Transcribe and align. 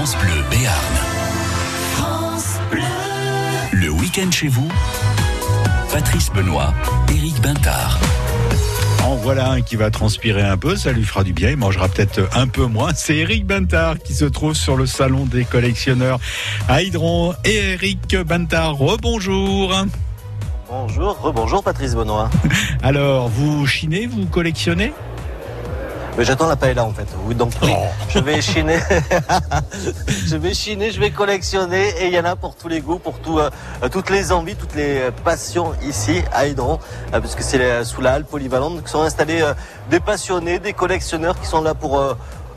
France 0.00 0.16
Bleu 0.16 0.42
Béarn. 0.50 0.94
France 1.92 2.58
Bleu. 2.70 2.80
Le 3.72 3.90
week-end 3.90 4.30
chez 4.30 4.48
vous, 4.48 4.66
Patrice 5.92 6.30
Benoît, 6.32 6.72
Éric 7.10 7.38
Bintard. 7.42 7.98
En 9.04 9.16
voilà 9.16 9.50
un 9.50 9.60
qui 9.60 9.76
va 9.76 9.90
transpirer 9.90 10.40
un 10.40 10.56
peu, 10.56 10.74
ça 10.74 10.92
lui 10.92 11.04
fera 11.04 11.22
du 11.22 11.34
bien, 11.34 11.50
il 11.50 11.58
mangera 11.58 11.86
peut-être 11.88 12.34
un 12.34 12.46
peu 12.46 12.64
moins. 12.64 12.94
C'est 12.94 13.16
Eric 13.16 13.44
Bintard 13.44 13.98
qui 13.98 14.14
se 14.14 14.24
trouve 14.24 14.54
sur 14.54 14.74
le 14.74 14.86
salon 14.86 15.26
des 15.26 15.44
collectionneurs 15.44 16.18
à 16.66 16.80
Hydron. 16.80 17.34
Et 17.44 17.72
Eric 17.74 18.16
Bintard, 18.24 18.78
rebonjour. 18.78 19.74
Bonjour, 20.70 21.20
rebonjour 21.20 21.62
Patrice 21.62 21.94
Benoît. 21.94 22.30
Alors, 22.82 23.28
vous 23.28 23.66
chinez, 23.66 24.06
vous 24.06 24.24
collectionnez? 24.24 24.94
Mais 26.16 26.24
j'attends 26.24 26.48
la 26.48 26.56
paella 26.56 26.84
en 26.84 26.92
fait. 26.92 27.06
Oui, 27.24 27.34
donc 27.34 27.52
oui, 27.62 27.72
je 28.08 28.18
vais 28.18 28.40
chiner. 28.40 28.78
je 30.26 30.36
vais 30.36 30.54
chiner, 30.54 30.90
je 30.90 31.00
vais 31.00 31.10
collectionner 31.10 31.88
et 32.00 32.06
il 32.06 32.12
y 32.12 32.18
en 32.18 32.24
a 32.24 32.36
pour 32.36 32.56
tous 32.56 32.68
les 32.68 32.80
goûts, 32.80 32.98
pour 32.98 33.18
tout, 33.20 33.38
euh, 33.38 33.50
toutes 33.90 34.10
les 34.10 34.32
envies, 34.32 34.56
toutes 34.56 34.74
les 34.74 35.10
passions 35.24 35.72
ici 35.82 36.22
à 36.32 36.46
Hydron, 36.46 36.78
euh, 37.14 37.20
parce 37.20 37.34
que 37.34 37.42
c'est 37.42 37.60
euh, 37.60 37.84
sous 37.84 38.00
la 38.00 38.14
halle 38.14 38.24
polyvalente 38.24 38.82
que 38.82 38.90
sont 38.90 39.02
installés 39.02 39.40
euh, 39.40 39.54
des 39.90 40.00
passionnés, 40.00 40.58
des 40.58 40.72
collectionneurs 40.72 41.38
qui 41.40 41.46
sont 41.46 41.62
là 41.62 41.74
pour 41.74 42.02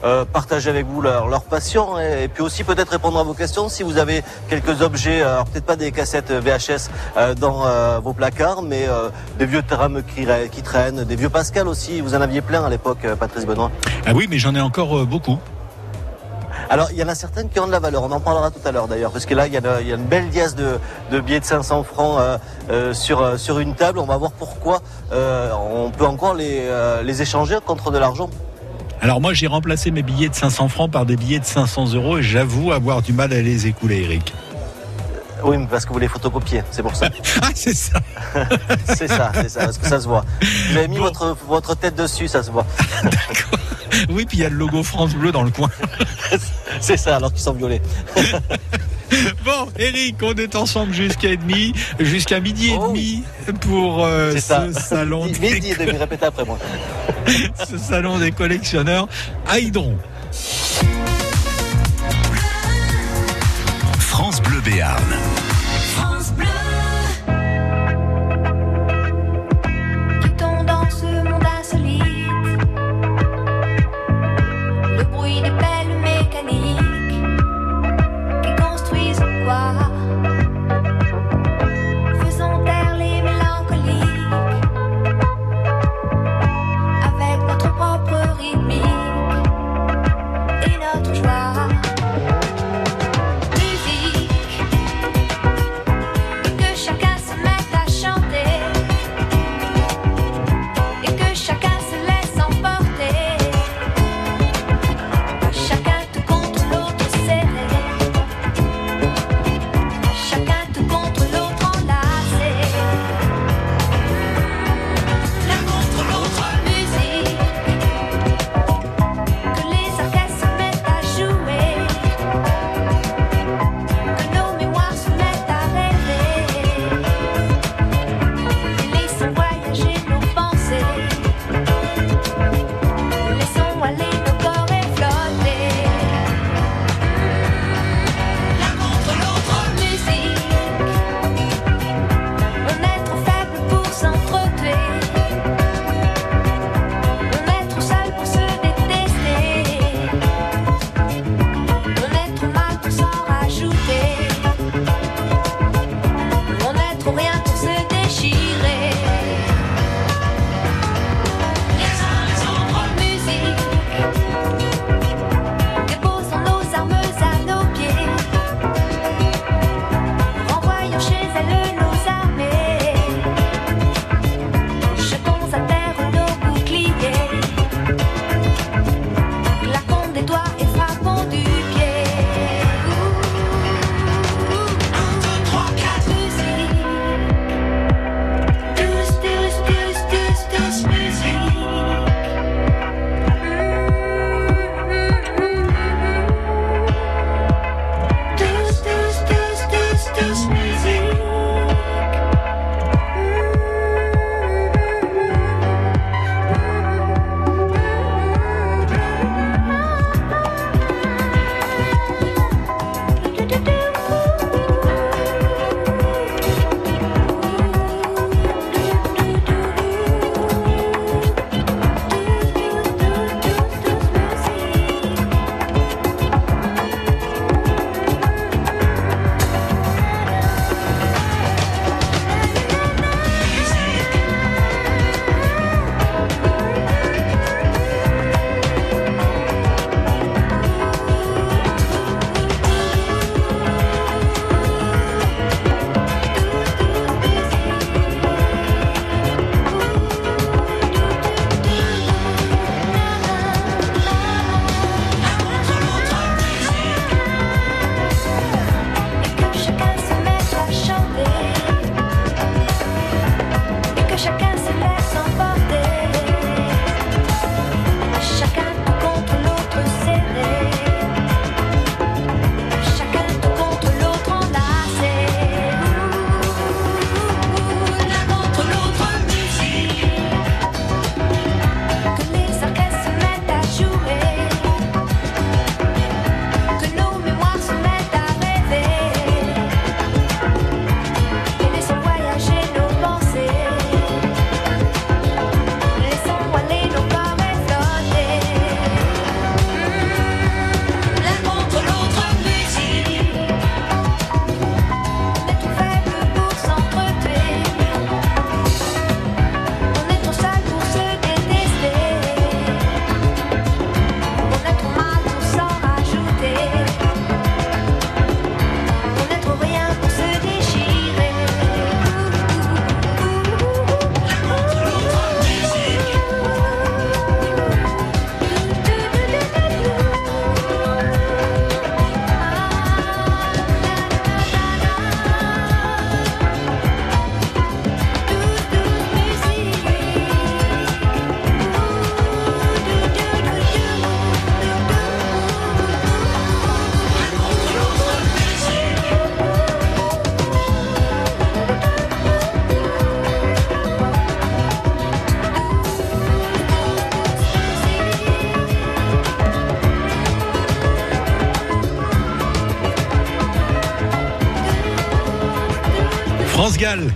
euh, 0.04 0.26
partager 0.26 0.70
avec 0.70 0.86
vous 0.86 1.02
leur, 1.02 1.28
leur 1.28 1.44
passion 1.44 2.00
et, 2.00 2.24
et 2.24 2.28
puis 2.28 2.44
aussi 2.44 2.64
peut-être 2.64 2.90
répondre 2.90 3.20
à 3.20 3.24
vos 3.24 3.34
questions 3.34 3.70
si 3.70 3.84
vous 3.84 3.98
avez 3.98 4.24
quelques 4.50 4.82
objets, 4.82 5.22
euh, 5.22 5.34
alors 5.34 5.46
peut-être 5.46 5.66
pas 5.66 5.76
des 5.76 5.92
cassettes 5.92 6.32
VHS 6.32 6.90
euh, 7.18 7.34
dans 7.36 7.66
euh, 7.66 8.00
vos 8.04 8.14
placards, 8.14 8.62
mais 8.62 8.88
des 9.40 9.46
vieux 9.46 9.64
trames 9.64 10.02
qui, 10.16 10.26
ra- 10.26 10.48
qui 10.52 10.62
traînent, 10.62 11.04
des 11.04 11.16
vieux 11.16 11.30
Pascal 11.30 11.68
aussi. 11.68 12.02
Vous 12.02 12.16
en 12.16 12.22
aviez 12.22 12.42
plein 12.42 12.64
à 12.66 12.70
l'époque, 12.70 13.06
Patrice 13.20 13.46
Benoît. 13.46 13.72
Ah 14.06 14.12
oui, 14.14 14.28
mais 14.30 14.38
j'en 14.40 14.54
ai 14.56 14.62
encore 14.62 15.06
beaucoup. 15.06 15.38
Alors, 16.70 16.90
il 16.92 16.98
y 16.98 17.04
en 17.04 17.08
a 17.10 17.16
certaines 17.16 17.50
qui 17.50 17.60
ont 17.60 17.68
de 17.68 17.72
la 17.72 17.80
valeur. 17.80 18.04
On 18.04 18.12
en 18.12 18.20
parlera 18.20 18.50
tout 18.50 18.66
à 18.66 18.72
l'heure 18.72 18.88
d'ailleurs, 18.88 19.12
parce 19.12 19.26
que 19.26 19.34
là, 19.36 19.48
il 19.48 19.54
y 19.54 19.58
a, 19.58 19.60
une- 19.60 19.82
il 19.82 19.88
y 19.88 19.92
a 19.92 19.96
une 19.96 20.06
belle 20.06 20.30
liasse 20.34 20.56
de, 20.56 20.80
de 21.12 21.20
billets 21.20 21.40
de 21.40 21.46
500 21.46 21.84
francs 21.84 22.18
euh, 22.20 22.38
euh, 22.72 22.94
sur, 22.94 23.22
euh, 23.22 23.38
sur 23.38 23.60
une 23.60 23.76
table. 23.76 24.00
On 24.00 24.06
va 24.06 24.18
voir 24.18 24.32
pourquoi 24.32 24.82
on 25.12 25.92
peut 25.92 26.06
encore 26.06 26.34
les, 26.34 26.64
les 27.04 27.22
échanger 27.22 27.58
contre 27.66 27.92
de 27.92 27.98
l'argent. 27.98 28.30
Alors 29.04 29.20
moi, 29.20 29.34
j'ai 29.34 29.48
remplacé 29.48 29.92
mes 29.92 30.02
billets 30.02 30.30
de 30.30 30.34
500 30.34 30.70
francs 30.70 30.90
par 30.90 31.06
des 31.06 31.18
billets 31.18 31.40
de 31.40 31.44
500 31.46 31.94
euros 31.94 32.20
et 32.20 32.24
j'avoue 32.24 32.72
avoir 32.72 33.02
du 33.02 33.12
mal 33.12 33.34
à 33.34 33.42
les 33.42 33.68
écouler, 33.68 34.02
Eric. 34.04 34.34
Oui, 35.44 35.58
mais 35.58 35.68
parce 35.68 35.86
que 35.86 35.92
vous 35.92 36.00
les 36.00 36.08
photocopiez, 36.08 36.64
c'est 36.72 36.82
pour 36.84 36.96
ça. 36.96 37.10
Ah, 37.42 37.50
c'est 37.54 37.74
ça. 37.76 38.00
c'est 38.86 39.10
ça, 39.10 39.34
c'est 39.36 39.50
ça, 39.50 39.66
parce 39.66 39.78
que 39.78 39.88
ça 39.88 40.00
se 40.00 40.08
voit. 40.08 40.24
Vous 40.70 40.78
avez 40.78 40.88
mis 40.88 41.00
Bon. 41.00 41.04
votre, 41.04 41.36
votre 41.50 41.76
tête 41.76 41.96
dessus, 41.96 42.30
ça 42.30 42.44
se 42.44 42.50
voit. 42.52 42.66
Oui, 44.10 44.26
puis 44.26 44.38
il 44.40 44.42
y 44.42 44.46
a 44.46 44.50
le 44.50 44.56
logo 44.56 44.84
France 44.84 45.14
Bleu 45.16 45.32
dans 45.32 45.44
le 45.44 45.52
coin. 45.52 45.70
C'est 46.80 46.98
ça, 46.98 47.18
alors 47.18 47.32
qu'ils 47.32 47.42
sont 47.42 47.54
violets. 47.54 47.82
Bon, 49.46 49.68
Eric, 49.78 50.16
on 50.24 50.34
est 50.34 50.56
ensemble 50.56 50.92
jusqu'à 50.92 51.36
demi, 51.36 51.74
jusqu'à 52.00 52.40
midi 52.40 52.72
et 52.72 52.78
Oh 52.80 52.88
demi 52.88 53.24
pour 53.62 54.04
euh, 54.04 54.36
ça. 54.38 54.66
ce 54.74 54.80
salon 54.80 55.26
Midi 55.26 55.40
des 55.40 55.72
et 55.72 55.76
demi, 55.76 55.98
répétez 55.98 56.26
après 56.26 56.44
moi. 56.44 56.58
ce 57.70 57.78
salon 57.78 58.18
des 58.18 58.32
collectionneurs 58.32 59.08
à 59.48 59.60
Hydron. 59.60 59.98
France 64.00 64.42
Bleu 64.42 64.62
Béarn. 64.62 65.04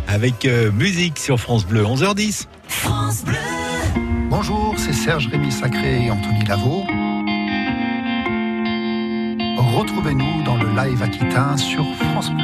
Avec 0.08 0.46
euh, 0.46 0.72
musique 0.72 1.20
sur 1.20 1.40
France 1.40 1.66
Bleu, 1.66 1.84
11h10. 1.84 2.46
France 2.68 3.24
Bleu. 3.24 3.36
Bonjour, 4.30 4.76
c'est 4.78 4.94
Serge 4.94 5.28
Rémy 5.28 5.52
Sacré 5.52 6.06
et 6.06 6.12
Anthony 6.12 6.44
Lavaux. 6.46 6.84
Retrouvez-nous 9.78 10.44
dans 10.44 10.58
le 10.58 10.70
live 10.76 11.04
aquitain 11.04 11.56
sur 11.58 11.86
France 11.96 12.32
Bleu. 12.32 12.44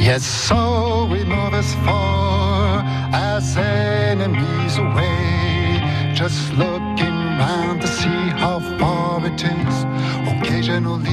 Yes, 0.00 0.24
so 0.24 1.06
we 1.08 1.24
move 1.24 1.54
as 1.54 1.74
far 1.84 2.84
as 3.12 3.56
enemies 3.56 4.78
away. 4.78 5.80
Just 6.12 6.52
looking 6.54 7.38
round 7.38 7.80
to 7.80 7.86
see 7.86 8.30
how 8.36 8.58
far 8.78 9.24
it 9.24 9.40
is 9.42 9.86
occasionally. 10.26 11.12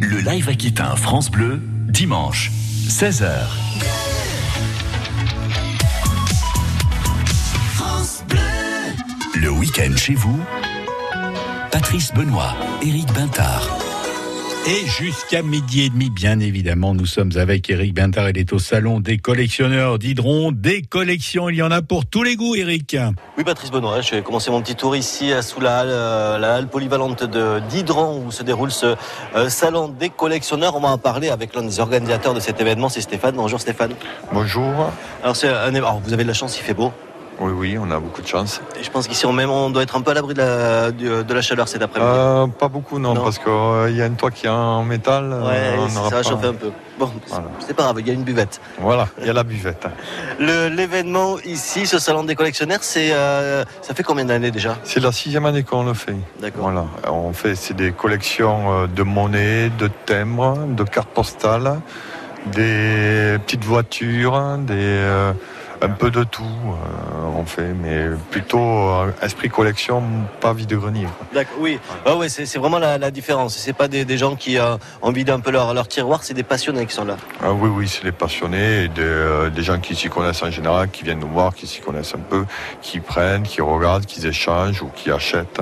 Le 0.00 0.20
live 0.20 0.48
Aquitain 0.50 0.96
France 0.96 1.30
Bleu, 1.30 1.60
dimanche, 2.04 2.50
16h. 2.86 3.32
France 7.76 8.22
Bleu. 8.28 9.40
Le 9.40 9.48
week-end 9.48 9.96
chez 9.96 10.14
vous, 10.14 10.38
Patrice 11.70 12.12
Benoît, 12.12 12.52
Éric 12.82 13.10
Bintard. 13.14 13.83
Et 14.66 14.86
jusqu'à 14.86 15.42
midi 15.42 15.82
et 15.82 15.90
demi, 15.90 16.08
bien 16.08 16.40
évidemment, 16.40 16.94
nous 16.94 17.04
sommes 17.04 17.32
avec 17.36 17.68
Eric 17.68 17.92
Bintard. 17.92 18.30
Il 18.30 18.38
est 18.38 18.50
au 18.54 18.58
salon 18.58 18.98
des 18.98 19.18
collectionneurs 19.18 19.98
d'hydrons. 19.98 20.52
Des 20.52 20.80
collections, 20.80 21.50
il 21.50 21.56
y 21.56 21.62
en 21.62 21.70
a 21.70 21.82
pour 21.82 22.06
tous 22.06 22.22
les 22.22 22.34
goûts, 22.34 22.54
Eric. 22.54 22.96
Oui, 23.36 23.44
Patrice 23.44 23.70
Benoît, 23.70 24.00
je 24.00 24.12
vais 24.12 24.22
commencer 24.22 24.50
mon 24.50 24.62
petit 24.62 24.74
tour 24.74 24.96
ici 24.96 25.30
à- 25.34 25.42
sous 25.42 25.60
la 25.60 25.80
halle, 25.80 25.88
euh, 25.90 26.38
la 26.38 26.54
halle 26.54 26.68
polyvalente 26.68 27.24
de 27.24 27.60
d'Hydran 27.68 28.16
où 28.24 28.30
se 28.32 28.42
déroule 28.42 28.70
ce 28.70 28.94
euh, 29.36 29.50
salon 29.50 29.88
des 29.88 30.08
collectionneurs. 30.08 30.74
On 30.76 30.80
va 30.80 30.88
en 30.88 30.98
parler 30.98 31.28
avec 31.28 31.54
l'un 31.54 31.62
des 31.62 31.78
organisateurs 31.78 32.32
de 32.32 32.40
cet 32.40 32.58
événement, 32.58 32.88
c'est 32.88 33.02
Stéphane. 33.02 33.34
Bonjour 33.36 33.60
Stéphane. 33.60 33.92
Bonjour. 34.32 34.90
Alors, 35.22 35.36
c'est 35.36 35.48
un, 35.48 35.74
alors 35.74 36.00
vous 36.02 36.14
avez 36.14 36.22
de 36.22 36.28
la 36.28 36.34
chance, 36.34 36.56
il 36.58 36.62
fait 36.62 36.72
beau. 36.74 36.90
Oui, 37.40 37.52
oui, 37.52 37.78
on 37.80 37.90
a 37.90 37.98
beaucoup 37.98 38.22
de 38.22 38.26
chance. 38.26 38.60
Et 38.78 38.84
je 38.84 38.90
pense 38.90 39.08
qu'ici 39.08 39.26
on, 39.26 39.32
même, 39.32 39.50
on 39.50 39.68
doit 39.70 39.82
être 39.82 39.96
un 39.96 40.00
peu 40.02 40.12
à 40.12 40.14
l'abri 40.14 40.34
de 40.34 40.38
la, 40.38 40.90
du- 40.92 41.24
de 41.24 41.34
la 41.34 41.42
chaleur 41.42 41.66
cet 41.66 41.82
après-midi. 41.82 42.10
Euh, 42.14 42.46
pas 42.46 42.68
beaucoup, 42.68 42.98
non, 43.00 43.14
Non. 43.14 43.24
parce 43.24 43.38
qu'il 43.38 43.96
y 43.96 44.02
a 44.02 44.04
un 44.04 44.10
toit 44.10 44.30
qui 44.30 44.46
est 44.46 44.50
en 44.50 44.84
métal. 44.84 45.32
euh, 45.32 45.42
ouais, 45.82 45.88
ça 45.90 46.00
va 46.02 46.10
pas- 46.10 46.22
chauffer 46.22 46.46
un 46.46 46.54
peu. 46.54 46.70
Bon, 46.96 47.10
Voilà. 47.26 47.46
c'est 47.58 47.74
pas 47.74 47.82
grave, 47.82 47.96
il 47.98 48.06
y 48.06 48.10
a 48.10 48.14
une 48.14 48.22
buvette. 48.22 48.60
Voilà, 48.78 49.08
il 49.20 49.26
y 49.26 49.30
a 49.30 49.32
la 49.32 49.42
buvette. 49.42 49.84
L'événement 50.38 51.38
ici, 51.44 51.86
ce 51.86 51.98
salon 51.98 52.22
des 52.22 52.36
collectionneurs, 52.36 52.78
c'est 52.82 53.12
euh, 53.12 53.64
ça 53.82 53.94
fait 53.94 54.04
combien 54.04 54.24
d'années 54.24 54.52
déjà? 54.52 54.76
C'est 54.84 55.00
la 55.00 55.10
sixième 55.10 55.44
année 55.44 55.64
qu'on 55.64 55.84
le 55.84 55.94
fait. 55.94 56.14
D'accord. 56.40 56.62
Voilà, 56.70 56.84
on 57.10 57.32
fait 57.32 57.56
c'est 57.56 57.74
des 57.74 57.90
collections 57.90 58.72
euh, 58.72 58.86
de 58.86 59.02
monnaies, 59.02 59.70
de 59.76 59.90
timbres, 60.06 60.56
de 60.68 60.84
cartes 60.84 61.08
postales, 61.10 61.80
des 62.46 63.38
petites 63.44 63.64
voitures, 63.64 64.40
des 64.58 64.74
euh, 64.78 65.32
un 65.82 65.88
peu 65.90 66.10
de 66.10 66.24
tout. 66.24 66.42
euh, 66.44 67.36
on 67.36 67.44
fait, 67.44 67.72
mais 67.74 68.06
plutôt 68.30 68.58
euh, 68.60 69.10
esprit 69.22 69.48
collection, 69.48 70.02
pas 70.40 70.52
vide 70.52 70.72
grenier. 70.74 71.06
quoi. 71.18 71.26
D'accord, 71.34 71.56
oui. 71.60 71.78
Ah 72.06 72.16
ouais, 72.16 72.28
c'est 72.28 72.46
c'est 72.46 72.58
vraiment 72.58 72.78
la, 72.78 72.96
la 72.98 73.10
différence. 73.10 73.56
C'est 73.56 73.72
pas 73.72 73.88
des, 73.88 74.04
des 74.04 74.16
gens 74.18 74.36
qui 74.36 74.58
euh, 74.58 74.76
ont 75.02 75.12
vidé 75.12 75.32
un 75.32 75.40
peu 75.40 75.50
leur, 75.50 75.74
leur 75.74 75.88
tiroir, 75.88 76.22
c'est 76.22 76.34
des 76.34 76.42
passionnés 76.42 76.86
qui 76.86 76.94
sont 76.94 77.04
là. 77.04 77.16
Ah 77.42 77.52
oui, 77.52 77.68
oui, 77.74 77.88
c'est 77.88 78.04
les 78.04 78.12
passionnés, 78.12 78.84
et 78.84 78.88
des, 78.88 79.02
euh, 79.02 79.50
des 79.50 79.62
gens 79.62 79.78
qui 79.78 79.94
s'y 79.94 80.08
connaissent 80.08 80.42
en 80.42 80.50
général, 80.50 80.88
qui 80.90 81.04
viennent 81.04 81.20
nous 81.20 81.28
voir, 81.28 81.54
qui 81.54 81.66
s'y 81.66 81.80
connaissent 81.80 82.14
un 82.14 82.20
peu, 82.30 82.44
qui 82.80 83.00
prennent, 83.00 83.42
qui 83.42 83.60
regardent, 83.60 84.06
qui 84.06 84.26
échangent 84.26 84.82
ou 84.82 84.88
qui 84.94 85.10
achètent. 85.10 85.60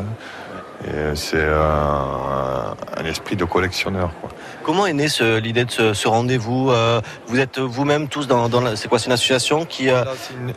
C'est 1.15 1.45
un 1.45 3.05
esprit 3.05 3.37
de 3.37 3.45
collectionneur. 3.45 4.11
Quoi. 4.21 4.31
Comment 4.63 4.87
est 4.87 4.93
née 4.93 5.09
l'idée 5.43 5.65
de 5.65 5.71
ce, 5.71 5.93
ce 5.93 6.09
rendez-vous 6.09 6.71
euh, 6.71 7.01
Vous 7.27 7.41
êtes 7.41 7.59
vous-même 7.59 8.09
tous 8.09 8.29
dans, 8.29 8.49
c'est 8.77 8.89
quoi 8.89 8.99
C'est 8.99 9.07
une 9.07 9.13
association 9.13 9.65
qui 9.65 9.91
euh, 9.91 10.05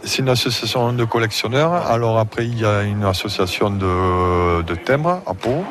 C'est 0.04 0.20
une, 0.20 0.30
association 0.30 0.94
de 0.94 1.06
collectionneurs. 1.06 1.74
Alors 1.74 2.20
après, 2.20 2.46
il 2.46 2.60
y 2.60 2.66
a 2.66 2.84
une 2.84 3.04
association 3.04 3.72
de, 3.72 4.62
de 4.62 4.76
timbres 4.76 5.22
à 5.26 5.34
Pau. 5.34 5.64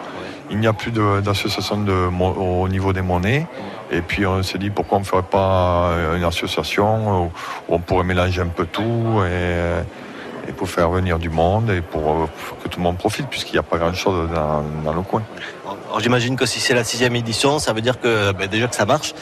Il 0.51 0.59
n'y 0.59 0.67
a 0.67 0.73
plus 0.73 0.91
d'association 0.91 1.87
au 2.19 2.69
niveau 2.69 2.93
des 2.93 3.03
monnaies. 3.03 3.47
Et 3.91 4.01
puis 4.01 4.27
on 4.27 4.43
s'est 4.43 4.59
dit 4.59 4.71
pourquoi 4.71 4.99
on 4.99 5.01
ne 5.03 5.07
ferait 5.07 5.23
pas 5.23 5.91
une 6.17 6.25
association 6.25 7.27
où 7.27 7.31
on 7.69 7.79
pourrait 7.79 8.05
mélanger 8.05 8.41
un 8.41 8.49
peu 8.49 8.67
tout 8.67 9.23
et, 9.25 9.83
et 10.49 10.53
pour 10.53 10.69
faire 10.69 10.91
venir 10.91 11.19
du 11.19 11.31
monde 11.31 11.71
et 11.71 11.81
pour, 11.81 12.11
euh, 12.11 12.29
pour 12.49 12.59
que 12.59 12.69
tout 12.69 12.79
le 12.79 12.85
monde 12.85 12.99
profite 12.99 13.27
puisqu'il 13.29 13.55
n'y 13.55 13.59
a 13.59 13.63
pas 13.63 13.79
grand-chose 13.79 14.29
dans, 14.35 14.63
dans 14.85 14.93
le 14.93 15.03
coin. 15.03 15.23
J'imagine 15.99 16.35
que 16.37 16.45
si 16.45 16.59
c'est 16.59 16.75
la 16.75 16.83
sixième 16.83 17.15
édition, 17.15 17.61
ça 17.61 17.73
veut 17.73 17.81
dire 17.81 18.01
que 18.01 18.33
ben, 18.33 18.49
déjà 18.49 18.67
que 18.67 18.75
ça 18.75 18.85
marche, 18.85 19.15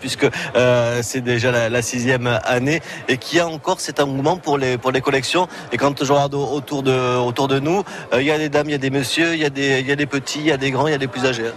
puisque 0.00 0.28
euh, 0.54 1.00
c'est 1.02 1.20
déjà 1.20 1.50
la, 1.50 1.68
la 1.68 1.82
sixième 1.82 2.28
année 2.44 2.80
et 3.08 3.16
qu'il 3.16 3.38
y 3.38 3.40
a 3.40 3.48
encore 3.48 3.80
cet 3.80 3.98
engouement 3.98 4.36
pour 4.36 4.56
les 4.56 4.78
pour 4.78 4.92
les 4.92 5.00
collections. 5.00 5.48
Et 5.72 5.76
quand 5.76 6.04
je 6.04 6.12
regarde 6.12 6.34
au- 6.34 6.46
autour 6.52 6.84
de 6.84 7.16
autour 7.18 7.48
de 7.48 7.58
nous, 7.58 7.82
euh, 8.12 8.20
il 8.22 8.26
y 8.28 8.30
a 8.30 8.38
des 8.38 8.48
dames, 8.48 8.68
il 8.68 8.72
y 8.72 8.76
a 8.76 8.78
des 8.78 8.90
messieurs, 8.90 9.34
il 9.34 9.40
y 9.40 9.44
a 9.44 9.50
des 9.50 9.80
il 9.80 9.86
y 9.88 9.92
a 9.92 9.96
des 9.96 10.06
petits, 10.06 10.38
il 10.38 10.46
y 10.46 10.52
a 10.52 10.56
des 10.56 10.70
grands, 10.70 10.86
il 10.86 10.92
y 10.92 10.94
a 10.94 10.98
des 10.98 11.08
plus 11.08 11.26
âgés. 11.26 11.50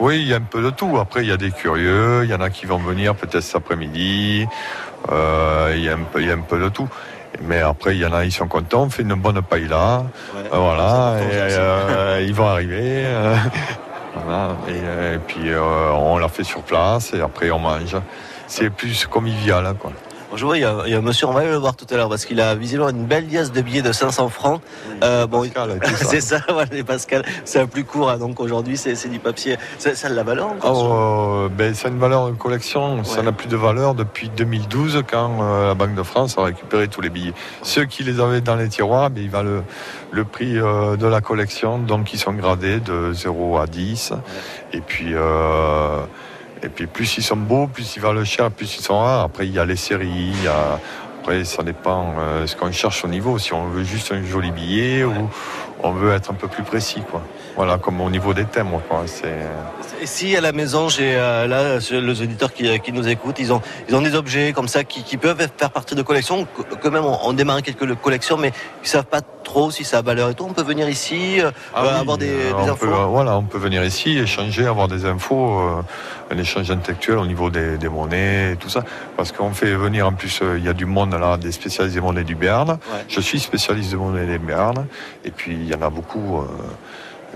Oui, 0.00 0.16
il 0.22 0.28
y 0.28 0.32
a 0.32 0.36
un 0.38 0.40
peu 0.40 0.62
de 0.62 0.70
tout. 0.70 0.96
Après, 0.98 1.22
il 1.22 1.28
y 1.28 1.32
a 1.32 1.36
des 1.36 1.50
curieux, 1.50 2.22
il 2.24 2.30
y 2.30 2.34
en 2.34 2.40
a 2.40 2.48
qui 2.48 2.64
vont 2.64 2.78
venir 2.78 3.14
peut-être 3.14 3.42
cet 3.42 3.56
après-midi. 3.56 4.46
Euh, 5.12 5.72
il, 5.76 5.84
y 5.84 5.88
a 5.90 5.92
un 5.94 6.02
peu, 6.10 6.20
il 6.20 6.26
y 6.26 6.30
a 6.30 6.34
un 6.34 6.40
peu 6.40 6.58
de 6.58 6.68
tout. 6.70 6.88
Mais 7.42 7.60
après, 7.60 7.94
il 7.96 8.00
y 8.00 8.06
en 8.06 8.12
a, 8.12 8.24
ils 8.24 8.32
sont 8.32 8.48
contents. 8.48 8.84
On 8.84 8.90
fait 8.90 9.02
une 9.02 9.14
bonne 9.14 9.40
paille 9.42 9.68
là. 9.68 10.04
Ouais. 10.34 10.42
Euh, 10.52 10.56
voilà. 10.58 11.16
Et, 11.20 11.34
euh, 11.34 12.22
ils 12.26 12.34
vont 12.34 12.46
arriver. 12.46 13.04
euh, 13.06 13.36
voilà. 14.14 14.56
Et, 14.68 15.14
et 15.14 15.18
puis, 15.18 15.50
euh, 15.50 15.90
on 15.92 16.18
la 16.18 16.28
fait 16.28 16.44
sur 16.44 16.62
place 16.62 17.12
et 17.14 17.20
après, 17.20 17.50
on 17.50 17.58
mange. 17.58 17.96
C'est 18.46 18.70
plus 18.70 19.06
convivial, 19.06 19.66
hein, 19.66 19.74
quoi. 19.78 19.92
Bon, 20.30 20.36
Je 20.36 20.44
vois, 20.44 20.58
il 20.58 20.62
y, 20.62 20.64
a, 20.64 20.82
il 20.86 20.92
y 20.92 20.94
a 20.94 20.98
un 20.98 21.02
monsieur, 21.02 21.26
on 21.26 21.32
va 21.32 21.40
aller 21.40 21.50
le 21.50 21.56
voir 21.56 21.76
tout 21.76 21.86
à 21.90 21.96
l'heure 21.96 22.08
parce 22.08 22.24
qu'il 22.24 22.40
a 22.40 22.54
visiblement 22.54 22.90
une 22.90 23.06
belle 23.06 23.28
liasse 23.30 23.52
de 23.52 23.60
billets 23.60 23.82
de 23.82 23.92
500 23.92 24.28
francs. 24.28 24.60
Euh, 25.02 25.26
bon, 25.26 25.44
ça. 25.54 25.66
c'est 26.04 26.20
ça, 26.20 26.40
voilà, 26.48 26.68
les 26.72 26.84
Pascal. 26.84 27.24
C'est 27.44 27.60
un 27.60 27.66
plus 27.66 27.84
court, 27.84 28.10
hein, 28.10 28.18
donc 28.18 28.40
aujourd'hui 28.40 28.76
c'est 28.76 29.08
du 29.08 29.18
papier. 29.18 29.56
Ça, 29.78 29.94
ça 29.94 30.08
a 30.08 30.10
de 30.10 30.16
la 30.16 30.22
valeur 30.22 30.54
euh, 30.64 31.48
ben, 31.48 31.74
c'est 31.74 31.88
une 31.88 31.98
valeur 31.98 32.28
de 32.28 32.34
collection. 32.36 33.04
Ça 33.04 33.22
n'a 33.22 33.32
plus 33.32 33.48
de 33.48 33.56
valeur 33.56 33.94
depuis 33.94 34.28
2012 34.28 35.02
quand 35.08 35.42
euh, 35.42 35.68
la 35.68 35.74
Banque 35.74 35.94
de 35.94 36.02
France 36.02 36.36
a 36.38 36.44
récupéré 36.44 36.88
tous 36.88 37.00
les 37.00 37.10
billets. 37.10 37.34
Ceux 37.62 37.84
qui 37.84 38.02
les 38.02 38.20
avaient 38.20 38.40
dans 38.40 38.56
les 38.56 38.68
tiroirs, 38.68 39.10
ben, 39.10 39.22
ils 39.22 39.30
valent 39.30 39.50
le, 39.50 39.62
le 40.12 40.24
prix 40.24 40.58
euh, 40.58 40.96
de 40.96 41.06
la 41.06 41.20
collection. 41.20 41.78
Donc 41.78 42.12
ils 42.12 42.18
sont 42.18 42.32
gradés 42.32 42.80
de 42.80 43.12
0 43.12 43.58
à 43.58 43.66
10. 43.66 44.12
Et 44.72 44.80
puis, 44.80 45.14
euh, 45.14 46.00
et 46.62 46.68
puis 46.68 46.86
plus 46.86 47.18
ils 47.18 47.22
sont 47.22 47.36
beaux, 47.36 47.66
plus 47.66 47.96
ils 47.96 48.00
valent 48.02 48.24
cher, 48.24 48.50
plus 48.50 48.76
ils 48.76 48.82
sont 48.82 48.98
rares. 48.98 49.24
Après 49.24 49.46
il 49.46 49.52
y 49.54 49.58
a 49.58 49.64
les 49.64 49.76
séries. 49.76 50.08
il 50.08 50.42
y 50.44 50.48
a- 50.48 50.80
Après, 51.26 51.42
ça 51.42 51.64
dépend 51.64 52.14
euh, 52.20 52.46
ce 52.46 52.54
qu'on 52.54 52.70
cherche 52.70 53.04
au 53.04 53.08
niveau. 53.08 53.36
Si 53.40 53.52
on 53.52 53.66
veut 53.66 53.82
juste 53.82 54.12
un 54.12 54.22
joli 54.24 54.52
billet 54.52 55.02
ou 55.02 55.12
on 55.82 55.90
veut 55.90 56.12
être 56.12 56.30
un 56.30 56.34
peu 56.34 56.46
plus 56.46 56.62
précis, 56.62 57.02
quoi. 57.10 57.20
Voilà, 57.56 57.78
comme 57.78 58.00
au 58.00 58.10
niveau 58.10 58.32
des 58.32 58.44
thèmes, 58.44 58.68
quoi. 58.88 59.02
C'est 59.06 59.34
Et 60.00 60.06
si 60.06 60.36
à 60.36 60.40
la 60.40 60.52
maison, 60.52 60.88
j'ai 60.88 61.16
euh, 61.16 61.48
là 61.48 61.78
les 61.90 62.22
auditeurs 62.22 62.52
qui, 62.52 62.78
qui 62.78 62.92
nous 62.92 63.08
écoutent, 63.08 63.40
ils 63.40 63.52
ont, 63.52 63.60
ils 63.88 63.96
ont 63.96 64.02
des 64.02 64.14
objets 64.14 64.52
comme 64.52 64.68
ça 64.68 64.84
qui, 64.84 65.02
qui 65.02 65.16
peuvent 65.16 65.48
faire 65.58 65.70
partie 65.70 65.96
de 65.96 66.02
collections. 66.02 66.46
Quand 66.80 66.90
même, 66.92 67.04
on, 67.04 67.18
on 67.24 67.32
démarre 67.32 67.60
quelques 67.62 67.92
collections, 67.96 68.36
mais 68.36 68.52
ils 68.84 68.88
savent 68.88 69.06
pas 69.06 69.20
trop 69.42 69.72
si 69.72 69.82
ça 69.82 69.98
a 69.98 70.02
valeur 70.02 70.30
et 70.30 70.34
tout. 70.34 70.46
On 70.48 70.52
peut 70.52 70.62
venir 70.62 70.88
ici, 70.88 71.40
euh, 71.40 71.50
Ah 71.74 71.82
euh, 71.82 71.88
oui, 71.92 72.00
avoir 72.02 72.18
des, 72.18 72.28
euh, 72.30 72.48
des 72.48 72.52
on 72.54 72.72
infos. 72.72 72.86
peut, 72.86 72.92
euh, 72.92 73.04
voilà, 73.06 73.36
on 73.36 73.42
peut 73.42 73.58
venir 73.58 73.82
ici, 73.84 74.16
échanger, 74.18 74.66
avoir 74.66 74.86
des 74.86 75.06
infos, 75.06 75.58
euh, 75.60 75.82
un 76.34 76.38
échange 76.38 76.70
intellectuel 76.70 77.18
au 77.18 77.26
niveau 77.26 77.48
des, 77.50 77.78
des 77.78 77.88
monnaies 77.88 78.52
et 78.52 78.56
tout 78.56 78.68
ça. 78.68 78.82
Parce 79.16 79.32
qu'on 79.32 79.52
fait 79.52 79.72
venir 79.74 80.06
en 80.06 80.12
plus, 80.12 80.40
euh, 80.42 80.58
il 80.58 80.64
y 80.64 80.68
a 80.68 80.72
du 80.74 80.84
monde 80.84 81.14
là, 81.18 81.36
des 81.36 81.52
spécialistes 81.52 81.94
des 81.94 82.00
monnaies 82.00 82.24
du 82.24 82.34
Béarn. 82.34 82.70
Ouais. 82.70 82.78
Je 83.08 83.20
suis 83.20 83.40
spécialiste 83.40 83.92
de 83.92 83.96
monnaies 83.96 84.26
des 84.26 84.38
Béarn. 84.38 84.86
Et 85.24 85.30
puis 85.30 85.54
il 85.54 85.68
y 85.68 85.74
en 85.74 85.82
a 85.82 85.90
beaucoup, 85.90 86.38
euh, 86.38 86.46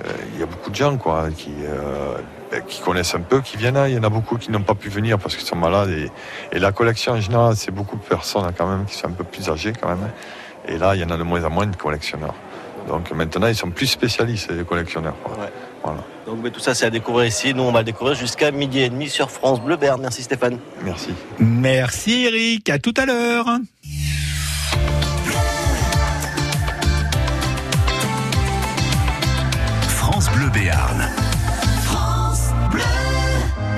euh, 0.04 0.12
il 0.34 0.40
y 0.40 0.42
a 0.42 0.46
beaucoup 0.46 0.70
de 0.70 0.75
gens 0.75 0.96
quoi, 0.96 1.28
qui, 1.37 1.52
euh, 1.64 2.16
ben, 2.50 2.62
qui 2.66 2.80
connaissent 2.80 3.14
un 3.14 3.20
peu, 3.20 3.40
qui 3.40 3.56
viennent. 3.56 3.80
Il 3.88 3.94
y 3.94 3.99
en 3.99 4.04
a 4.04 4.08
beaucoup 4.08 4.37
qui 4.37 4.50
n'ont 4.50 4.62
pas 4.62 4.75
pu 4.75 4.88
venir 4.88 5.18
parce 5.18 5.37
qu'ils 5.37 5.46
sont 5.46 5.56
malades. 5.56 5.90
Et, 5.90 6.10
et 6.52 6.58
la 6.58 6.72
collection 6.72 7.12
en 7.12 7.20
général, 7.20 7.56
c'est 7.56 7.72
beaucoup 7.72 7.96
de 7.96 8.02
personnes 8.02 8.44
hein, 8.44 8.52
quand 8.56 8.66
même 8.66 8.84
qui 8.84 8.96
sont 8.96 9.08
un 9.08 9.12
peu 9.12 9.25
plus 9.25 9.49
âgées 9.49 9.72
quand 9.78 9.88
même. 9.88 10.10
Et 10.68 10.78
là, 10.78 10.94
il 10.94 11.00
y 11.00 11.04
en 11.04 11.10
a 11.10 11.16
de 11.16 11.22
moins 11.22 11.42
en 11.44 11.50
moins 11.50 11.66
de 11.66 11.76
collectionneurs. 11.76 12.34
Donc 12.88 13.10
maintenant, 13.12 13.46
ils 13.46 13.56
sont 13.56 13.70
plus 13.70 13.87
spécialistes, 13.87 14.50
les 14.50 14.64
collectionneurs. 14.64 15.14
quoi. 15.22 15.37
Ouais. 15.37 15.52
Voilà. 15.82 16.02
Donc 16.26 16.38
mais 16.42 16.50
tout 16.50 16.60
ça, 16.60 16.75
c'est 16.75 16.87
à 16.87 16.90
découvrir 16.90 17.26
ici. 17.26 17.54
Nous, 17.54 17.62
on 17.62 17.72
va 17.72 17.80
le 17.80 17.87
découvrir 17.87 18.14
jusqu'à 18.14 18.50
midi 18.50 18.80
et 18.80 18.90
demi 18.90 19.08
sur 19.08 19.30
France 19.30 19.60
Bleu 19.60 19.76
Berne. 19.76 20.02
Merci 20.02 20.22
Stéphane. 20.22 20.58
Merci. 20.84 21.10
Merci 21.38 22.26
Eric, 22.26 22.68
à 22.68 22.78
tout 22.78 22.94
à 22.96 23.06
l'heure. 23.06 23.46
France 29.88 30.30
Bleu 30.37 30.50
Béarn. 30.50 31.08
France 31.82 32.50
Bleu. 32.70 32.82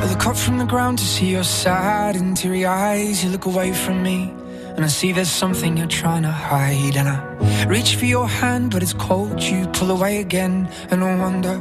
I 0.03 0.09
look 0.11 0.27
up 0.27 0.37
from 0.37 0.59
the 0.59 0.67
ground 0.67 0.99
to 0.99 1.05
see 1.05 1.31
your 1.31 1.45
sad 1.45 2.17
and 2.17 2.35
teary 2.35 2.67
eyes. 2.67 3.23
You 3.23 3.31
look 3.31 3.47
away 3.47 3.73
from 3.73 4.03
me, 4.03 4.33
and 4.77 4.85
I 4.85 4.89
see 4.89 5.13
there's 5.13 5.31
something 5.31 5.77
you're 5.77 5.87
trying 5.87 6.25
to 6.25 6.33
hide. 6.33 6.97
And 6.97 7.09
I 7.09 7.65
reach 7.67 7.95
for 7.95 8.07
your 8.07 8.27
hand, 8.27 8.73
but 8.73 8.83
it's 8.83 8.95
cold. 8.95 9.41
You 9.41 9.69
pull 9.69 9.93
away 9.93 10.19
again, 10.19 10.69
and 10.91 11.05
I 11.05 11.17
wonder 11.17 11.61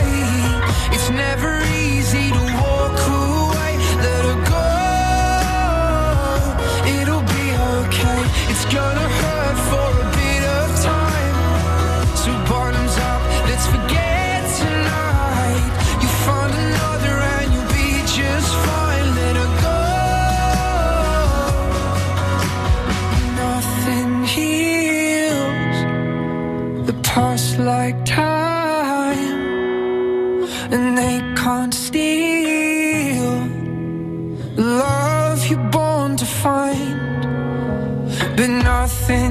Nothing 38.99 39.30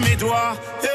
mes 0.00 0.16
doigts. 0.16 0.93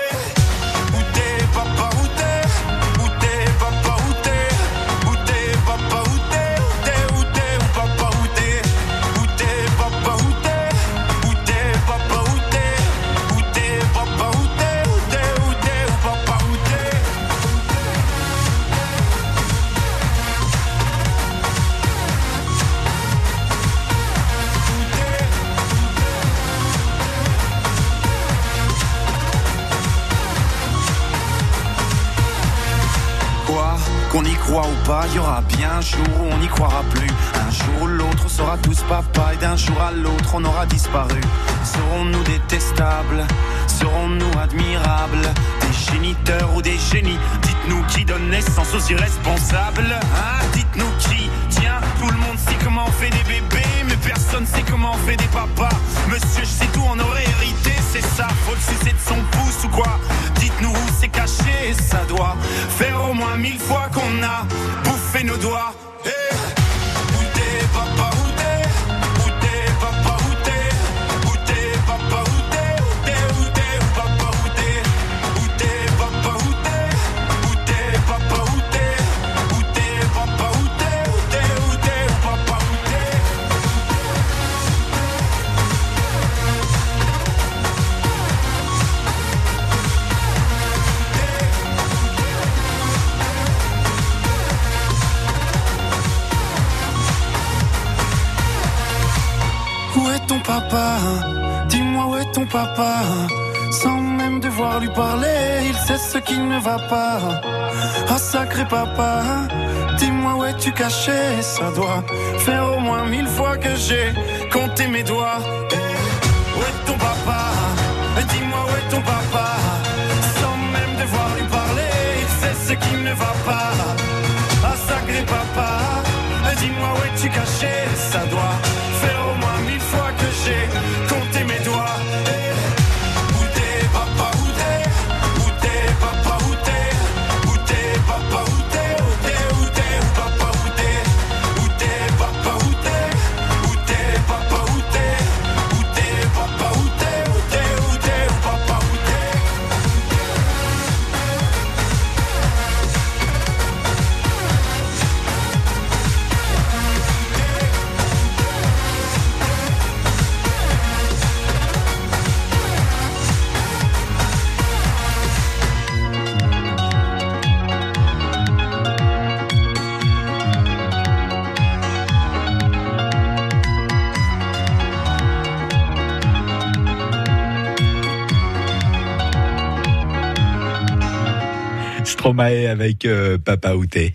Stromae 182.30 182.70
avec 182.70 183.06
euh, 183.06 183.40
Papa 183.40 183.74
Outé. 183.74 184.14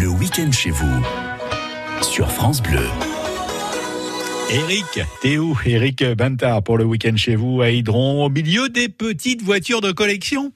Le 0.00 0.06
week-end 0.06 0.52
chez 0.52 0.70
vous 0.70 1.02
sur 2.02 2.30
France 2.30 2.62
Bleu. 2.62 2.86
Eric, 4.48 5.00
t'es 5.22 5.38
où? 5.38 5.58
Eric 5.66 6.04
Bantard 6.12 6.62
pour 6.62 6.78
le 6.78 6.84
week-end 6.84 7.16
chez 7.16 7.34
vous 7.34 7.62
à 7.62 7.70
Hydron, 7.70 8.24
au 8.24 8.28
milieu 8.28 8.68
des 8.68 8.88
petites 8.88 9.42
voitures 9.42 9.80
de 9.80 9.90
collection 9.90 10.52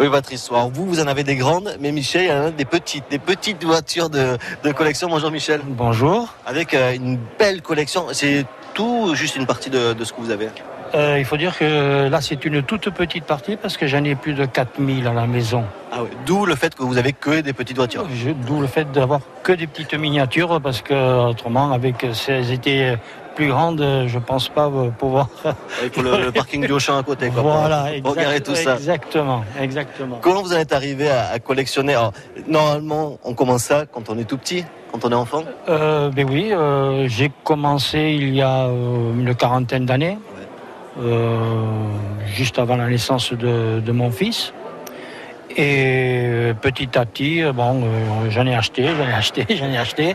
Oui, 0.00 0.08
Patrice. 0.10 0.48
Alors 0.50 0.70
vous, 0.70 0.84
vous 0.86 0.98
en 0.98 1.06
avez 1.06 1.22
des 1.22 1.36
grandes, 1.36 1.76
mais 1.78 1.92
Michel, 1.92 2.24
il 2.24 2.28
y 2.28 2.32
en 2.32 2.46
a 2.46 2.50
des 2.50 2.64
petites, 2.64 3.04
des 3.08 3.20
petites 3.20 3.62
voitures 3.62 4.10
de, 4.10 4.36
de 4.64 4.72
collection. 4.72 5.08
Bonjour 5.08 5.30
Michel. 5.30 5.60
Bonjour. 5.64 6.34
Avec 6.44 6.74
euh, 6.74 6.92
une 6.92 7.20
belle 7.38 7.62
collection. 7.62 8.06
C'est 8.10 8.44
tout, 8.74 9.10
ou 9.10 9.14
juste 9.14 9.36
une 9.36 9.46
partie 9.46 9.70
de, 9.70 9.92
de 9.92 10.02
ce 10.02 10.12
que 10.12 10.20
vous 10.20 10.30
avez? 10.30 10.48
Euh, 10.94 11.16
il 11.18 11.24
faut 11.24 11.36
dire 11.36 11.56
que 11.58 12.08
là, 12.08 12.20
c'est 12.20 12.44
une 12.44 12.62
toute 12.62 12.90
petite 12.90 13.24
partie 13.24 13.56
parce 13.56 13.76
que 13.76 13.86
j'en 13.86 14.04
ai 14.04 14.14
plus 14.14 14.34
de 14.34 14.44
4000 14.46 15.06
à 15.06 15.12
la 15.12 15.26
maison. 15.26 15.64
Ah 15.92 15.98
oui. 16.02 16.08
D'où 16.26 16.46
le 16.46 16.54
fait 16.54 16.74
que 16.74 16.82
vous 16.82 16.96
avez 16.98 17.12
que 17.12 17.40
des 17.40 17.52
petites 17.52 17.76
voitures. 17.76 18.06
D'où 18.46 18.60
le 18.60 18.66
fait 18.66 18.90
d'avoir 18.92 19.20
que 19.42 19.52
des 19.52 19.66
petites 19.66 19.94
miniatures 19.94 20.60
parce 20.60 20.82
que 20.82 20.94
autrement, 21.28 21.72
avec 21.72 22.04
elles 22.28 22.50
étaient 22.52 22.96
plus 23.34 23.48
grandes, 23.48 23.84
je 24.06 24.18
pense 24.18 24.48
pas 24.48 24.66
euh, 24.68 24.88
pouvoir. 24.90 25.28
Il 25.82 25.90
faut 25.90 26.00
le, 26.00 26.24
le 26.24 26.32
parking 26.32 26.64
du 26.66 26.72
Auchan 26.72 26.96
à 26.96 27.02
côté. 27.02 27.28
Quoi, 27.28 27.42
pour- 27.42 27.50
voilà, 27.52 27.88
pour 28.02 28.12
regarder 28.12 28.40
tout 28.40 28.54
ça. 28.54 28.74
exactement, 28.76 29.44
exactement. 29.60 30.18
Comment 30.22 30.40
vous 30.42 30.54
en 30.54 30.58
êtes 30.58 30.72
arrivé 30.72 31.10
à, 31.10 31.28
à 31.32 31.38
collectionner? 31.38 31.94
Alors, 31.94 32.12
Normalement, 32.48 33.18
on 33.24 33.34
commence 33.34 33.64
ça 33.64 33.84
quand 33.92 34.08
on 34.08 34.16
est 34.18 34.24
tout 34.24 34.38
petit, 34.38 34.64
quand 34.90 35.04
on 35.04 35.10
est 35.10 35.14
enfant. 35.14 35.42
Euh, 35.68 36.08
ben 36.10 36.26
oui, 36.30 36.48
euh, 36.52 37.06
j'ai 37.08 37.30
commencé 37.44 38.16
il 38.18 38.34
y 38.34 38.40
a 38.40 38.68
une 38.68 39.34
quarantaine 39.34 39.84
d'années, 39.84 40.16
juste 42.34 42.58
avant 42.58 42.76
la 42.76 42.88
naissance 42.88 43.32
de, 43.32 43.92
mon 43.92 44.10
fils. 44.10 44.52
Et 45.56 46.24
euh, 46.26 46.54
petit 46.54 46.98
à 46.98 47.06
petit, 47.06 47.42
euh, 47.42 47.52
bon, 47.52 47.82
euh, 47.82 48.30
j'en 48.30 48.46
ai 48.46 48.54
acheté, 48.54 48.88
j'en 48.88 49.08
ai 49.08 49.14
acheté, 49.14 49.46
j'en 49.56 49.70
ai 49.70 49.78
acheté, 49.78 50.14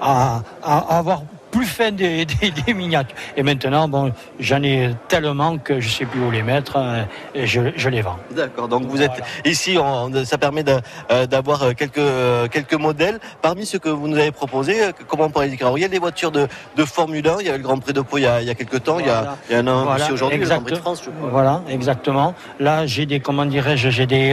à 0.00 0.42
avoir 0.62 1.22
plus 1.50 1.66
fin 1.66 1.90
des, 1.90 2.24
des- 2.40 2.50
des 2.50 2.74
miniatures. 2.74 3.16
Et 3.36 3.42
maintenant, 3.42 3.88
bon, 3.88 4.12
j'en 4.40 4.62
ai 4.62 4.90
tellement 5.08 5.58
que 5.58 5.80
je 5.80 5.88
sais 5.88 6.04
plus 6.04 6.20
où 6.20 6.30
les 6.30 6.42
mettre 6.42 6.76
euh, 6.76 7.02
et 7.34 7.46
je, 7.46 7.60
je 7.76 7.88
les 7.88 8.02
vends. 8.02 8.18
D'accord. 8.34 8.68
Donc 8.68 8.84
vous 8.86 9.00
êtes 9.02 9.22
ici, 9.44 9.76
on- 9.80 10.12
ça 10.24 10.38
permet 10.38 10.64
euh, 11.10 11.26
d'avoir 11.26 11.62
euh, 11.62 11.72
quelques 11.72 11.98
euh, 11.98 12.48
quelques 12.48 12.74
modèles. 12.74 13.18
Parmi 13.42 13.66
ceux 13.66 13.78
que 13.78 13.88
vous 13.88 14.08
nous 14.08 14.18
avez 14.18 14.32
proposés, 14.32 14.76
comment 15.06 15.24
on 15.24 15.30
pourrait 15.30 15.46
les 15.46 15.52
décrire? 15.52 15.72
Il 15.76 15.80
y 15.80 15.84
a 15.84 15.88
des 15.88 15.98
voitures 15.98 16.30
de, 16.32 16.46
de 16.76 16.84
Formule 16.84 17.26
1. 17.26 17.36
Il 17.40 17.46
y 17.46 17.48
avait 17.48 17.58
le 17.58 17.64
Grand 17.64 17.78
Prix 17.78 17.92
de 17.92 18.00
Pau 18.00 18.18
il 18.18 18.22
y 18.22 18.26
a, 18.26 18.40
il 18.42 18.46
y 18.46 18.50
a 18.50 18.54
quelques 18.54 18.82
temps. 18.82 18.98
Il 18.98 19.06
y 19.06 19.10
a-. 19.10 19.36
Il 19.50 19.56
y, 19.56 19.60
en 19.60 19.66
a 19.66 19.70
un 19.70 19.84
Voilà, 19.84 20.04
aussi 20.04 20.12
aujourd'hui, 20.12 20.38
le 20.38 20.46
Grand 20.46 20.60
Prix 20.62 20.72
de 20.74 20.78
France. 20.78 21.02
Je 21.04 21.10
crois. 21.10 21.28
Voilà, 21.30 21.62
exactement. 21.68 22.34
Là, 22.60 22.86
j'ai 22.86 23.06
des, 23.06 23.20
comment 23.20 23.46
dirais-je, 23.46 23.88
j'ai 23.90 24.06
des, 24.06 24.32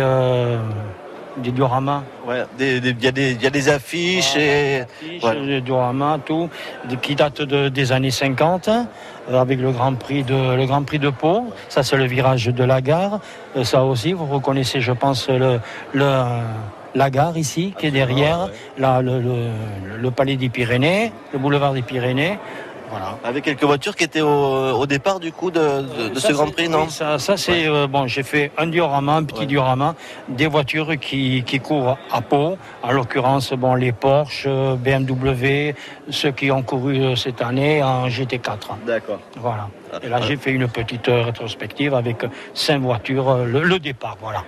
des 1.37 1.51
dioramas. 1.51 2.03
Ouais. 2.27 2.43
Il 2.59 3.03
y, 3.03 3.07
a 3.07 3.11
des- 3.11 3.69
affiches 3.69 4.35
et 4.37 4.81
Affiches, 4.81 5.21
voilà. 5.21 5.45
Des 5.45 5.61
dioramas, 5.61 6.19
tout, 6.25 6.49
qui 7.01 7.15
datent 7.15 7.41
de- 7.41 7.69
des 7.69 7.91
années 7.91 8.11
50, 8.11 8.67
euh, 8.69 9.41
avec 9.41 9.59
le 9.59 9.71
Grand 9.71 9.93
Prix 9.95 10.23
de, 10.23 10.55
le 10.55 10.65
Grand 10.65 10.83
Prix 10.83 10.99
de 10.99 11.09
Pau. 11.09 11.45
Ça, 11.69 11.83
c'est 11.83 11.97
le 11.97 12.05
virage 12.05 12.45
de 12.47 12.63
la 12.63 12.81
gare. 12.81 13.19
Euh, 13.57 13.63
ça 13.63 13.83
aussi, 13.83 14.13
vous 14.13 14.25
reconnaissez, 14.25 14.81
je 14.81 14.91
pense, 14.91 15.27
le, 15.29 15.59
le, 15.93 16.11
la 16.95 17.09
gare 17.09 17.37
ici, 17.37 17.73
qui 17.77 17.87
est 17.87 17.91
derrière, 17.91 18.49
là, 18.77 19.01
le, 19.01 19.19
le- 19.19 19.97
le 19.99 20.11
palais 20.11 20.37
des 20.37 20.49
Pyrénées, 20.49 21.11
le 21.33 21.39
boulevard 21.39 21.73
des 21.73 21.81
Pyrénées. 21.81 22.37
Voilà. 22.89 23.17
avec 23.23 23.43
quelques 23.43 23.63
voitures 23.63 23.95
qui 23.95 24.03
étaient 24.03 24.21
au, 24.21 24.27
au 24.73 24.85
départ 24.85 25.19
du 25.19 25.31
coup 25.31 25.51
de, 25.51 25.59
de- 25.59 26.09
de 26.09 26.19
Ça, 26.19 26.27
ce 26.29 26.33
Grand 26.33 26.51
Prix, 26.51 26.63
oui, 26.67 26.69
non 26.69 26.87
Ça, 26.89 27.19
ça, 27.19 27.35
c'est 27.37 27.67
euh, 27.67 27.87
bon. 27.87 28.07
J'ai 28.07 28.23
fait 28.23 28.51
un 28.57 28.67
diorama, 28.67 29.13
un 29.15 29.23
petit 29.23 29.41
Ouais. 29.41 29.45
diorama, 29.47 29.95
des 30.29 30.47
voitures 30.47 30.97
qui, 30.99 31.43
qui 31.45 31.59
courent 31.59 31.97
à 32.11 32.21
Pau. 32.21 32.57
En 32.83 32.91
l'occurrence, 32.91 33.51
bon, 33.53 33.75
les 33.75 33.91
Porsche, 33.91 34.45
euh, 34.47 34.75
BMW, 34.75 35.73
ceux 36.09 36.31
qui 36.31 36.51
ont 36.51 36.61
couru 36.63 36.99
euh, 37.01 37.15
cette 37.15 37.41
année 37.41 37.81
en 37.83 38.07
GT4. 38.07 38.77
D'accord. 38.85 39.19
Voilà. 39.37 39.67
Et 40.03 40.09
là, 40.09 40.21
j'ai 40.21 40.35
fait 40.37 40.51
une 40.51 40.67
petite 40.67 41.09
euh, 41.09 41.23
rétrospective 41.23 41.93
avec 41.93 42.23
euh, 42.23 42.27
cinq 42.53 42.81
voitures, 42.81 43.29
euh, 43.29 43.45
le, 43.45 43.63
le 43.63 43.79
départ. 43.79 44.17
Voilà. 44.21 44.43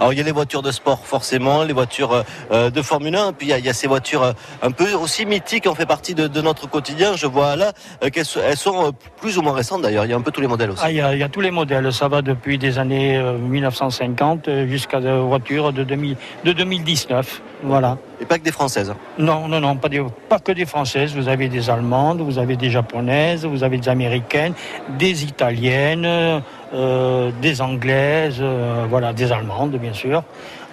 Alors 0.00 0.12
il 0.12 0.16
y 0.16 0.20
a 0.20 0.24
les 0.24 0.32
voitures 0.32 0.62
de 0.62 0.70
sport 0.70 1.06
forcément, 1.06 1.62
les 1.62 1.72
voitures 1.72 2.24
euh, 2.50 2.70
de 2.70 2.82
Formule 2.82 3.14
1, 3.16 3.32
puis 3.32 3.48
il 3.50 3.64
y 3.64 3.68
a, 3.68 3.72
ces 3.72 3.86
voitures 3.86 4.22
euh, 4.22 4.32
un 4.62 4.70
peu 4.70 4.92
aussi 4.94 5.26
mythiques 5.26 5.66
ont 5.66 5.74
fait 5.74 5.86
partie 5.86 6.14
de, 6.14 6.40
notre 6.40 6.68
quotidien. 6.68 7.16
Je 7.16 7.26
vois 7.26 7.56
là 7.56 7.72
euh, 8.02 8.10
qu'elles 8.10 8.26
elles 8.44 8.56
sont 8.56 8.88
euh, 8.88 8.90
plus 9.20 9.38
ou 9.38 9.42
moins 9.42 9.52
récentes 9.52 9.82
d'ailleurs. 9.82 10.04
Il 10.04 10.10
y 10.10 10.14
a 10.14 10.16
un 10.16 10.20
peu 10.20 10.30
tous 10.30 10.40
les 10.40 10.46
modèles 10.46 10.70
aussi. 10.70 10.82
Ah, 10.84 10.90
il 10.90 10.96
y, 10.96 11.22
a- 11.22 11.28
tous 11.28 11.40
les 11.40 11.50
modèles. 11.50 11.92
Ça 11.92 12.08
va 12.08 12.22
depuis 12.22 12.58
des 12.58 12.78
années 12.78 13.16
euh, 13.16 13.38
1950 13.38 14.48
euh, 14.48 14.66
jusqu'à 14.66 15.00
des 15.00 15.12
voitures 15.12 15.72
de, 15.72 15.84
2000 15.84 16.16
de 16.44 16.52
2019. 16.52 17.42
Voilà. 17.62 17.98
Et 18.20 18.24
pas 18.24 18.38
que 18.38 18.44
des 18.44 18.52
françaises. 18.52 18.90
hein. 18.90 18.96
Non, 19.18 19.48
non, 19.48 19.60
non, 19.60 19.76
pas, 19.76 19.88
que 20.38 20.52
des 20.52 20.66
Françaises. 20.66 21.14
Vous 21.14 21.28
avez 21.28 21.48
des 21.48 21.68
Allemandes, 21.68 22.20
vous 22.20 22.38
avez 22.38 22.56
des 22.56 22.70
Japonaises, 22.70 23.44
vous 23.44 23.64
avez 23.64 23.78
des 23.78 23.88
Américaines, 23.88 24.54
des 24.98 25.24
Italiennes, 25.24 26.42
euh, 26.74 27.30
des 27.42 27.60
Anglaises, 27.60 28.38
euh, 28.40 28.86
voilà, 28.88 29.12
des 29.12 29.32
Allemandes, 29.32 29.76
bien 29.76 29.92
sûr. 29.92 30.22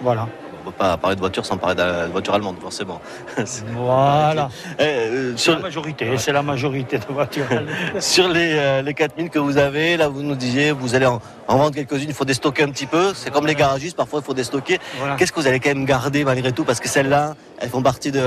Voilà. 0.00 0.28
On 0.64 0.68
ne 0.68 0.70
peut 0.70 0.78
pas 0.78 0.96
parler 0.96 1.16
de 1.16 1.20
voiture 1.20 1.44
sans 1.44 1.56
parler 1.56 1.74
de 1.74 1.80
la 1.82 2.06
voiture 2.06 2.34
allemande 2.34 2.56
forcément. 2.60 3.00
Voilà. 3.74 4.48
Eh, 4.78 4.82
euh, 4.82 5.32
C'est 5.36 5.44
sur, 5.44 5.54
la 5.54 5.58
majorité, 5.58 6.16
c'est 6.18 6.32
la 6.32 6.42
majorité 6.42 6.98
de 6.98 7.04
voitures. 7.08 7.46
sur 7.98 8.28
les, 8.28 8.54
euh, 8.54 8.82
les 8.82 8.94
4000 8.94 9.30
que 9.30 9.40
vous 9.40 9.58
avez, 9.58 9.96
là 9.96 10.08
vous 10.08 10.22
nous 10.22 10.36
disiez, 10.36 10.70
vous 10.70 10.94
allez 10.94 11.06
en, 11.06 11.20
en 11.48 11.56
vendre 11.56 11.74
quelques-unes, 11.74 12.08
il 12.08 12.14
faut 12.14 12.24
déstocker 12.24 12.62
un 12.62 12.70
petit 12.70 12.86
peu. 12.86 13.12
C'est 13.14 13.30
comme 13.30 13.46
les 13.46 13.56
garagistes, 13.56 13.96
parfois 13.96 14.20
il 14.20 14.24
faut 14.24 14.34
déstocker. 14.34 14.78
Voilà. 14.98 15.16
Qu'est-ce 15.16 15.32
que 15.32 15.40
vous 15.40 15.48
allez 15.48 15.58
quand 15.58 15.70
même 15.70 15.84
garder 15.84 16.24
malgré 16.24 16.52
tout? 16.52 16.64
Parce 16.64 16.78
que 16.78 16.88
celles-là, 16.88 17.34
elles 17.58 17.68
font 17.68 17.82
partie 17.82 18.12
de... 18.12 18.20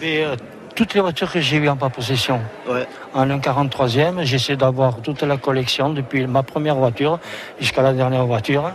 Mais, 0.00 0.22
euh, 0.24 0.36
toutes 0.80 0.94
les 0.94 1.02
voitures 1.02 1.30
que 1.30 1.40
j'ai 1.40 1.58
eues 1.58 1.68
en 1.68 1.76
ma 1.76 1.90
possession, 1.90 2.40
ouais. 2.66 2.86
en 3.12 3.28
un 3.28 3.38
43e, 3.38 4.24
j'essaie 4.24 4.56
d'avoir 4.56 5.02
toute 5.02 5.22
la 5.22 5.36
collection 5.36 5.90
depuis 5.90 6.26
ma 6.26 6.42
première 6.42 6.76
voiture 6.76 7.18
jusqu'à 7.60 7.82
la 7.82 7.92
dernière 7.92 8.24
voiture. 8.24 8.72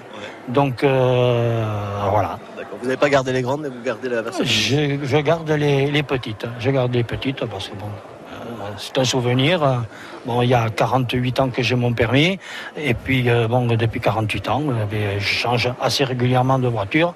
Donc 0.47 0.83
euh, 0.83 1.65
voilà. 2.11 2.37
Vous 2.79 2.85
n'avez 2.85 2.97
pas 2.97 3.09
gardé 3.09 3.33
les 3.33 3.41
grandes, 3.41 3.61
mais 3.61 3.69
vous 3.69 3.81
gardez 3.83 4.07
la 4.07 4.21
version. 4.21 4.43
Je, 4.45 4.99
je 5.01 5.17
garde 5.17 5.49
les, 5.49 5.89
les 5.89 6.03
petites. 6.03 6.45
Je 6.59 6.69
garde 6.69 6.93
les 6.93 7.03
petites 7.03 7.43
parce 7.43 7.69
que 7.69 7.75
bon, 7.75 7.87
euh, 7.87 8.69
c'est 8.77 8.99
un 8.99 9.03
souvenir. 9.03 9.81
Bon, 10.27 10.43
il 10.43 10.49
y 10.49 10.53
a 10.53 10.69
48 10.69 11.39
ans 11.39 11.49
que 11.49 11.63
j'ai 11.63 11.73
mon 11.73 11.93
permis. 11.93 12.37
Et 12.77 12.93
puis, 12.93 13.31
euh, 13.31 13.47
bon, 13.47 13.65
depuis 13.65 13.99
48 13.99 14.49
ans, 14.49 14.61
ben, 14.91 15.17
je 15.17 15.25
change 15.25 15.73
assez 15.81 16.03
régulièrement 16.03 16.59
de 16.59 16.67
voiture. 16.67 17.15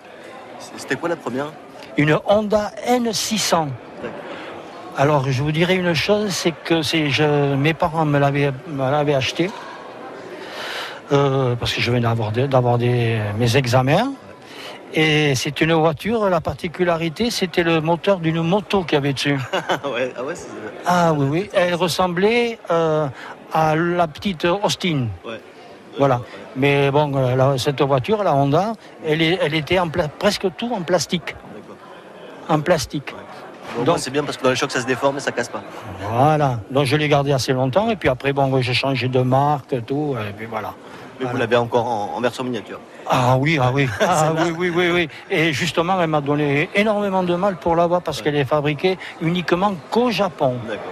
C'était 0.77 0.95
quoi 0.95 1.09
la 1.09 1.15
première? 1.15 1.51
Une 1.95 2.17
Honda 2.25 2.71
N600. 2.87 3.67
Alors, 4.97 5.29
je 5.31 5.41
vous 5.41 5.51
dirais 5.51 5.75
une 5.75 5.93
chose, 5.93 6.29
c'est 6.31 6.51
que 6.51 6.81
je, 7.09 7.55
mes 7.55 7.73
parents 7.73 8.05
me 8.05 8.19
l'avaient, 8.19 8.51
acheté 9.15 9.49
euh, 11.11 11.55
parce 11.55 11.73
que 11.73 11.81
je 11.81 11.89
venais 11.91 12.01
d'avoir, 12.01 12.77
mes 13.37 13.57
examens. 13.57 14.11
Et 14.93 15.35
c'est 15.35 15.61
une 15.61 15.73
voiture, 15.73 16.29
la 16.29 16.41
particularité, 16.41 17.29
c'était 17.29 17.61
le 17.63 17.79
moteur 17.79 18.17
d'une 18.19 18.41
moto 18.41 18.83
qu'il 18.83 18.95
y 18.95 18.97
avait 18.97 19.13
dessus. 19.13 19.35
ouais, 19.93 20.11
ah 20.17 20.23
ouais, 20.23 20.35
c'est- 20.35 20.47
Ah 20.85 21.13
oui, 21.13 21.27
oui, 21.29 21.49
elle 21.53 21.75
ressemblait 21.75 22.57
euh, 22.71 23.07
à 23.53 23.75
la 23.75 24.07
petite 24.07 24.45
Austin. 24.45 25.07
ouais. 25.25 25.39
Voilà. 25.97 26.21
Mais 26.55 26.89
bon, 26.91 27.13
euh, 27.15 27.35
la- 27.35 27.57
cette 27.57 27.81
voiture, 27.81 28.23
la 28.23 28.33
Honda, 28.33 28.73
elle, 29.05 29.21
est- 29.21 29.37
elle 29.41 29.53
était 29.53 29.79
en 29.79 29.89
presque 29.89 30.47
tout 30.57 30.71
en 30.73 30.81
plastique. 30.81 31.35
En 32.47 32.61
plastique. 32.61 33.13
Donc- 33.85 33.99
c'est 33.99 34.11
bien 34.11 34.23
parce 34.23 34.37
que 34.37 34.43
dans 34.43 34.49
les 34.49 34.55
chocs, 34.55 34.71
ça 34.71 34.81
se 34.81 34.85
déforme 34.85 35.17
et 35.17 35.19
ça 35.19 35.31
casse 35.31 35.49
pas. 35.49 35.61
Voilà. 36.11 36.59
Donc 36.71 36.85
je 36.85 36.95
l'ai 36.95 37.07
gardé 37.07 37.31
assez 37.31 37.53
longtemps. 37.53 37.89
Et 37.89 37.95
puis 37.95 38.09
après, 38.09 38.33
bon, 38.33 38.61
j'ai 38.61 38.73
changé 38.73 39.07
de 39.07 39.21
marque, 39.21 39.85
tout. 39.85 40.15
Et 40.27 40.33
puis 40.33 40.45
voilà. 40.45 40.73
Mais 41.19 41.25
vous 41.25 41.37
l'avez 41.37 41.57
encore 41.57 41.85
en, 41.85 42.11
en 42.15 42.21
version 42.21 42.43
miniature. 42.43 42.79
Ah 43.09 43.35
oui, 43.37 43.59
ah 43.61 43.71
oui, 43.73 43.89
ah 44.01 44.31
oui, 44.37 44.53
oui, 44.57 44.71
oui, 44.73 44.89
oui. 44.93 45.09
Et 45.29 45.51
justement, 45.51 45.99
elle 46.01 46.07
m'a 46.09 46.21
donné 46.21 46.69
énormément 46.75 47.23
de 47.23 47.35
mal 47.35 47.57
pour 47.57 47.75
l'avoir 47.75 48.01
parce 48.01 48.21
qu'elle 48.21 48.35
est 48.35 48.45
fabriquée 48.45 48.97
uniquement 49.21 49.73
qu'au 49.91 50.11
Japon. 50.11 50.55
D'accord. 50.67 50.83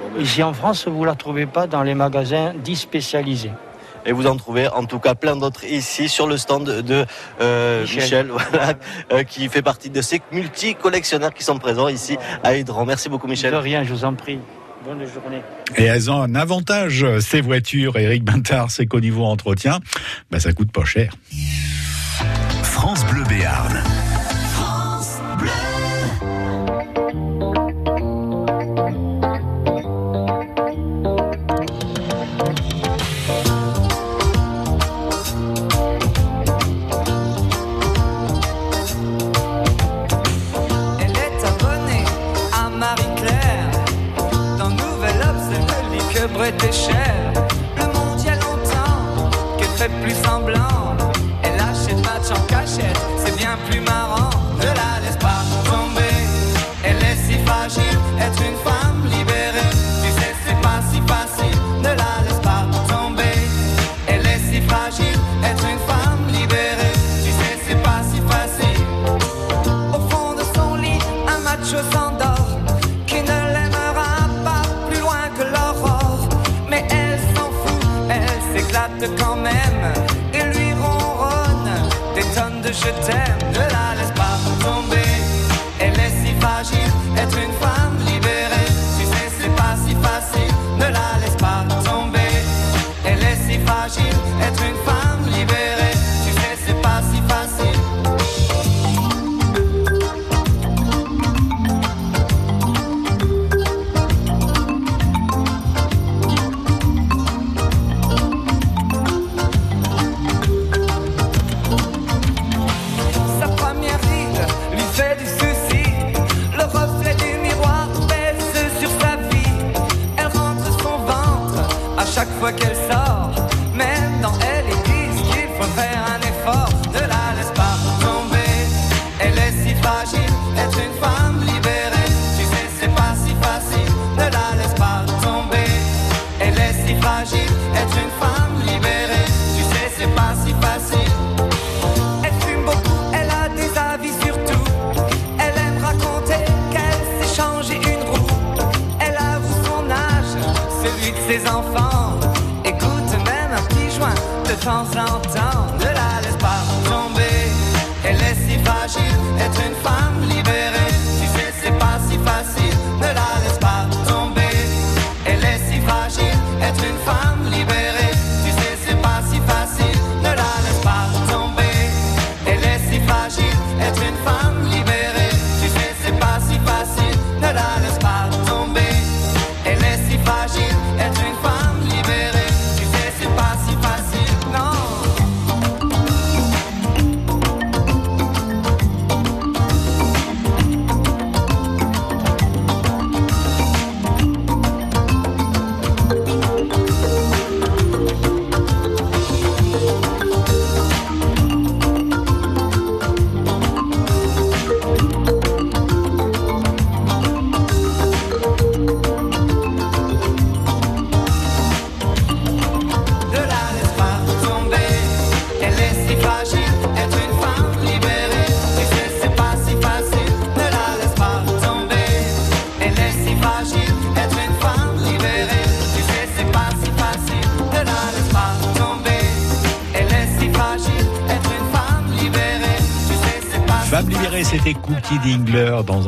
Bon, 0.00 0.08
ben, 0.14 0.22
Ici 0.22 0.42
en 0.42 0.52
France, 0.52 0.86
vous 0.86 1.04
la 1.04 1.14
trouvez 1.16 1.46
pas 1.46 1.66
dans 1.66 1.82
les 1.82 1.94
magasins 1.94 2.52
dits 2.54 2.76
spécialisés. 2.76 3.50
Et 4.06 4.12
vous 4.12 4.26
en 4.26 4.36
trouvez 4.36 4.68
en 4.68 4.84
tout 4.84 4.98
cas 4.98 5.14
plein 5.14 5.36
d'autres 5.36 5.64
ici 5.64 6.08
sur 6.08 6.26
le 6.26 6.36
stand 6.36 6.64
de 6.64 7.04
euh, 7.40 7.82
Michel, 7.82 8.02
Michel. 8.02 8.26
voilà, 8.50 8.74
euh, 9.12 9.22
qui 9.22 9.48
fait 9.48 9.62
partie 9.62 9.90
de 9.90 10.02
ces 10.02 10.20
multi-collectionneurs 10.32 11.32
qui 11.32 11.44
sont 11.44 11.58
présents 11.58 11.88
ici 11.88 12.16
à 12.42 12.56
Hydran. 12.56 12.84
Merci 12.84 13.08
beaucoup 13.08 13.26
De 13.26 13.32
Michel. 13.32 13.54
rien, 13.54 13.84
je 13.84 13.92
vous 13.92 14.04
en 14.04 14.14
prie. 14.14 14.38
Bonne 14.84 15.06
journée. 15.06 15.42
Et 15.76 15.84
elles 15.84 16.10
ont 16.10 16.20
un 16.20 16.34
avantage, 16.34 17.06
ces 17.20 17.40
voitures, 17.40 17.96
Eric 17.96 18.24
Bintard, 18.24 18.70
c'est 18.72 18.86
qu'au 18.86 19.00
niveau 19.00 19.24
entretien, 19.24 19.78
bah, 20.30 20.40
ça 20.40 20.52
coûte 20.52 20.72
pas 20.72 20.84
cher. 20.84 21.14
France 22.64 23.06
Bleu 23.06 23.22
Béarn. 23.28 23.80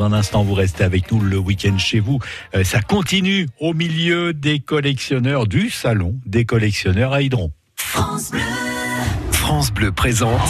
Un 0.05 0.13
instant, 0.13 0.43
vous 0.43 0.53
restez 0.53 0.83
avec 0.83 1.11
nous 1.11 1.19
le 1.19 1.37
week-end 1.37 1.77
chez 1.77 1.99
vous. 1.99 2.19
Euh, 2.55 2.63
ça 2.63 2.81
continue 2.81 3.47
au 3.59 3.73
milieu 3.73 4.33
des 4.33 4.59
collectionneurs 4.59 5.47
du 5.47 5.69
salon 5.69 6.15
des 6.25 6.45
collectionneurs 6.45 7.13
à 7.13 7.21
Hydron. 7.21 7.51
France 7.75 8.31
Bleu. 8.31 8.41
France 9.31 9.71
Bleu 9.71 9.91
présente 9.91 10.41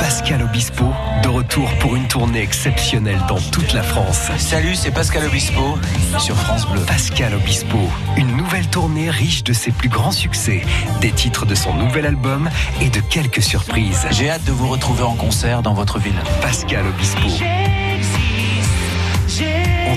Pascal 0.00 0.42
Obispo, 0.42 0.86
de 1.22 1.28
retour 1.28 1.70
pour 1.78 1.94
une 1.94 2.08
tournée 2.08 2.40
exceptionnelle 2.40 3.20
dans 3.28 3.38
toute 3.38 3.74
la 3.74 3.82
France. 3.82 4.30
Salut, 4.38 4.74
c'est 4.74 4.90
Pascal 4.90 5.26
Obispo 5.26 5.78
sur 6.18 6.34
France 6.34 6.66
Bleu. 6.70 6.80
Pascal 6.86 7.34
Obispo, 7.34 7.78
une 8.16 8.34
nouvelle 8.34 8.66
tournée 8.68 9.10
riche 9.10 9.44
de 9.44 9.52
ses 9.52 9.72
plus 9.72 9.90
grands 9.90 10.10
succès, 10.10 10.62
des 11.02 11.10
titres 11.10 11.44
de 11.44 11.54
son 11.54 11.74
nouvel 11.74 12.06
album 12.06 12.48
et 12.80 12.88
de 12.88 13.00
quelques 13.00 13.42
surprises. 13.42 14.06
J'ai 14.10 14.30
hâte 14.30 14.44
de 14.44 14.52
vous 14.52 14.68
retrouver 14.68 15.02
en 15.02 15.14
concert 15.14 15.60
dans 15.62 15.74
votre 15.74 15.98
ville. 15.98 16.20
Pascal 16.40 16.86
Obispo. 16.86 17.28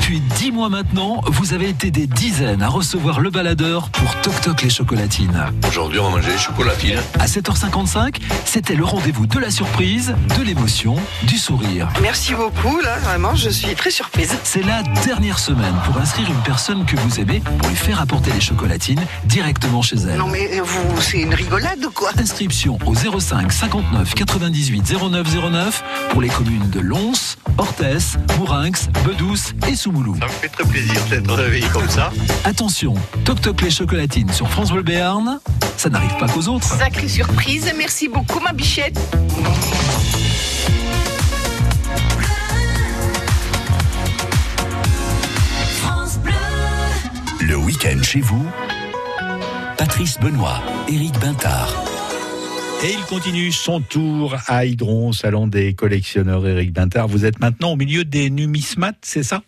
Depuis 0.00 0.20
10 0.20 0.52
mois 0.52 0.68
maintenant, 0.68 1.20
vous 1.26 1.52
avez 1.52 1.68
été 1.68 1.90
des 1.90 2.06
dizaines 2.06 2.62
à 2.62 2.68
recevoir 2.68 3.20
le 3.20 3.30
baladeur 3.30 3.90
pour 3.90 4.14
Toc 4.22 4.40
Toc 4.40 4.62
les 4.62 4.70
chocolatines. 4.70 5.44
Aujourd'hui, 5.66 5.98
on 5.98 6.04
va 6.04 6.16
manger 6.16 6.30
les 6.30 6.38
chocolatines. 6.38 7.00
À 7.18 7.26
7h55, 7.26 8.16
c'était 8.44 8.74
le 8.74 8.84
rendez-vous 8.84 9.26
de 9.26 9.38
la 9.38 9.50
surprise, 9.50 10.14
de 10.38 10.42
l'émotion, 10.42 10.96
du 11.24 11.36
sourire. 11.36 11.88
Merci 12.00 12.32
beaucoup, 12.34 12.80
là, 12.80 12.98
vraiment, 13.00 13.34
je 13.34 13.50
suis 13.50 13.74
très 13.74 13.90
surprise. 13.90 14.34
C'est 14.44 14.64
la 14.64 14.82
dernière 15.04 15.38
semaine 15.38 15.74
pour 15.84 16.00
inscrire 16.00 16.28
une 16.30 16.42
personne 16.42 16.86
que 16.86 16.96
vous 16.96 17.20
aimez 17.20 17.40
pour 17.40 17.68
lui 17.68 17.76
faire 17.76 18.00
apporter 18.00 18.30
les 18.32 18.40
chocolatines 18.40 19.02
directement 19.24 19.82
chez 19.82 19.96
elle. 19.96 20.16
Non, 20.18 20.28
mais 20.28 20.60
vous, 20.60 21.00
c'est 21.02 21.20
une 21.20 21.34
rigolade 21.34 21.84
ou 21.84 21.90
quoi? 21.90 22.10
Inscription 22.18 22.78
au 22.86 22.94
05 22.94 23.52
59 23.52 24.14
98 24.14 24.94
09 25.10 25.50
09 25.50 25.84
pour 26.10 26.22
les 26.22 26.28
communes 26.28 26.70
de 26.70 26.80
Lons, 26.80 27.36
Orthès, 27.58 28.16
Mourinx, 28.38 28.88
Bedouce 29.04 29.52
et 29.68 29.74
Soumou. 29.74 30.16
Ça 30.20 30.26
me 30.26 30.30
fait 30.30 30.48
très 30.48 30.64
plaisir 30.64 30.94
d'être 31.10 31.34
réveillé 31.34 31.66
comme 31.68 31.88
ça. 31.88 32.10
Attention, 32.44 32.94
Toc 33.24 33.40
Toc 33.40 33.60
les 33.62 33.70
chocolatines 33.70 34.32
sur 34.32 34.48
France 34.48 34.70
Bleu 34.70 34.82
Béarn, 34.82 35.40
ça 35.76 35.90
n'arrive 35.90 36.16
pas 36.18 36.28
qu'aux 36.28 36.48
autres. 36.48 36.66
Sacrée 36.78 37.08
surprise, 37.08 37.70
merci 37.76 38.08
beaucoup 38.08 38.40
ma 38.40 38.52
bichette. 38.52 38.98
France 45.80 46.18
Bleu. 46.18 46.32
Le 47.40 47.56
week-end 47.56 48.02
chez 48.02 48.20
vous, 48.20 48.46
Patrice 49.76 50.18
Benoît, 50.20 50.62
Éric 50.88 51.18
Bintard. 51.18 51.87
Et 52.84 52.92
il 52.92 53.04
continue 53.06 53.50
son 53.50 53.80
tour 53.80 54.36
à 54.46 54.64
Hydron, 54.64 55.12
salon 55.12 55.46
des 55.48 55.74
collectionneurs 55.74 56.46
Éric 56.46 56.72
Bintard. 56.72 57.08
Vous 57.08 57.24
êtes 57.24 57.40
maintenant 57.40 57.72
au 57.72 57.76
milieu 57.76 58.04
des 58.04 58.30
numismates, 58.30 58.98
c'est 59.02 59.24
ça? 59.24 59.42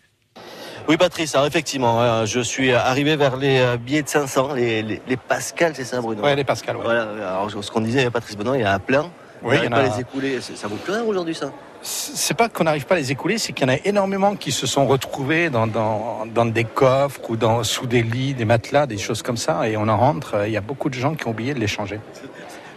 Oui, 0.89 0.97
Patrice, 0.97 1.35
alors 1.37 1.47
effectivement, 1.47 2.01
hein, 2.01 2.25
je 2.25 2.41
suis 2.41 2.73
arrivé 2.73 3.15
vers 3.15 3.37
les 3.37 3.59
euh, 3.61 3.77
billets 3.77 4.03
de 4.03 4.09
500, 4.09 4.55
les, 4.55 4.83
les, 4.83 5.01
les 5.07 5.17
Pascal, 5.17 5.73
c'est 5.77 5.85
ça, 5.85 6.01
Bruno? 6.01 6.23
Oui, 6.25 6.35
les 6.35 6.43
Pascal. 6.43 6.77
Ouais. 6.77 6.83
Voilà, 6.83 7.03
alors 7.03 7.49
ce 7.63 7.71
qu'on 7.71 7.83
disait, 7.83 8.11
Patrice 8.11 8.37
Benoît, 8.37 8.59
il 8.59 8.63
y 8.63 8.67
en 8.67 8.71
a 8.71 8.79
plein. 8.81 9.03
Oui, 9.43 9.55
on 9.57 9.63
il 9.63 9.65
y 9.65 9.67
en 9.69 9.71
pas 9.71 9.77
a- 9.85 9.95
les 9.95 10.01
écouler. 10.01 10.41
Ça 10.41 10.67
vaut 10.67 10.77
plus 10.77 10.93
rien 10.93 11.05
aujourd'hui, 11.05 11.35
ça? 11.35 11.53
C'est 11.83 12.37
pas 12.37 12.49
qu'on 12.51 12.65
n'arrive 12.65 12.85
pas 12.85 12.97
à 12.97 12.99
les 12.99 13.11
écouler, 13.13 13.39
c'est 13.39 13.53
qu'il 13.53 13.67
y 13.67 13.71
en 13.71 13.73
a 13.73 13.79
énormément 13.85 14.35
qui 14.35 14.53
se 14.53 14.67
sont 14.67 14.87
retrouvés 14.87 15.49
dans, 15.49 15.67
dans, 15.67 16.27
dans 16.27 16.45
des 16.45 16.65
coffres 16.65 17.21
ou 17.31 17.37
dans, 17.37 17.63
sous 17.63 17.87
des 17.87 18.03
lits, 18.03 18.35
des 18.35 18.45
matelas, 18.45 18.87
des 18.87 18.99
choses 18.99 19.23
comme 19.23 19.37
ça, 19.39 19.67
et 19.69 19.77
on 19.77 19.89
en 19.89 19.97
rentre. 19.97 20.35
euh, 20.35 20.49
Il 20.49 20.53
y 20.53 20.57
a 20.59 20.61
beaucoup 20.61 20.91
de 20.91 20.95
gens 20.95 21.15
qui 21.15 21.27
ont 21.27 21.31
oublié 21.31 21.55
de 21.55 21.61
les 21.61 21.69
changer. 21.69 22.01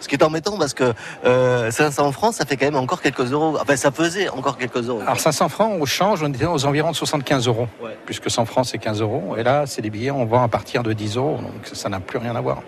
Ce 0.04 0.10
qui 0.10 0.16
est 0.16 0.24
embêtant 0.24 0.58
parce 0.58 0.74
que 0.74 0.94
euh, 1.26 1.72
500 1.72 2.12
francs, 2.12 2.34
ça 2.34 2.46
fait 2.46 2.58
quand 2.58 2.66
même 2.66 2.76
encore 2.76 3.02
quelques 3.02 3.32
euros. 3.32 3.58
Enfin, 3.62 3.78
ça 3.78 3.90
faisait 3.90 4.28
encore 4.28 4.58
quelques 4.58 4.76
euros. 4.90 5.00
Alors 5.02 5.18
500 5.18 5.48
francs, 5.48 5.82
au 5.82 5.86
change, 5.86 6.22
on 6.24 6.28
était 6.28 6.46
aux 6.46 6.66
environs 6.66 6.92
de 6.92 6.96
75 6.96 7.48
euros. 7.48 7.68
Puisque 8.06 8.30
100 8.30 8.44
francs, 8.46 8.66
c'est 8.66 8.80
15 8.80 9.00
euros. 9.00 9.36
Et 9.38 9.44
là, 9.44 9.64
c'est 9.66 9.82
des 9.82 9.90
billets, 9.90 10.12
on 10.12 10.26
vend 10.26 10.44
à 10.44 10.50
partir 10.50 10.84
de 10.84 10.92
10 10.92 11.16
euros. 11.16 11.38
Donc 11.38 11.70
ça 11.72 11.88
n'a 11.88 12.02
plus 12.02 12.18
rien 12.18 12.36
à 12.36 12.42
voir. 12.42 12.62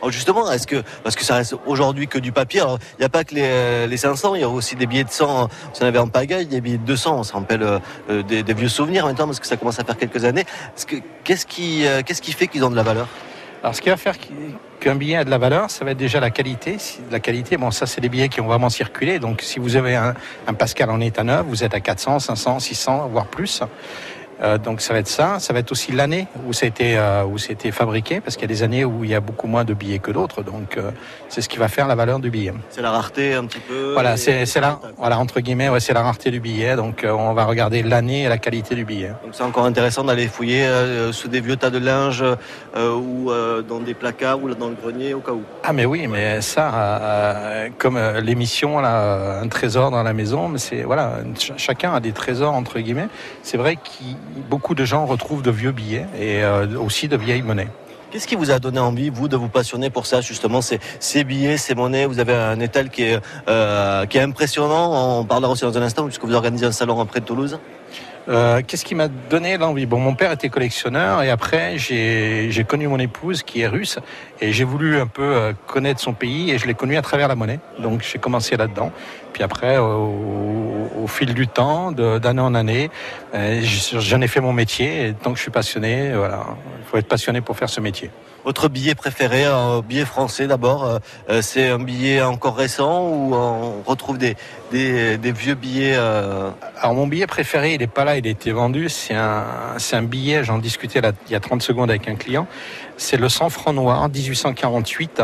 Alors 0.00 0.10
justement, 0.12 0.50
est-ce 0.50 0.66
que 0.66 0.82
parce 1.04 1.14
que 1.14 1.24
ça 1.24 1.34
reste 1.34 1.56
aujourd'hui 1.66 2.08
que 2.08 2.18
du 2.18 2.32
papier, 2.32 2.60
alors 2.60 2.78
il 2.98 3.00
n'y 3.00 3.04
a 3.04 3.08
pas 3.10 3.24
que 3.24 3.34
les, 3.34 3.86
les 3.86 3.96
500, 3.98 4.34
il 4.36 4.40
y 4.40 4.44
a 4.44 4.48
aussi 4.48 4.74
des 4.76 4.86
billets 4.86 5.04
de 5.04 5.10
100. 5.10 5.48
Si 5.74 5.82
on 5.82 5.86
avait 5.86 5.98
en 5.98 6.08
pagaille, 6.08 6.46
des 6.46 6.60
billets 6.62 6.78
de 6.78 6.84
200, 6.84 7.18
on 7.18 7.22
se 7.22 7.32
rappelle 7.34 7.62
euh, 8.08 8.22
des, 8.22 8.42
des 8.42 8.54
vieux 8.54 8.68
souvenirs 8.70 9.04
maintenant 9.04 9.26
parce 9.26 9.40
que 9.40 9.46
ça 9.46 9.58
commence 9.58 9.78
à 9.78 9.84
faire 9.84 9.98
quelques 9.98 10.24
années. 10.24 10.46
Est-ce 10.76 10.86
que- 10.86 10.96
Qu'est-ce 11.24 11.44
qui, 11.44 11.86
euh, 11.86 12.00
qu'est-ce 12.06 12.22
qui 12.22 12.32
fait 12.32 12.46
qu'ils 12.46 12.64
ont 12.64 12.70
de 12.70 12.76
la 12.76 12.82
valeur? 12.82 13.06
Alors, 13.62 13.74
ce 13.74 13.80
qui 13.80 13.88
va 13.88 13.96
faire 13.96 14.14
qu'un 14.78 14.94
billet 14.94 15.16
a 15.16 15.24
de 15.24 15.30
la 15.30 15.38
valeur, 15.38 15.70
ça 15.70 15.84
va 15.84 15.90
être 15.90 15.98
déjà 15.98 16.20
la 16.20 16.30
qualité. 16.30 16.76
La 17.10 17.18
qualité, 17.18 17.56
bon, 17.56 17.70
ça, 17.70 17.86
c'est 17.86 18.00
des 18.00 18.08
billets 18.08 18.28
qui 18.28 18.40
ont 18.40 18.46
vraiment 18.46 18.70
circulé. 18.70 19.18
Donc, 19.18 19.42
si 19.42 19.58
vous 19.58 19.76
avez 19.76 19.96
un, 19.96 20.14
un 20.46 20.54
Pascal 20.54 20.90
en 20.90 21.00
état 21.00 21.24
neuf, 21.24 21.44
vous 21.46 21.64
êtes 21.64 21.74
à 21.74 21.80
400, 21.80 22.20
500, 22.20 22.60
600, 22.60 23.08
voire 23.08 23.26
plus. 23.26 23.62
Euh, 24.42 24.58
donc, 24.58 24.80
ça 24.80 24.92
va 24.92 25.00
être 25.00 25.08
ça. 25.08 25.38
Ça 25.40 25.52
va 25.52 25.58
être 25.58 25.72
aussi 25.72 25.92
l'année 25.92 26.26
où 26.46 26.52
ça 26.52 26.66
a 26.66 26.68
été, 26.68 26.96
euh, 26.98 27.24
où 27.24 27.36
été 27.36 27.72
fabriqué, 27.72 28.20
parce 28.20 28.36
qu'il 28.36 28.42
y 28.42 28.52
a 28.52 28.54
des 28.54 28.62
années 28.62 28.84
où 28.84 29.04
il 29.04 29.10
y 29.10 29.14
a 29.14 29.20
beaucoup 29.20 29.46
moins 29.46 29.64
de 29.64 29.74
billets 29.74 29.98
que 29.98 30.10
d'autres. 30.10 30.42
Donc, 30.42 30.76
euh, 30.76 30.90
c'est 31.28 31.40
ce 31.40 31.48
qui 31.48 31.58
va 31.58 31.68
faire 31.68 31.86
la 31.88 31.94
valeur 31.94 32.18
du 32.18 32.30
billet. 32.30 32.52
C'est 32.70 32.82
la 32.82 32.90
rareté 32.90 33.34
un 33.34 33.44
petit 33.46 33.60
peu. 33.60 33.92
Voilà, 33.94 34.16
c'est 34.16 34.44
la, 34.60 34.80
voilà, 34.96 35.18
entre 35.18 35.40
guillemets, 35.40 35.68
ouais, 35.68 35.80
c'est 35.80 35.92
la 35.94 36.02
rareté 36.02 36.30
du 36.30 36.40
billet. 36.40 36.76
Donc, 36.76 37.04
on 37.08 37.32
va 37.32 37.44
regarder 37.44 37.82
l'année 37.82 38.22
et 38.24 38.28
la 38.28 38.38
qualité 38.38 38.74
du 38.74 38.84
billet. 38.84 39.08
Donc 39.22 39.32
c'est 39.32 39.42
encore 39.42 39.64
intéressant 39.64 40.04
d'aller 40.04 40.26
fouiller 40.28 40.68
sous 41.12 41.28
des 41.28 41.40
vieux 41.40 41.56
tas 41.56 41.70
de 41.70 41.78
linge 41.78 42.24
ou 42.76 43.30
dans 43.68 43.80
des 43.80 43.94
placards 43.94 44.42
ou 44.42 44.54
dans 44.54 44.68
le 44.68 44.74
grenier 44.74 45.14
au 45.14 45.20
cas 45.20 45.32
où. 45.32 45.42
Ah 45.64 45.72
mais 45.72 45.84
oui, 45.84 46.06
mais 46.06 46.40
ça, 46.40 47.64
comme 47.78 47.98
l'émission 48.22 48.80
là, 48.80 49.40
un 49.40 49.48
trésor 49.48 49.90
dans 49.90 50.02
la 50.02 50.12
maison, 50.12 50.48
mais 50.48 50.58
c'est 50.58 50.82
voilà, 50.82 51.18
ch- 51.36 51.52
chacun 51.56 51.92
a 51.94 52.00
des 52.00 52.12
trésors 52.12 52.54
entre 52.54 52.78
guillemets. 52.80 53.08
C'est 53.42 53.56
vrai 53.56 53.76
que 53.76 53.80
beaucoup 54.48 54.74
de 54.74 54.84
gens 54.84 55.06
retrouvent 55.06 55.42
de 55.42 55.50
vieux 55.50 55.72
billets 55.72 56.06
et 56.18 56.42
euh, 56.42 56.78
aussi 56.78 57.08
de 57.08 57.16
vieilles 57.16 57.42
monnaies. 57.42 57.68
Qu'est-ce 58.10 58.26
qui 58.26 58.36
vous 58.36 58.50
a 58.50 58.58
donné 58.58 58.78
envie, 58.78 59.10
vous, 59.10 59.28
de 59.28 59.36
vous 59.36 59.48
passionner 59.48 59.90
pour 59.90 60.06
ça, 60.06 60.22
justement, 60.22 60.62
ces, 60.62 60.80
ces 60.98 61.24
billets, 61.24 61.58
ces 61.58 61.74
monnaies? 61.74 62.06
Vous 62.06 62.20
avez 62.20 62.34
un 62.34 62.58
étal 62.58 62.88
qui 62.88 63.02
est, 63.02 63.20
euh, 63.48 64.06
qui 64.06 64.16
est 64.16 64.22
impressionnant. 64.22 65.20
On 65.20 65.24
parlera 65.24 65.52
aussi 65.52 65.64
dans 65.64 65.76
un 65.76 65.82
instant, 65.82 66.04
puisque 66.04 66.24
vous 66.24 66.34
organisez 66.34 66.64
un 66.64 66.72
salon 66.72 67.04
près 67.04 67.20
de 67.20 67.26
Toulouse. 67.26 67.58
Euh, 68.30 68.62
Qu'est-ce 68.66 68.84
qui 68.84 68.94
m'a 68.94 69.08
donné 69.08 69.56
l'envie? 69.56 69.86
Bon, 69.86 69.98
mon 69.98 70.14
père 70.14 70.32
était 70.32 70.50
collectionneur 70.50 71.22
et 71.22 71.30
après 71.30 71.78
j'ai 71.78 72.64
connu 72.68 72.86
mon 72.86 72.98
épouse 72.98 73.42
qui 73.42 73.62
est 73.62 73.66
russe 73.66 73.98
et 74.42 74.52
j'ai 74.52 74.64
voulu 74.64 75.00
un 75.00 75.06
peu 75.06 75.54
connaître 75.66 76.00
son 76.00 76.12
pays 76.12 76.50
et 76.50 76.58
je 76.58 76.66
l'ai 76.66 76.74
connu 76.74 76.98
à 76.98 77.02
travers 77.02 77.28
la 77.28 77.34
monnaie. 77.34 77.58
Donc 77.78 78.02
j'ai 78.02 78.18
commencé 78.18 78.58
là-dedans. 78.58 78.92
Puis 79.38 79.44
après, 79.44 79.78
au, 79.78 80.90
au 81.00 81.06
fil 81.06 81.32
du 81.32 81.46
temps, 81.46 81.92
d'année 81.92 82.40
en 82.40 82.56
année, 82.56 82.90
euh, 83.36 83.60
j'en 83.62 84.20
ai 84.20 84.26
fait 84.26 84.40
mon 84.40 84.52
métier. 84.52 85.06
Et 85.06 85.14
tant 85.14 85.30
que 85.30 85.36
je 85.36 85.42
suis 85.42 85.52
passionné, 85.52 86.10
voilà, 86.12 86.44
il 86.80 86.84
faut 86.84 86.96
être 86.96 87.06
passionné 87.06 87.40
pour 87.40 87.56
faire 87.56 87.70
ce 87.70 87.80
métier. 87.80 88.10
Votre 88.44 88.68
billet 88.68 88.96
préféré, 88.96 89.44
un 89.44 89.78
billet 89.78 90.04
français 90.04 90.48
d'abord, 90.48 90.84
euh, 90.84 90.98
euh, 91.30 91.40
c'est 91.40 91.68
un 91.68 91.78
billet 91.78 92.20
encore 92.20 92.56
récent 92.56 93.08
ou 93.08 93.32
on 93.32 93.82
retrouve 93.86 94.18
des, 94.18 94.34
des, 94.72 95.18
des 95.18 95.30
vieux 95.30 95.54
billets 95.54 95.94
euh, 95.96 96.50
Alors 96.80 96.94
mon 96.94 97.06
billet 97.06 97.28
préféré, 97.28 97.74
il 97.74 97.78
n'est 97.78 97.86
pas 97.86 98.04
là, 98.04 98.16
il 98.16 98.26
a 98.26 98.30
été 98.30 98.50
vendu. 98.50 98.88
C'est 98.88 99.14
un, 99.14 100.02
billet, 100.02 100.42
j'en 100.42 100.58
discutais 100.58 101.00
là, 101.00 101.12
il 101.28 101.32
y 101.32 101.36
a 101.36 101.40
30 101.40 101.62
secondes 101.62 101.90
avec 101.90 102.08
un 102.08 102.16
client. 102.16 102.48
C'est 102.96 103.18
le 103.18 103.28
100 103.28 103.50
francs 103.50 103.74
noir, 103.76 104.08
1848, 104.08 105.22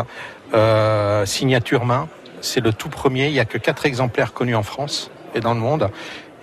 euh, 0.53 1.25
signature 1.25 1.83
main. 1.83 2.07
C'est 2.45 2.61
le 2.61 2.71
tout 2.71 2.89
premier, 2.89 3.27
il 3.27 3.33
n'y 3.33 3.39
a 3.39 3.45
que 3.45 3.57
quatre 3.57 3.87
exemplaires 3.87 4.31
connus 4.31 4.55
en 4.55 4.61
France 4.61 5.09
et 5.33 5.39
dans 5.39 5.55
le 5.55 5.59
monde. 5.59 5.89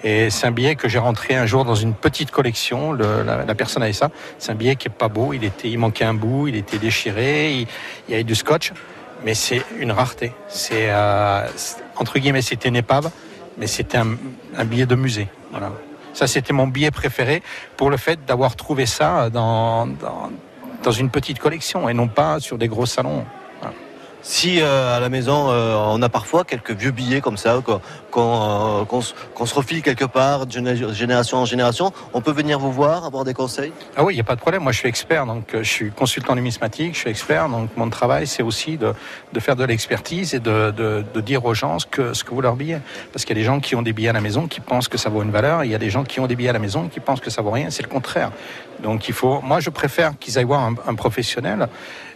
Et 0.03 0.31
c'est 0.31 0.49
un 0.49 0.51
billet 0.51 0.75
que 0.75 0.89
j'ai 0.89 0.99
rentré 0.99 1.37
un 1.37 1.47
jour 1.47 1.65
dans 1.65 1.77
une 1.77 1.95
petite 1.95 2.33
collection. 2.33 2.93
Le- 2.93 3.23
la, 3.23 3.55
personne 3.55 3.85
avait 3.85 3.93
ça. 3.93 4.11
C'est 4.39 4.51
un 4.51 4.57
billet 4.57 4.75
qui 4.75 4.89
est 4.89 4.91
pas 4.91 5.07
beau. 5.07 5.33
Il 5.33 5.45
était, 5.45 5.71
il 5.71 5.79
manquait 5.79 6.05
un 6.05 6.15
bout. 6.15 6.49
Il 6.49 6.57
était 6.57 6.79
déchiré. 6.79 7.53
Il, 7.53 7.67
y 8.09 8.15
avait 8.15 8.25
du 8.25 8.35
scotch. 8.35 8.73
Mais 9.25 9.35
c'est 9.35 9.63
une 9.79 9.93
rareté. 9.93 10.33
C'est 10.49 10.91
euh, 10.91 11.47
entre 11.97 12.19
guillemets, 12.19 12.43
c'était 12.43 12.69
une 12.69 12.77
épave, 12.77 13.13
mais 13.57 13.69
c'était 13.69 13.99
un, 13.99 14.65
billet 14.65 14.87
de 14.87 14.97
musée. 14.97 15.29
Voilà. 15.53 15.71
Ça, 16.15 16.27
c'était 16.27 16.53
mon 16.53 16.67
billet 16.67 16.91
préféré 16.91 17.45
pour 17.77 17.91
le 17.91 17.97
fait 17.97 18.25
d'avoir 18.27 18.57
trouvé 18.57 18.87
ça 18.87 19.31
dans 19.31 19.89
dans 20.83 20.91
une 20.91 21.11
petite 21.11 21.39
collection 21.39 21.89
et 21.89 21.95
non 21.95 22.09
pas 22.09 22.41
sur 22.41 22.59
des 22.59 22.67
gros 22.67 22.87
salons. 22.87 23.25
Si 24.25 24.61
euh, 24.61 24.97
à 24.97 25.01
la 25.01 25.09
maison 25.09 25.51
euh, 25.51 25.75
on 25.77 26.01
a 26.01 26.09
parfois 26.09 26.45
quelques 26.45 26.71
vieux 26.71 26.93
billets 26.93 27.21
comme 27.21 27.37
ça, 27.37 27.61
qu'on 27.65 28.81
euh, 28.81 28.85
qu'on 28.85 29.01
se- 29.01 29.55
refile 29.55 29.83
quelque 29.83 30.05
part 30.05 30.47
de 30.47 30.53
géné- 30.53 30.93
génération 30.95 31.39
en 31.39 31.45
génération, 31.45 31.93
on 32.15 32.21
peut 32.21 32.31
venir 32.31 32.61
vous 32.61 32.71
voir, 32.71 33.05
avoir 33.05 33.25
des 33.25 33.35
conseils? 33.35 33.73
Ah 33.97 34.05
oui, 34.05 34.15
il 34.15 34.17
n'y 34.17 34.21
a 34.21 34.25
pas 34.25 34.37
de 34.37 34.41
problème. 34.41 34.63
Moi, 34.63 34.71
je 34.71 34.79
suis 34.79 34.89
expert, 34.89 35.27
donc 35.27 35.53
euh, 35.55 35.65
je 35.65 35.69
suis 35.69 35.91
consultant 35.91 36.37
numismatique, 36.37 36.95
je 36.95 37.01
suis 37.01 37.11
expert. 37.11 37.49
Donc 37.49 37.71
mon 37.77 37.91
travail, 37.91 38.29
c'est 38.29 38.45
aussi 38.45 38.77
de, 38.79 38.95
de 39.33 39.41
faire 39.41 39.57
de 39.57 39.65
l'expertise 39.65 40.35
et 40.35 40.39
de, 40.41 40.71
de, 40.71 41.05
de 41.13 41.21
dire 41.21 41.45
aux 41.45 41.55
gens 41.55 41.81
ce 41.81 41.87
que, 41.87 42.15
ce 42.15 42.23
que 42.23 42.31
vaut 42.33 42.41
leur 42.43 42.55
billet. 42.55 42.81
Parce 43.13 43.25
qu'il 43.25 43.37
y 43.37 43.41
a 43.41 43.43
des 43.43 43.47
gens 43.47 43.59
qui 43.59 43.75
ont 43.75 43.83
des 43.83 43.93
billets 43.93 44.11
à 44.11 44.13
la 44.15 44.21
maison 44.21 44.47
qui 44.47 44.61
pensent 44.61 44.87
que 44.87 44.99
ça 44.99 45.11
vaut 45.11 45.23
une 45.25 45.33
valeur, 45.33 45.65
il 45.65 45.71
y 45.73 45.75
a 45.75 45.79
des 45.79 45.91
gens 45.91 46.05
qui 46.05 46.21
ont 46.21 46.29
des 46.29 46.37
billets 46.37 46.51
à 46.51 46.55
la 46.55 46.61
maison 46.61 46.87
qui 46.87 47.01
pensent 47.01 47.21
que 47.21 47.31
ça 47.31 47.43
vaut 47.43 47.51
rien. 47.51 47.71
C'est 47.71 47.83
le 47.83 47.89
contraire. 47.89 48.31
Donc 48.85 49.09
il 49.09 49.15
faut. 49.15 49.41
Moi, 49.43 49.59
je 49.59 49.71
préfère 49.71 50.13
qu'ils 50.19 50.39
aillent 50.39 50.45
voir 50.45 50.61
un, 50.61 50.75
un 50.87 50.95
professionnel, 50.95 51.69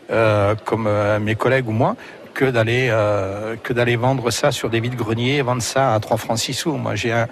comme 0.09 0.87
euh, 0.87 1.19
mes 1.19 1.35
collègues 1.35 1.69
ou 1.69 1.73
moi, 1.73 1.97
que 2.35 2.45
d'aller 2.45 2.88
euh, 2.90 3.57
vendre 3.99 4.31
ça 4.31 4.53
sur 4.53 4.69
des 4.71 4.81
vides-greniers 4.81 5.37
et 5.37 5.42
vendre 5.42 5.62
ça 5.62 5.95
à 5.95 6.01
3 6.01 6.16
francs 6.16 6.38
6 6.38 6.55
sous. 6.55 6.73
Moi, 6.77 6.95
j'ai 6.95 7.25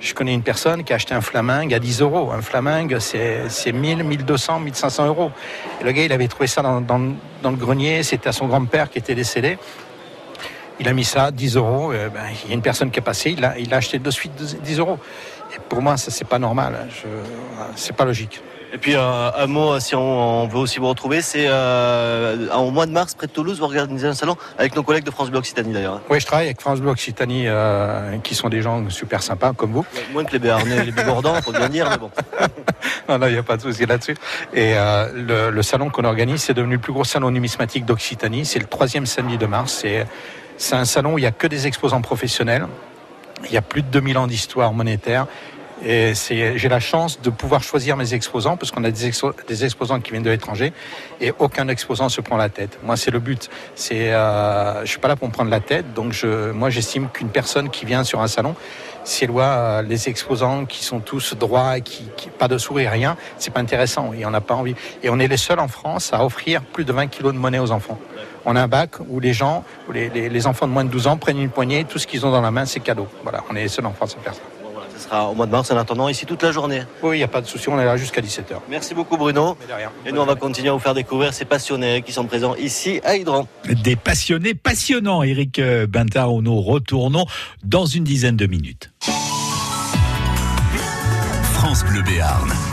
je 0.00 0.14
connais 0.14 0.32
une 0.32 0.42
personne 0.42 0.82
qui 0.82 0.94
a 0.94 0.96
acheté 0.96 1.14
un 1.14 1.20
flamingue 1.20 1.74
à 1.74 1.78
10 1.78 2.00
euros. 2.00 2.30
Un 2.32 2.40
flamingue, 2.40 2.96
c'est 3.00 3.50
c'est 3.50 3.72
1000, 3.72 4.02
1200, 4.02 4.60
1500 4.60 5.06
euros. 5.06 5.30
Et 5.80 5.84
le 5.84 5.92
gars, 5.92 6.04
il 6.04 6.12
avait 6.12 6.26
trouvé 6.26 6.46
ça 6.46 6.62
dans, 6.62 6.80
dans- 6.80 6.98
le 6.98 7.56
grenier. 7.56 8.02
C'était 8.02 8.28
à 8.30 8.32
son 8.32 8.46
grand-père 8.46 8.88
qui 8.88 8.98
était 8.98 9.14
décédé. 9.14 9.58
Il 10.78 10.88
a 10.88 10.94
mis 10.94 11.04
ça 11.04 11.24
à 11.24 11.30
10 11.30 11.56
euros. 11.56 11.92
Euh, 11.92 12.08
ben, 12.08 12.22
il 12.44 12.48
y 12.48 12.52
a 12.52 12.54
une 12.54 12.62
personne 12.62 12.90
qui 12.90 12.98
est 12.98 13.02
passée, 13.02 13.32
il 13.32 13.40
l'a 13.42 13.58
il 13.58 13.68
l'a 13.68 13.76
acheté 13.76 13.98
de 13.98 14.10
suite 14.10 14.32
10 14.62 14.78
euros. 14.78 14.98
Et 15.54 15.58
pour 15.68 15.82
moi, 15.82 15.98
ça, 15.98 16.10
c'est 16.10 16.26
pas 16.26 16.38
normal. 16.38 16.88
Je, 16.88 17.06
c'est 17.76 17.94
pas 17.94 18.06
logique. 18.06 18.40
Et 18.72 18.78
puis 18.78 18.94
euh, 18.94 19.30
un 19.36 19.46
mot, 19.46 19.80
si 19.80 19.94
on, 19.96 20.42
on 20.42 20.46
veut 20.46 20.58
aussi 20.58 20.78
vous 20.78 20.88
retrouver, 20.88 21.22
c'est 21.22 21.46
euh, 21.48 22.48
au 22.54 22.70
mois 22.70 22.86
de 22.86 22.92
mars, 22.92 23.14
près 23.14 23.26
de 23.26 23.32
Toulouse, 23.32 23.58
vous 23.58 23.64
organisez 23.64 24.06
un 24.06 24.14
salon 24.14 24.36
avec 24.58 24.76
nos 24.76 24.82
collègues 24.82 25.04
de 25.04 25.10
France 25.10 25.30
Bleu 25.30 25.38
Occitanie 25.38 25.72
d'ailleurs. 25.72 26.00
Oui, 26.08 26.20
je 26.20 26.26
travaille 26.26 26.46
avec 26.46 26.60
France 26.60 26.80
Bleu 26.80 26.90
Occitanie, 26.90 27.44
euh, 27.46 28.18
qui 28.18 28.34
sont 28.34 28.48
des 28.48 28.62
gens 28.62 28.88
super 28.88 29.22
sympas 29.22 29.52
comme 29.54 29.72
vous. 29.72 29.84
Moins 30.12 30.24
que 30.24 30.32
les 30.32 30.38
Béarnais, 30.38 30.84
les 30.84 30.92
Bigordans, 30.92 31.34
faut 31.42 31.52
bien 31.52 31.68
dire, 31.68 31.90
mais 31.90 31.98
bon. 31.98 32.10
non, 33.08 33.18
non, 33.18 33.26
il 33.26 33.32
n'y 33.32 33.38
a 33.38 33.42
pas 33.42 33.56
de 33.56 33.62
souci 33.62 33.86
là-dessus. 33.86 34.16
Et 34.54 34.74
euh, 34.76 35.08
le, 35.14 35.50
le 35.50 35.62
salon 35.62 35.90
qu'on 35.90 36.04
organise, 36.04 36.42
c'est 36.42 36.54
devenu 36.54 36.74
le 36.74 36.80
plus 36.80 36.92
gros 36.92 37.04
salon 37.04 37.30
numismatique 37.30 37.84
d'Occitanie. 37.84 38.44
C'est 38.44 38.60
le 38.60 38.66
troisième 38.66 39.06
samedi 39.06 39.36
de 39.36 39.46
mars. 39.46 39.78
C'est, 39.80 40.06
c'est 40.58 40.76
un 40.76 40.84
salon 40.84 41.14
où 41.14 41.18
il 41.18 41.22
n'y 41.22 41.26
a 41.26 41.32
que 41.32 41.48
des 41.48 41.66
exposants 41.66 42.02
professionnels. 42.02 42.68
Il 43.46 43.52
y 43.52 43.56
a 43.56 43.62
plus 43.62 43.82
de 43.82 43.88
2000 43.88 44.18
ans 44.18 44.26
d'histoire 44.26 44.72
monétaire. 44.72 45.26
Et 45.84 46.12
j'ai 46.34 46.68
la 46.68 46.80
chance 46.80 47.20
de 47.22 47.30
pouvoir 47.30 47.62
choisir 47.62 47.96
mes 47.96 48.12
exposants 48.12 48.56
parce 48.56 48.70
qu'on 48.70 48.84
a 48.84 48.90
des, 48.90 49.08
expo- 49.10 49.32
des 49.48 49.64
exposants 49.64 49.98
qui 50.00 50.10
viennent 50.10 50.22
de 50.22 50.30
l'étranger 50.30 50.72
et 51.20 51.32
aucun 51.38 51.68
exposant 51.68 52.08
se 52.10 52.20
prend 52.20 52.36
la 52.36 52.50
tête. 52.50 52.78
Moi, 52.82 52.96
c'est 52.98 53.10
le 53.10 53.18
but. 53.18 53.48
C'est, 53.74 54.12
euh, 54.12 54.82
je 54.84 54.90
suis 54.90 54.98
pas 54.98 55.08
là 55.08 55.16
pour 55.16 55.26
me 55.28 55.32
prendre 55.32 55.50
la 55.50 55.60
tête. 55.60 55.94
Donc, 55.94 56.12
je, 56.12 56.50
moi, 56.50 56.68
j'estime 56.68 57.08
qu'une 57.08 57.30
personne 57.30 57.70
qui 57.70 57.86
vient 57.86 58.04
sur 58.04 58.20
un 58.20 58.28
salon, 58.28 58.54
voit 59.28 59.44
euh, 59.44 59.82
les 59.82 60.08
exposants 60.10 60.66
qui 60.66 60.84
sont 60.84 61.00
tous 61.00 61.34
droits, 61.34 61.80
qui, 61.80 62.04
qui 62.16 62.28
pas 62.28 62.46
de 62.48 62.58
sourire, 62.58 62.90
rien, 62.90 63.16
c'est 63.38 63.52
pas 63.52 63.60
intéressant. 63.60 64.12
Et 64.12 64.26
on 64.26 64.30
n'a 64.30 64.42
pas 64.42 64.54
envie. 64.54 64.74
Et 65.02 65.08
on 65.08 65.18
est 65.18 65.28
les 65.28 65.38
seuls 65.38 65.60
en 65.60 65.68
France 65.68 66.12
à 66.12 66.22
offrir 66.24 66.60
plus 66.62 66.84
de 66.84 66.92
20 66.92 67.06
kilos 67.06 67.32
de 67.32 67.38
monnaie 67.38 67.58
aux 67.58 67.70
enfants. 67.70 67.98
On 68.44 68.54
a 68.54 68.60
un 68.62 68.68
bac 68.68 68.92
où 69.08 69.18
les 69.18 69.32
gens, 69.32 69.64
où 69.88 69.92
les, 69.92 70.10
les- 70.10 70.28
les 70.28 70.46
enfants 70.46 70.66
de 70.68 70.72
moins 70.72 70.84
de 70.84 70.90
12 70.90 71.06
ans 71.06 71.16
prennent 71.16 71.40
une 71.40 71.50
poignée, 71.50 71.84
tout 71.84 71.98
ce 71.98 72.06
qu'ils 72.06 72.26
ont 72.26 72.30
dans 72.30 72.42
la 72.42 72.50
main, 72.50 72.66
c'est 72.66 72.80
cadeau. 72.80 73.08
Voilà, 73.22 73.42
on 73.50 73.56
est 73.56 73.62
les 73.62 73.68
seuls 73.68 73.86
en 73.86 73.92
France 73.92 74.16
à 74.18 74.22
faire 74.22 74.34
ça. 74.34 74.40
Sera 75.10 75.28
au 75.28 75.34
mois 75.34 75.46
de 75.46 75.50
mars 75.50 75.68
en 75.72 75.76
attendant 75.76 76.08
ici 76.08 76.24
toute 76.24 76.40
la 76.44 76.52
journée. 76.52 76.82
Oui, 77.02 77.16
il 77.16 77.18
n'y 77.18 77.24
a 77.24 77.28
pas 77.28 77.40
de 77.40 77.46
souci, 77.46 77.68
on 77.68 77.80
est 77.80 77.84
là 77.84 77.96
jusqu'à 77.96 78.20
17h. 78.20 78.60
Merci 78.68 78.94
beaucoup 78.94 79.16
Bruno. 79.16 79.56
Et 80.06 80.12
nous 80.12 80.20
on 80.20 80.24
va 80.24 80.36
continuer 80.36 80.68
à 80.68 80.72
vous 80.72 80.78
faire 80.78 80.94
découvrir 80.94 81.34
ces 81.34 81.44
passionnés 81.44 82.02
qui 82.02 82.12
sont 82.12 82.26
présents 82.26 82.54
ici 82.54 83.00
à 83.02 83.16
Hydran. 83.16 83.48
Des 83.82 83.96
passionnés 83.96 84.54
passionnants, 84.54 85.24
Eric 85.24 85.58
euh, 85.58 85.88
Bintard, 85.88 86.32
où 86.32 86.42
nous 86.42 86.60
retournons 86.60 87.26
dans 87.64 87.86
une 87.86 88.04
dizaine 88.04 88.36
de 88.36 88.46
minutes. 88.46 88.92
France 91.54 91.84
Bleu 91.84 92.02
Béarn. 92.02 92.69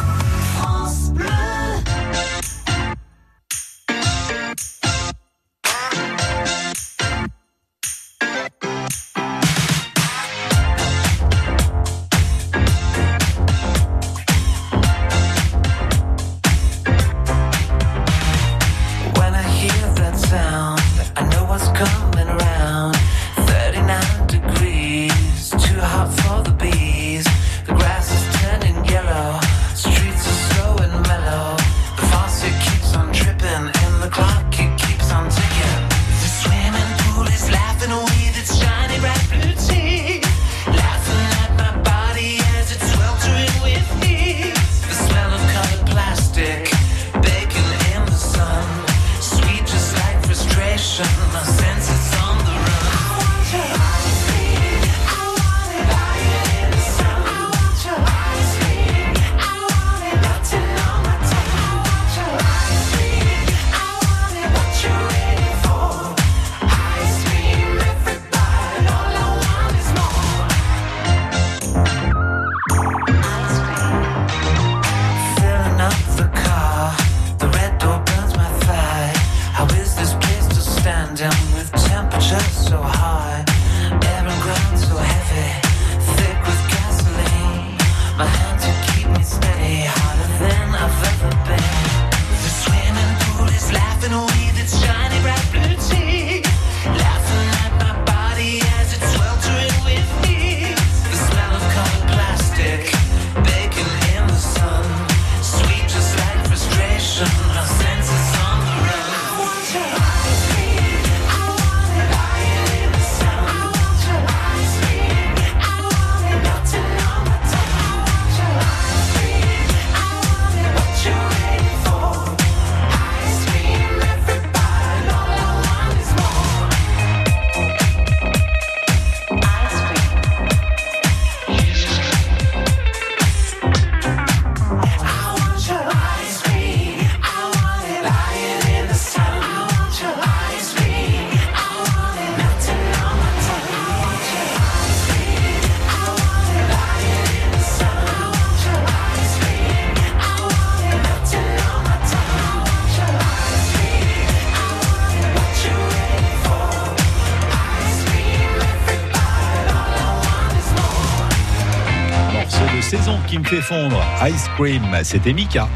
Fait 163.48 163.62
fondre. 163.62 164.04
Ice 164.28 164.46
Cream, 164.58 164.84
c'était 165.04 165.32
Mika. 165.32 165.70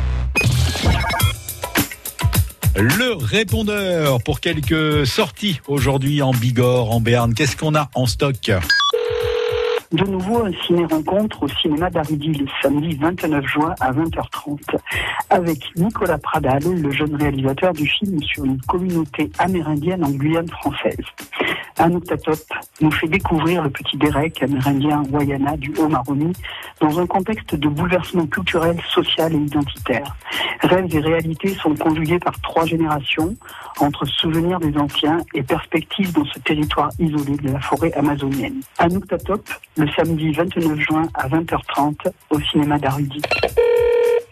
Le 2.76 3.16
répondeur 3.16 4.22
pour 4.24 4.42
quelques 4.42 5.08
sorties 5.08 5.62
aujourd'hui 5.68 6.22
en 6.22 6.32
Bigorre, 6.32 6.92
en 6.92 7.00
Berne. 7.00 7.34
Qu'est-ce 7.34 7.56
qu'on 7.56 7.76
a 7.76 7.90
en 7.96 8.08
stock? 8.08 8.52
De 9.92 10.06
nouveau, 10.06 10.46
un 10.46 10.54
ciné-rencontre 10.66 11.44
au 11.44 11.50
cinéma 11.50 11.90
d'Aridi 11.90 12.32
le 12.32 12.46
samedi 12.62 12.96
29 12.96 13.46
juin 13.46 13.76
à 13.82 13.92
20h30 13.92 14.78
avec 15.30 15.60
Nicolas 15.76 16.18
Pradal, 16.18 16.64
le 16.64 16.92
jeune 16.92 17.14
réalisateur 17.16 17.74
du 17.74 17.86
film 17.86 18.22
sur 18.24 18.46
une 18.46 18.62
communauté 18.62 19.30
amérindienne 19.38 20.06
en 20.06 20.12
Guyane 20.12 20.48
française. 20.48 20.96
Anouk 21.78 22.06
Tatop 22.06 22.40
nous 22.80 22.92
fait 22.92 23.08
découvrir 23.08 23.64
le 23.64 23.70
petit 23.70 23.98
Derek 23.98 24.44
amérindien 24.44 25.04
Wayana 25.12 25.58
du 25.58 25.74
Haut-Maroni 25.78 26.32
dans 26.80 27.00
un 27.00 27.08
contexte 27.08 27.56
de 27.56 27.68
bouleversement 27.68 28.28
culturel, 28.28 28.78
social 28.94 29.34
et 29.34 29.38
identitaire. 29.38 30.16
Rêves 30.62 30.96
et 30.96 31.00
réalités 31.00 31.56
sont 31.56 31.76
conjugués 31.76 32.20
par 32.20 32.40
trois 32.42 32.66
générations 32.66 33.36
entre 33.80 34.06
souvenirs 34.06 34.60
des 34.60 34.78
anciens 34.78 35.18
et 35.34 35.44
perspectives 35.44 36.14
dans 36.14 36.26
ce 36.26 36.40
territoire 36.40 36.92
isolé 37.00 37.36
de 37.38 37.52
la 37.52 37.60
forêt 37.60 37.92
amazonienne. 37.94 38.62
Anouk 38.78 39.08
Tatop, 39.08 39.50
le 39.82 39.88
samedi 39.94 40.32
29 40.32 40.80
juin 40.80 41.08
à 41.16 41.28
20h30 41.28 41.96
au 42.30 42.40
cinéma 42.40 42.78
d'Arudi. 42.78 43.20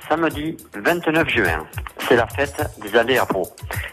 Samedi 0.07 0.55
29 0.75 1.27
juin, 1.27 1.65
c'est 2.07 2.15
la 2.15 2.27
fête 2.27 2.61
des 2.83 2.95
allées 2.95 3.17
à 3.17 3.25
Pau. 3.25 3.41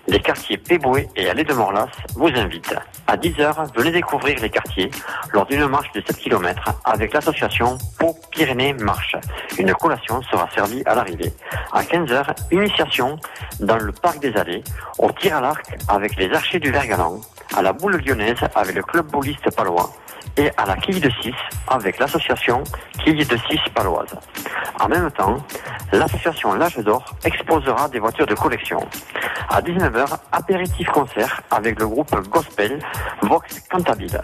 Les 0.06 0.20
quartiers 0.20 0.58
Péboué 0.58 1.08
et 1.16 1.30
Allée 1.30 1.44
de 1.44 1.54
Morlas 1.54 1.88
vous 2.14 2.28
invitent. 2.28 2.76
À 3.06 3.16
10h, 3.16 3.74
venez 3.74 3.90
découvrir 3.90 4.38
les 4.42 4.50
quartiers 4.50 4.90
lors 5.32 5.46
d'une 5.46 5.66
marche 5.66 5.90
de 5.92 6.02
7 6.06 6.18
km 6.18 6.74
avec 6.84 7.14
l'association 7.14 7.78
Pau 7.98 8.14
Pyrénées 8.32 8.74
Marche. 8.74 9.16
Une 9.58 9.72
collation 9.72 10.20
sera 10.30 10.46
servie 10.54 10.82
à 10.84 10.94
l'arrivée. 10.94 11.32
À 11.72 11.82
15h, 11.82 12.36
initiation 12.52 13.16
dans 13.60 13.78
le 13.78 13.92
parc 13.92 14.20
des 14.20 14.36
Allées, 14.36 14.62
au 14.98 15.10
tir 15.12 15.38
à 15.38 15.40
l'arc 15.40 15.64
avec 15.88 16.16
les 16.16 16.30
archers 16.34 16.60
du 16.60 16.70
Vergalan, 16.70 17.18
à 17.56 17.62
la 17.62 17.72
boule 17.72 17.96
lyonnaise 18.04 18.40
avec 18.54 18.74
le 18.74 18.82
club 18.82 19.06
bouliste 19.06 19.54
palois 19.56 19.90
et 20.36 20.50
à 20.56 20.66
la 20.66 20.76
quille 20.76 21.00
de 21.00 21.10
6 21.22 21.32
avec 21.68 21.98
l'association 21.98 22.62
Quille 23.02 23.24
de 23.24 23.36
6 23.36 23.58
paloise. 23.74 24.14
En 24.80 24.88
même 24.88 25.10
temps, 25.12 25.36
l'association 25.92 26.54
L'Âge 26.54 26.78
d'Or 26.78 27.04
exposera 27.24 27.88
des 27.88 27.98
voitures 27.98 28.26
de 28.26 28.34
collection. 28.34 28.80
À 29.48 29.60
19h, 29.60 30.06
apéritif 30.32 30.88
concert 30.88 31.40
avec 31.50 31.78
le 31.78 31.86
groupe 31.86 32.14
Gospel 32.28 32.78
Vox 33.22 33.60
Cantabile. 33.70 34.20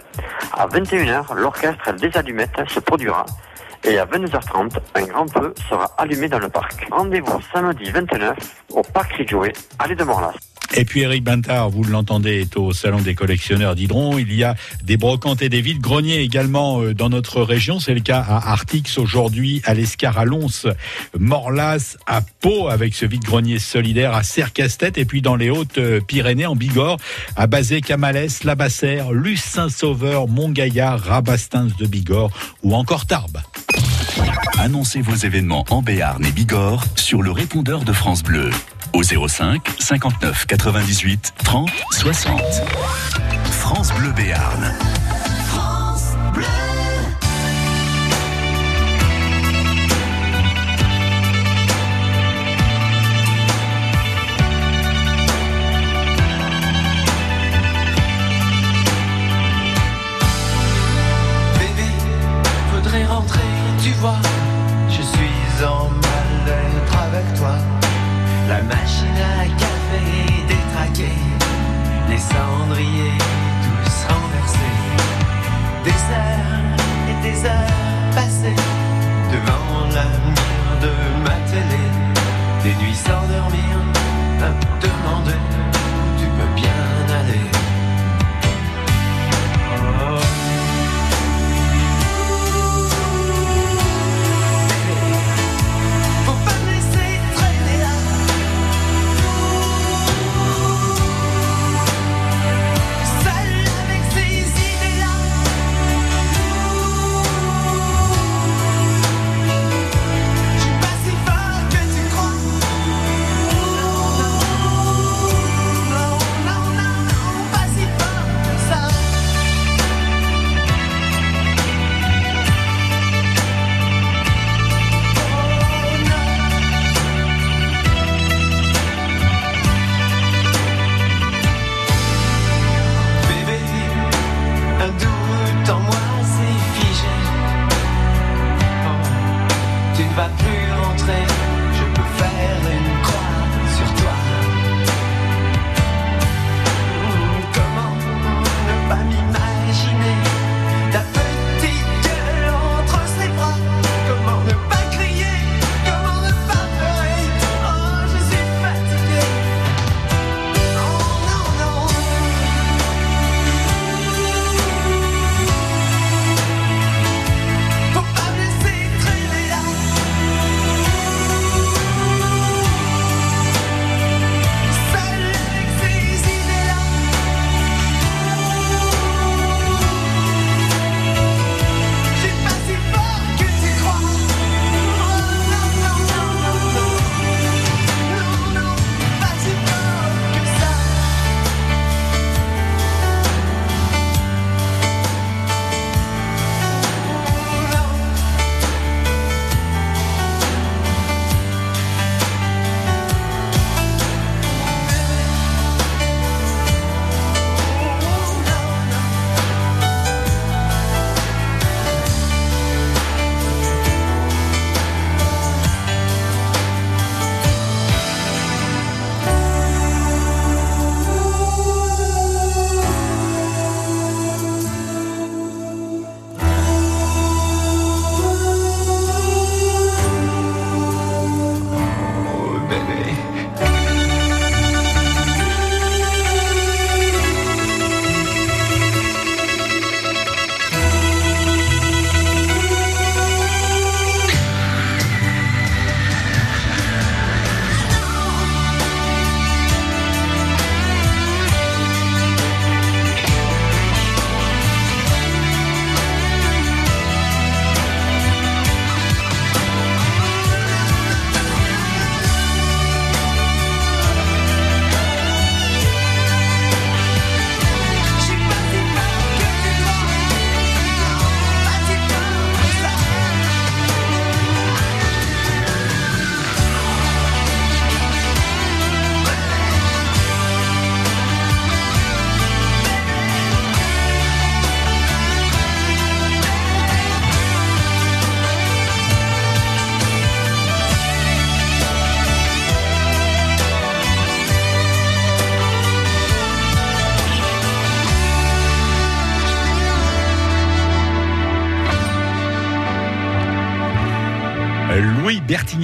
À 0.53 0.67
21h, 0.67 1.33
l'orchestre 1.35 1.93
des 1.93 2.15
Allumettes 2.17 2.61
se 2.67 2.79
produira 2.79 3.25
et 3.85 3.99
à 3.99 4.05
22h30, 4.05 4.77
un 4.95 5.03
grand 5.03 5.27
feu 5.27 5.53
sera 5.69 5.85
allumé 5.97 6.29
dans 6.29 6.39
le 6.39 6.49
parc. 6.49 6.87
Rendez-vous 6.89 7.39
samedi 7.53 7.91
29 7.91 8.37
au 8.71 8.81
parc 8.81 9.13
Ridgeway, 9.13 9.51
allée 9.79 9.95
de 9.95 10.03
Morlas. 10.03 10.33
Et 10.75 10.85
puis 10.85 11.01
Eric 11.01 11.23
Bintard, 11.23 11.69
vous 11.69 11.83
l'entendez, 11.83 12.41
est 12.41 12.57
au 12.57 12.73
salon 12.73 13.01
des 13.01 13.13
collectionneurs 13.13 13.75
d'Hydron. 13.75 14.17
Il 14.17 14.33
y 14.33 14.43
a 14.43 14.55
des 14.83 14.97
brocantes 14.97 15.41
et 15.41 15.49
des 15.49 15.61
vides 15.61 15.81
greniers 15.81 16.21
également 16.21 16.81
euh, 16.81 16.93
dans 16.93 17.09
notre 17.09 17.41
région. 17.41 17.79
C'est 17.79 17.93
le 17.93 17.99
cas 17.99 18.19
à 18.19 18.51
Artix 18.51 18.97
aujourd'hui, 18.97 19.61
à 19.65 19.73
l'Escar 19.73 20.17
à 20.17 20.25
Lons, 20.25 20.67
Morlas, 21.17 21.97
à 22.07 22.21
Pau 22.21 22.69
avec 22.69 22.95
ce 22.95 23.05
vide 23.05 23.23
grenier 23.23 23.59
solidaire, 23.59 24.13
à 24.13 24.23
Sercastet 24.23 24.93
et 24.95 25.05
puis 25.05 25.21
dans 25.21 25.35
les 25.35 25.49
Hautes-Pyrénées, 25.49 26.47
en 26.47 26.55
Bigorre, 26.55 26.97
à 27.35 27.47
Bazé, 27.47 27.81
Camalès, 27.81 28.43
Labassère, 28.43 29.11
Luce 29.11 29.43
Saint-Sauveur, 29.43 30.27
Montgaillard, 30.27 30.99
Rabastins 30.99 31.67
de 31.77 31.85
Bigorre 31.85 32.31
ou 32.63 32.73
encore 32.73 33.05
Tarbes. 33.05 33.39
Annoncez 34.57 35.01
vos 35.01 35.15
événements 35.15 35.65
en 35.69 35.81
Béarn 35.81 36.23
et 36.25 36.31
Bigorre 36.31 36.85
sur 36.95 37.21
le 37.21 37.31
répondeur 37.31 37.83
de 37.83 37.93
France 37.93 38.23
Bleu 38.23 38.49
au 38.93 39.03
05 39.03 39.61
59 39.79 40.45
98 40.45 41.33
30 41.43 41.69
60. 41.91 42.41
France 43.51 43.93
Bleu 43.93 44.11
Béarn. 44.11 44.73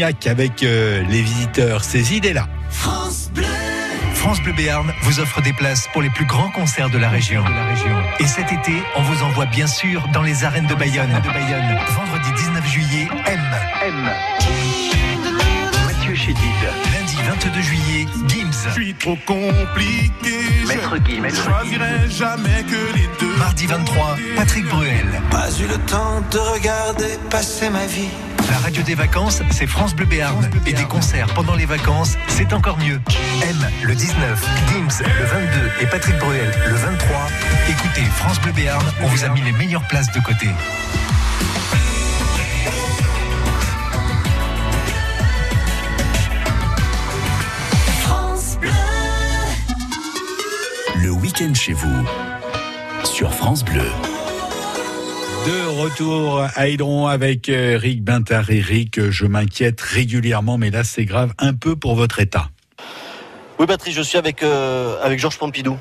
Avec 0.01 0.63
euh, 0.63 1.03
les 1.09 1.21
visiteurs, 1.21 1.83
ces 1.83 2.15
idées-là. 2.15 2.47
France 2.69 3.29
Bleu. 3.33 3.43
France 4.13 4.41
Bleu 4.41 4.53
Béarn 4.53 4.93
vous 5.01 5.19
offre 5.19 5.41
des 5.41 5.51
places 5.51 5.89
pour 5.91 6.01
les 6.01 6.09
plus 6.09 6.25
grands 6.25 6.49
concerts 6.51 6.89
de 6.89 6.97
la 6.97 7.09
région. 7.09 7.43
Et 8.19 8.25
cet 8.25 8.49
été, 8.49 8.71
on 8.95 9.01
vous 9.01 9.23
envoie 9.23 9.45
bien 9.47 9.67
sûr 9.67 10.07
dans 10.13 10.21
les 10.21 10.45
arènes 10.45 10.67
de 10.67 10.75
Bayonne. 10.75 11.11
Vendredi 11.11 12.31
19 12.33 12.65
juillet, 12.65 13.07
M. 13.25 13.39
M. 13.83 14.09
Mathieu 15.85 16.15
Chédid. 16.15 16.39
Lundi 16.93 17.17
22 17.51 17.61
juillet, 17.61 18.07
Gims. 18.29 18.69
Je 18.69 18.71
suis 18.71 18.93
trop 18.93 19.17
compliqué. 19.25 20.37
Maître 20.65 20.95
Gims. 21.05 21.27
Je 21.27 21.35
choisirai 21.35 22.09
jamais 22.09 22.63
que 22.63 22.95
les 22.97 23.09
deux. 23.19 23.35
Mardi 23.37 23.65
23, 23.65 24.15
Patrick 24.37 24.65
Bruel. 24.69 25.21
Pas 25.29 25.49
eu 25.59 25.67
le 25.67 25.77
temps 25.79 26.21
de 26.31 26.39
regarder 26.39 27.17
passer 27.29 27.69
ma 27.69 27.85
vie. 27.85 28.07
La 28.49 28.57
radio 28.57 28.81
des 28.83 28.95
vacances, 28.95 29.41
c'est 29.51 29.67
France 29.67 29.95
Bleu 29.95 30.05
Béarn. 30.05 30.49
Et 30.65 30.73
des 30.73 30.83
concerts 30.85 31.27
pendant 31.33 31.55
les 31.55 31.65
vacances, 31.65 32.17
c'est 32.27 32.51
encore 32.53 32.77
mieux. 32.77 32.99
M 33.43 33.67
le 33.83 33.93
19, 33.93 34.47
Gims 34.69 35.03
le 35.05 35.25
22 35.25 35.71
et 35.81 35.85
Patrick 35.85 36.17
Bruel 36.17 36.51
le 36.67 36.75
23. 36.75 37.17
Écoutez 37.69 38.01
France 38.01 38.39
Bleu 38.41 38.51
Béarn, 38.51 38.83
on 39.01 39.07
vous 39.07 39.23
a 39.23 39.29
mis 39.29 39.41
les 39.41 39.51
meilleures 39.51 39.87
places 39.87 40.11
de 40.11 40.19
côté. 40.19 40.47
France 48.01 48.57
Bleu. 48.59 48.71
Le 51.01 51.11
week-end 51.11 51.53
chez 51.53 51.73
vous. 51.73 52.05
Sur 53.03 53.33
France 53.33 53.63
Bleu. 53.63 53.85
De 55.49 55.65
retour 55.81 56.41
à 56.41 56.67
Hydron 56.67 57.07
avec 57.07 57.49
euh, 57.49 57.79
Rick 57.81 58.03
Bintard. 58.03 58.51
Eric, 58.51 59.09
je 59.09 59.25
m'inquiète 59.25 59.81
régulièrement, 59.81 60.59
mais 60.59 60.69
là 60.69 60.83
c'est 60.83 61.05
grave 61.05 61.33
un 61.39 61.55
peu 61.55 61.75
pour 61.75 61.95
votre 61.95 62.19
état. 62.19 62.51
Oui, 63.57 63.65
Patrice, 63.65 63.95
je 63.95 64.03
suis 64.03 64.19
avec, 64.19 64.43
euh, 64.43 65.01
avec 65.01 65.17
Georges 65.17 65.39
Pompidou 65.39 65.75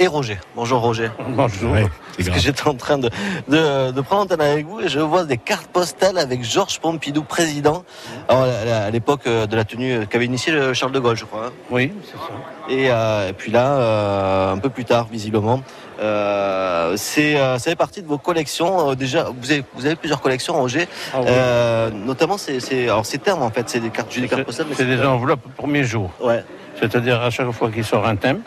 et 0.00 0.06
Roger. 0.06 0.38
Bonjour 0.56 0.80
Roger. 0.80 1.10
Bonjour. 1.28 1.76
Parce 2.16 2.28
que 2.30 2.38
j'étais 2.38 2.66
en 2.66 2.74
train 2.74 2.96
de, 2.98 3.10
de, 3.48 3.90
de 3.92 4.00
prendre 4.00 4.22
l'antenne 4.22 4.40
avec 4.40 4.66
vous 4.66 4.80
et 4.80 4.88
je 4.88 4.98
vois 4.98 5.24
des 5.24 5.36
cartes 5.36 5.66
postales 5.66 6.16
avec 6.18 6.42
Georges 6.42 6.80
Pompidou, 6.80 7.22
président. 7.22 7.84
Alors, 8.28 8.44
à 8.44 8.90
l'époque 8.90 9.22
euh, 9.26 9.46
de 9.46 9.54
la 9.56 9.64
tenue 9.64 10.06
qu'avait 10.08 10.24
initié 10.24 10.52
le 10.52 10.72
Charles 10.74 10.92
de 10.92 10.98
Gaulle, 10.98 11.16
je 11.16 11.26
crois. 11.26 11.46
hein. 11.46 11.52
Oui, 11.70 11.92
c'est 12.04 12.16
ça. 12.16 12.72
Et, 12.74 12.90
euh, 12.90 13.28
et 13.28 13.32
puis 13.34 13.52
là, 13.52 13.72
euh, 13.72 14.52
un 14.52 14.58
peu 14.58 14.70
plus 14.70 14.84
tard, 14.86 15.06
visiblement, 15.10 15.60
euh, 16.00 16.94
c'est, 16.96 17.36
euh, 17.36 17.58
ça 17.58 17.70
fait 17.70 17.76
partie 17.76 18.00
de 18.02 18.08
vos 18.08 18.18
collections. 18.18 18.90
Euh, 18.90 18.94
déjà, 18.94 19.28
vous 19.38 19.50
avez, 19.50 19.64
vous 19.74 19.84
avez 19.84 19.96
plusieurs 19.96 20.20
collections, 20.22 20.54
Roger. 20.54 20.88
Ah 21.12 21.18
oui. 21.20 21.26
Euh, 21.28 21.90
notamment, 21.90 22.38
c'est, 22.38 22.60
c'est, 22.60 22.84
alors 22.84 23.04
ces 23.04 23.18
termes 23.18 23.42
en 23.42 23.50
fait, 23.50 23.68
c'est 23.68 23.80
des 23.80 23.90
cartes, 23.90 24.18
des 24.18 24.28
cartes 24.28 24.44
postales. 24.44 24.66
mais 24.70 24.74
C'est 24.76 24.86
des 24.86 25.02
enveloppes 25.04 25.46
premier 25.58 25.84
jour. 25.84 26.10
Ouais. 26.22 26.42
C'est-à-dire 26.78 27.20
à 27.20 27.28
chaque 27.28 27.50
fois 27.50 27.70
qu'il 27.70 27.84
sort 27.84 28.06
un 28.06 28.16
thème, 28.16 28.40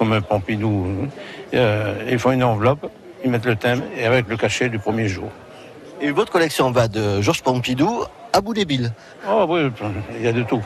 comme 0.00 0.14
un 0.14 0.22
Pompidou, 0.22 0.86
euh, 1.52 1.94
ils 2.10 2.18
font 2.18 2.32
une 2.32 2.42
enveloppe, 2.42 2.90
ils 3.22 3.30
mettent 3.30 3.44
le 3.44 3.54
thème 3.54 3.82
et 3.98 4.06
avec 4.06 4.28
le 4.30 4.36
cachet 4.38 4.70
du 4.70 4.78
premier 4.78 5.08
jour. 5.08 5.28
Et 6.00 6.10
votre 6.10 6.32
collection 6.32 6.70
va 6.70 6.88
de 6.88 7.20
Georges 7.20 7.42
Pompidou 7.42 8.04
à 8.32 8.40
Bout-les-Billes. 8.40 8.90
Oh 9.28 9.44
oui, 9.46 9.70
il 10.16 10.24
y 10.24 10.28
a 10.28 10.32
de 10.32 10.42
tout. 10.42 10.62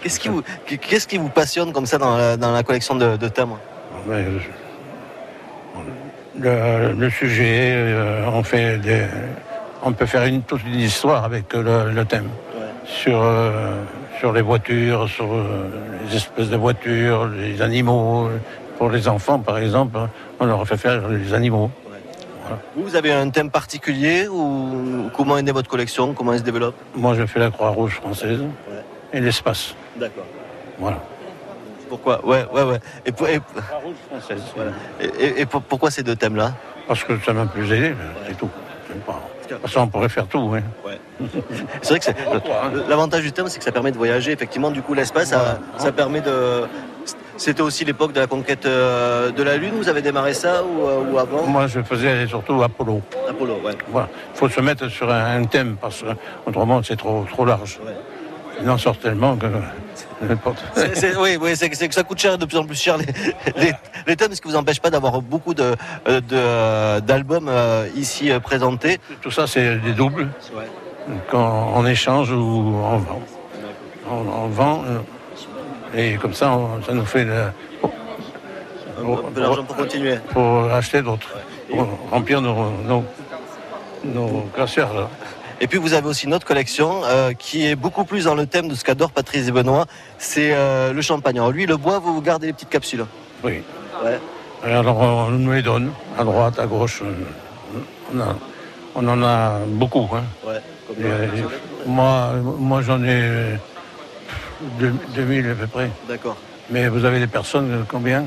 Qu'est-ce 0.00 0.20
qui 0.20 0.28
vous, 0.28 0.44
qu'est-ce 0.66 1.08
qui 1.08 1.18
vous 1.18 1.30
passionne 1.30 1.72
comme 1.72 1.86
ça 1.86 1.98
dans 1.98 2.16
la, 2.16 2.36
dans 2.36 2.52
la 2.52 2.62
collection 2.62 2.94
de, 2.94 3.16
de 3.16 3.26
thèmes 3.26 3.56
Mais, 4.06 4.24
le, 6.38 6.92
le 6.92 7.10
sujet, 7.10 7.72
euh, 7.74 8.24
on 8.32 8.44
fait 8.44 8.78
des, 8.78 9.06
on 9.82 9.92
peut 9.92 10.06
faire 10.06 10.26
une, 10.26 10.42
toute 10.42 10.62
une 10.64 10.78
histoire 10.78 11.24
avec 11.24 11.52
le, 11.52 11.90
le 11.90 12.04
thème. 12.04 12.28
Sur, 12.86 13.20
euh, 13.20 13.82
sur 14.24 14.32
les 14.32 14.40
voitures, 14.40 15.06
sur 15.06 15.34
euh, 15.34 15.68
les 16.08 16.16
espèces 16.16 16.48
de 16.48 16.56
voitures, 16.56 17.26
les 17.26 17.60
animaux. 17.60 18.30
Pour 18.78 18.88
les 18.88 19.06
enfants, 19.06 19.38
par 19.38 19.58
exemple, 19.58 19.98
on 20.40 20.46
leur 20.46 20.66
fait 20.66 20.78
faire 20.78 21.08
les 21.10 21.34
animaux. 21.34 21.70
Vous, 22.74 22.84
vous 22.84 22.96
avez 22.96 23.12
un 23.12 23.28
thème 23.28 23.50
particulier 23.50 24.26
ou 24.26 25.10
comment 25.14 25.36
est 25.36 25.42
née 25.42 25.52
votre 25.52 25.68
collection? 25.68 26.14
Comment 26.14 26.32
elle 26.32 26.38
se 26.38 26.44
développe? 26.44 26.74
Moi, 26.96 27.12
je 27.16 27.26
fais 27.26 27.38
la 27.38 27.50
Croix-Rouge 27.50 27.96
française 27.96 28.42
et 29.12 29.20
l'espace. 29.20 29.74
D'accord. 29.96 30.24
Voilà. 30.78 31.00
Pourquoi? 31.90 32.24
Ouais, 32.26 32.46
ouais, 32.50 32.62
ouais. 32.62 32.80
Et, 33.04 33.12
pour- 33.12 33.28
et- 33.28 33.40
française. 34.10 34.42
voilà. 34.56 34.70
Et- 35.02 35.24
et- 35.24 35.40
et 35.42 35.46
pour- 35.46 35.60
pourquoi 35.60 35.90
ces 35.90 36.02
deux 36.02 36.16
thèmes-là? 36.16 36.54
Parce 36.88 37.04
que 37.04 37.12
ça 37.26 37.34
m'a 37.34 37.44
plus 37.44 37.70
aidé, 37.70 37.94
c'est 38.26 38.38
tout. 38.38 38.48
Pas- 39.06 39.20
Parce 39.60 39.74
qu'on 39.74 39.88
pourrait 39.88 40.08
faire 40.08 40.26
tout, 40.26 40.52
hein. 40.54 40.62
C'est 41.82 41.90
vrai 41.90 41.98
que 42.00 42.04
c'est- 42.04 42.16
l'avantage 42.88 43.22
du 43.22 43.32
thème, 43.32 43.48
c'est 43.48 43.58
que 43.58 43.64
ça 43.64 43.72
permet 43.72 43.92
de 43.92 43.96
voyager. 43.96 44.32
Effectivement, 44.32 44.70
du 44.70 44.82
coup, 44.82 44.94
l'espace, 44.94 45.28
ça, 45.28 45.58
ça 45.78 45.92
permet 45.92 46.20
de. 46.20 46.62
C'était 47.36 47.62
aussi 47.62 47.84
l'époque 47.84 48.12
de 48.12 48.20
la 48.20 48.26
conquête 48.28 48.64
euh, 48.64 49.30
de 49.30 49.42
la 49.42 49.56
Lune. 49.56 49.74
Vous 49.76 49.88
avez 49.88 50.02
démarré 50.02 50.34
ça 50.34 50.62
ou, 50.62 50.86
euh, 50.86 51.12
ou 51.12 51.18
avant? 51.18 51.42
Moi, 51.46 51.66
je 51.66 51.80
faisais 51.82 52.26
surtout 52.28 52.62
Apollo. 52.62 53.02
Apollo, 53.28 53.54
ouais. 53.64 53.72
Voilà. 53.88 54.08
Il 54.34 54.38
faut 54.38 54.48
se 54.48 54.60
mettre 54.60 54.88
sur 54.88 55.10
un, 55.10 55.40
un 55.40 55.44
thème 55.44 55.76
parce 55.80 56.02
que 56.02 56.08
autrement 56.46 56.80
c'est 56.82 56.96
trop, 56.96 57.24
trop 57.28 57.44
large. 57.44 57.80
En 58.66 58.78
sort 58.78 58.98
tellement 58.98 59.36
que 59.36 59.46
n'importe. 60.22 60.64
C'est- 60.74 60.94
c'est- 60.94 61.16
oui, 61.16 61.36
oui 61.40 61.50
c'est, 61.56 61.68
que 61.68 61.94
ça 61.94 62.02
coûte 62.02 62.18
cher, 62.18 62.38
de 62.38 62.44
plus 62.46 62.56
en 62.58 62.64
plus 62.64 62.76
cher 62.80 62.96
les, 62.98 63.06
les, 63.56 63.72
ce 64.34 64.40
qui 64.40 64.48
vous 64.48 64.56
empêche 64.56 64.80
pas 64.80 64.90
d'avoir 64.90 65.20
beaucoup 65.20 65.54
de, 65.54 65.74
euh, 66.08 66.20
de, 66.20 66.24
euh, 66.32 67.00
d'albums 67.00 67.48
euh, 67.48 67.86
ici 67.96 68.30
présentés. 68.42 68.98
Tout 69.20 69.30
ça, 69.30 69.46
c'est 69.46 69.76
des 69.78 69.92
doubles 69.92 70.28
qu'on 71.30 71.38
on 71.74 71.86
échange 71.86 72.30
ou 72.32 72.36
on 72.36 72.98
vend. 72.98 73.22
On, 74.10 74.14
on 74.44 74.48
vend 74.48 74.84
et 75.96 76.16
comme 76.16 76.34
ça, 76.34 76.50
on- 76.52 76.82
ça 76.82 76.92
nous 76.92 77.04
fait 77.04 77.24
le- 77.24 77.46
peu 79.34 79.40
d'argent 79.40 79.64
pour 79.64 79.76
continuer. 79.76 80.16
pour 80.32 80.64
acheter 80.72 81.02
d'autres, 81.02 81.28
pour 81.70 81.86
remplir 82.10 82.40
nos, 82.40 82.70
nos, 82.86 83.04
nos 84.04 84.48
classeurs. 84.54 84.94
Là. 84.94 85.10
Et 85.60 85.66
puis 85.66 85.78
vous 85.78 85.92
avez 85.94 86.06
aussi 86.08 86.26
une 86.26 86.34
autre 86.34 86.46
collection 86.46 87.02
euh, 87.04 87.32
qui 87.32 87.66
est 87.66 87.76
beaucoup 87.76 88.04
plus 88.04 88.24
dans 88.24 88.34
le 88.34 88.46
thème 88.46 88.68
de 88.68 88.74
ce 88.74 88.84
qu'adorent 88.84 89.12
Patrice 89.12 89.48
et 89.48 89.52
Benoît, 89.52 89.86
c'est 90.18 90.52
euh, 90.52 90.92
le 90.92 91.00
champagne. 91.02 91.36
Alors 91.38 91.52
lui, 91.52 91.64
le 91.66 91.76
bois, 91.76 91.98
vous 92.00 92.12
vous 92.14 92.22
gardez 92.22 92.48
les 92.48 92.52
petites 92.52 92.68
capsules? 92.70 93.04
Oui. 93.42 93.62
Ouais. 94.04 94.18
Et 94.66 94.72
alors 94.72 94.98
on 94.98 95.30
nous 95.30 95.52
les 95.52 95.62
donne 95.62 95.92
à 96.18 96.24
droite, 96.24 96.58
à 96.58 96.66
gauche. 96.66 97.02
euh, 97.02 97.14
On, 98.14 98.20
a- 98.20 98.36
on 98.96 99.08
en 99.08 99.22
a 99.22 99.58
beaucoup. 99.66 100.08
Hein. 100.14 100.24
Ouais. 100.46 100.60
Et, 100.98 101.04
euh, 101.04 101.26
moi, 101.86 102.32
moi 102.42 102.82
j'en 102.82 103.02
ai 103.02 103.06
euh, 103.22 103.56
deux- 104.78 104.94
2000 105.14 105.50
à 105.50 105.54
peu 105.54 105.66
près. 105.66 105.90
D'accord. 106.08 106.36
Mais 106.70 106.88
vous 106.88 107.04
avez 107.04 107.20
des 107.20 107.26
personnes, 107.26 107.84
combien? 107.88 108.26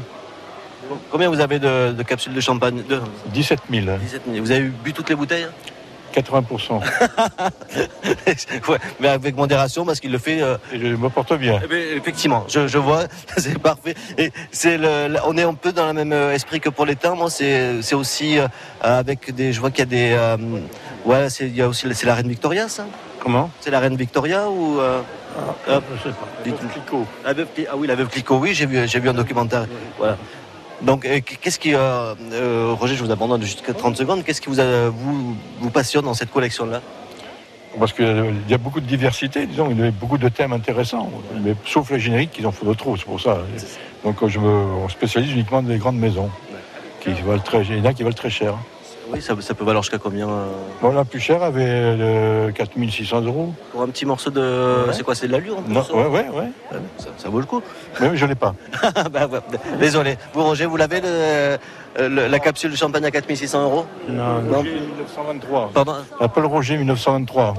Combien 1.12 1.30
vous 1.30 1.40
avez 1.42 1.60
de, 1.60 1.92
de 1.92 2.04
capsules 2.04 2.34
de 2.34 2.40
champagne? 2.40 2.82
De... 2.88 3.02
17 3.34 3.60
000. 3.70 3.86
17 4.00 4.22
000. 4.32 4.38
Vous 4.46 4.52
avez 4.52 4.62
bu 4.70 4.94
toutes 4.94 5.10
les 5.10 5.16
bouteilles? 5.16 5.48
80%. 6.14 6.82
ouais, 8.70 8.78
mais 9.00 9.08
avec 9.08 9.36
modération 9.36 9.86
parce 9.86 10.00
qu'il 10.00 10.12
le 10.12 10.18
fait. 10.18 10.42
euh, 10.42 10.58
Et 10.74 10.80
je 10.80 10.88
me 10.96 11.10
porte 11.10 11.34
bien. 11.34 11.60
eh 11.64 11.68
bien, 11.68 11.78
effectivement, 11.96 12.46
je, 12.48 12.68
je 12.68 12.78
vois, 12.78 13.04
c'est 13.38 13.58
parfait. 13.60 13.96
Et 14.18 14.32
c'est 14.52 14.78
le, 14.78 15.16
on 15.26 15.38
est 15.38 15.44
un 15.44 15.54
peu 15.54 15.72
dans 15.72 15.88
le 15.88 15.94
même 15.94 16.14
euh, 16.14 16.34
esprit 16.34 16.60
que 16.60 16.70
pour 16.70 16.86
les 16.86 16.96
timbres. 16.96 17.30
C'est, 17.30 17.82
c'est 17.82 17.96
aussi 17.96 18.40
euh, 18.40 18.48
avec 18.82 19.34
des. 19.34 19.54
Je 19.54 19.60
vois 19.60 19.70
qu'il 19.72 19.80
y 19.80 19.84
a 19.84 19.86
des. 19.86 20.12
euh, 20.18 20.38
ouais, 21.06 21.30
c'est, 21.30 21.48
il 21.48 21.56
y 21.56 21.62
a 21.62 21.68
aussi. 21.68 21.88
C'est 21.94 22.06
la 22.08 22.16
reine 22.16 22.30
Victoria, 22.30 22.68
ça? 22.68 22.86
Comment? 23.20 23.50
C'est 23.62 23.72
la 23.72 23.80
reine 23.80 23.96
Victoria 23.96 24.50
ou 24.50 24.80
hop, 24.80 25.84
Je 25.98 26.04
sais 26.10 26.16
pas. 26.16 26.28
La 27.26 27.34
veuve 27.34 27.48
Ah 27.70 27.76
oui, 27.76 27.88
la 27.88 27.96
veuve 27.96 28.08
Clicquot, 28.08 28.38
oui, 28.38 28.54
j'ai 28.54 28.66
vu, 28.66 28.88
j'ai 28.88 29.00
vu 29.00 29.10
un 29.10 29.14
documentaire. 29.14 29.66
Voilà. 29.98 30.18
Donc, 30.82 31.06
euh, 31.06 31.20
qu'est-ce 31.42 31.58
qui, 31.60 31.74
euh, 31.74 32.14
euh, 32.34 32.76
Roger, 32.80 32.96
je 32.96 33.04
vous 33.04 33.12
abandonne 33.12 33.42
jusqu'à 33.42 33.74
30 33.74 33.98
secondes. 33.98 34.24
Qu'est-ce 34.24 34.42
qui 34.42 34.50
vous, 34.50 34.60
a- 34.60 34.90
vous, 34.90 35.36
vous 35.60 35.70
passionne 35.72 36.06
dans 36.06 36.14
cette 36.14 36.32
collection-là? 36.32 36.82
Parce 37.80 37.94
qu'il 37.94 38.36
y 38.50 38.54
a 38.54 38.58
beaucoup 38.58 38.80
de 38.80 38.86
diversité, 38.86 39.46
disons, 39.46 39.70
il 39.72 39.80
y 39.80 39.84
a 39.88 39.92
beaucoup 39.92 40.18
de 40.18 40.30
thèmes 40.30 40.54
intéressants. 40.54 41.12
Mais 41.44 41.54
sauf 41.66 41.92
les 41.92 42.00
génériques, 42.00 42.36
ils 42.40 42.48
en 42.48 42.52
font 42.52 42.66
de 42.66 42.74
trop, 42.74 42.96
c'est 42.98 43.06
pour 43.06 43.22
ça. 43.22 43.40
Donc 44.04 44.26
je 44.28 44.40
me 44.40 44.88
spécialise 44.90 45.32
uniquement 45.32 45.62
dans 45.62 45.70
les 45.70 45.78
grandes 45.78 45.98
maisons. 45.98 46.30
Qui 47.02 47.12
valent 47.22 47.42
très, 47.42 47.62
il 47.64 47.78
y 47.78 47.82
en 47.82 47.86
a 47.86 47.94
qui 47.94 48.02
valent 48.04 48.16
très 48.16 48.30
cher. 48.32 48.56
Oui, 49.12 49.22
ça, 49.22 49.36
ça 49.40 49.54
peut 49.54 49.64
valoir 49.64 49.84
jusqu'à 49.84 49.98
combien 49.98 50.28
euh, 50.28 50.46
Bon, 50.82 50.92
la 50.92 51.06
plus 51.06 51.20
chère 51.20 51.42
avait 51.44 51.64
euh, 51.66 52.52
4600 52.52 53.22
euros. 53.22 53.54
Pour 53.72 53.82
un 53.82 53.88
petit 53.88 54.06
morceau 54.06 54.30
de. 54.30 54.86
Ouais. 54.88 54.94
C'est 54.94 55.04
quoi 55.04 55.16
C'est 55.16 55.28
de 55.28 55.32
l'allure 55.32 55.58
Non, 55.68 55.86
ouais, 55.94 56.08
ouais, 56.08 56.28
ouais. 56.30 56.80
ça, 56.98 57.08
ça 57.18 57.30
vaut 57.30 57.40
le 57.40 57.46
coup. 57.46 57.62
Mais 58.02 58.16
je 58.16 58.26
ne 58.26 58.30
l'ai 58.30 58.36
pas. 58.36 58.54
Bah, 59.12 59.28
ouais, 59.28 59.40
Désolé. 59.80 60.18
Vous, 60.34 60.44
Roger, 60.44 60.66
vous 60.66 60.78
l'avez 60.78 61.00
le, 61.00 61.08
euh, 61.08 61.58
le- 61.98 62.28
la 62.28 62.40
capsule 62.40 62.72
de 62.72 62.76
champagne 62.76 63.06
à 63.06 63.12
4600 63.12 63.64
euros 63.64 63.86
Non, 64.10 64.42
Non. 64.42 64.64
1923. 64.64 65.72
Pardon 65.74 65.96
Appel 66.20 66.46
Roger 66.46 66.78
1923. 66.78 67.56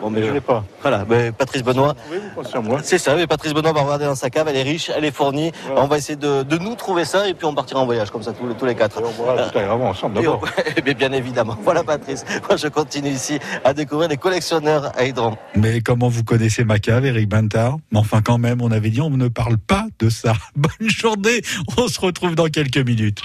Bon, 0.00 0.10
mais 0.10 0.26
je 0.26 0.32
l'ai 0.32 0.40
pas. 0.40 0.64
Voilà, 0.80 1.04
mais 1.08 1.30
Patrice 1.30 1.62
Benoît. 1.62 1.94
Oui, 2.10 2.16
vous 2.18 2.42
pensez 2.42 2.56
à 2.56 2.60
moi. 2.60 2.80
C'est 2.82 2.98
ça, 2.98 3.14
mais 3.14 3.28
Patrice 3.28 3.54
Benoît 3.54 3.72
va 3.72 3.82
regarder 3.82 4.04
dans 4.06 4.16
sa 4.16 4.30
cave, 4.30 4.48
elle 4.48 4.56
est 4.56 4.62
riche, 4.64 4.90
elle 4.96 5.04
est 5.04 5.14
fournie. 5.14 5.52
On 5.76 5.86
va 5.86 5.96
essayer 5.98 6.16
de, 6.16 6.42
de 6.42 6.58
nous 6.58 6.74
trouver 6.74 7.04
ça 7.04 7.28
et 7.28 7.34
puis 7.34 7.44
on 7.46 7.54
partira 7.54 7.78
en 7.80 7.84
voyage 7.86 8.10
comme 8.10 8.22
ça 8.24 8.32
tous, 8.32 8.48
les- 8.48 8.54
tous 8.56 8.64
les 8.66 8.74
quatre. 8.74 9.00
On 9.04 9.12
boira 9.12 9.36
tout 9.48 9.56
à 9.58 9.62
l'heure 9.62 9.72
avant 9.72 9.90
ensemble 9.90 10.18
Et 10.18 10.22
d'abord. 10.22 10.44
mais 10.84 10.94
bien 10.94 11.12
évidemment. 11.12 11.56
Voilà 11.62 11.84
Patrice. 11.84 12.24
Moi 12.48 12.56
je 12.56 12.66
continue 12.66 13.10
ici 13.10 13.38
à 13.64 13.74
découvrir 13.74 14.08
les 14.08 14.16
collectionneurs 14.16 14.90
à 14.98 15.04
Hydron. 15.04 15.36
Mais 15.54 15.80
comment 15.82 16.08
vous 16.08 16.24
connaissez 16.24 16.64
ma 16.64 16.80
cave, 16.80 17.04
Eric 17.06 17.28
Bintard? 17.28 17.76
Mais 17.92 17.98
enfin, 18.00 18.22
quand 18.22 18.38
même, 18.38 18.60
on 18.60 18.72
avait 18.72 18.90
dit 18.90 19.00
on 19.00 19.10
ne 19.10 19.28
parle 19.28 19.56
pas 19.56 19.86
de 20.00 20.08
ça. 20.10 20.32
Bonne 20.56 20.72
journée. 20.90 21.42
On 21.78 21.86
se 21.86 22.00
retrouve 22.00 22.34
dans 22.34 22.48
quelques 22.48 22.78
minutes. 22.78 23.22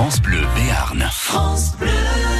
France 0.00 0.22
Bleu 0.22 0.40
Béarn. 0.56 1.06
France 1.12 1.76
Bleu. 1.78 2.39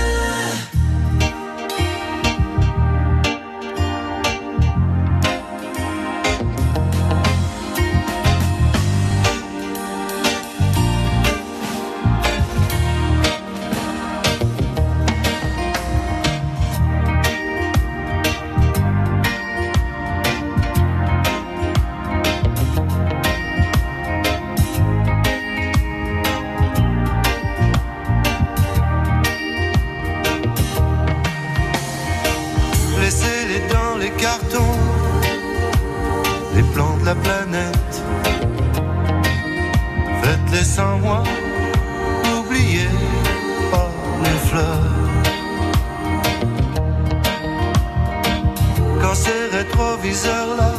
Rétroviseurs-là 50.00 50.72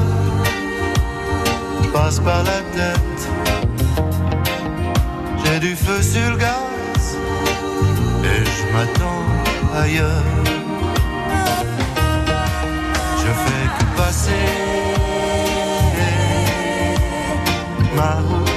passent 1.93 2.19
par 2.19 2.43
la 2.43 2.61
tête, 2.75 3.29
j'ai 5.43 5.59
du 5.59 5.75
feu 5.75 6.01
sur 6.01 6.29
le 6.31 6.37
gaz 6.37 7.17
et 8.23 8.43
je 8.45 8.73
m'attends 8.73 9.25
ailleurs. 9.75 10.23
Je 13.17 13.31
fais 13.43 13.65
que 13.77 13.85
passer 13.97 14.47
ma 17.95 18.13
route. 18.21 18.50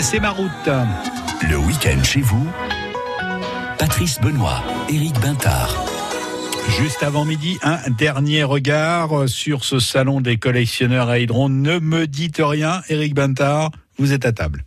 Passez 0.00 0.18
ma 0.18 0.30
route. 0.30 0.70
Le 1.50 1.58
week-end 1.58 2.02
chez 2.02 2.22
vous, 2.22 2.46
Patrice 3.78 4.18
Benoît, 4.18 4.62
Éric 4.88 5.20
Bintard. 5.20 5.76
Juste 6.70 7.02
avant 7.02 7.26
midi, 7.26 7.58
un 7.62 7.76
dernier 7.98 8.42
regard 8.42 9.28
sur 9.28 9.62
ce 9.62 9.78
salon 9.78 10.22
des 10.22 10.38
collectionneurs 10.38 11.10
à 11.10 11.18
Hydron. 11.18 11.50
Ne 11.50 11.80
me 11.80 12.06
dites 12.06 12.40
rien, 12.42 12.80
Éric 12.88 13.12
Bintard, 13.12 13.72
vous 13.98 14.14
êtes 14.14 14.24
à 14.24 14.32
table. 14.32 14.64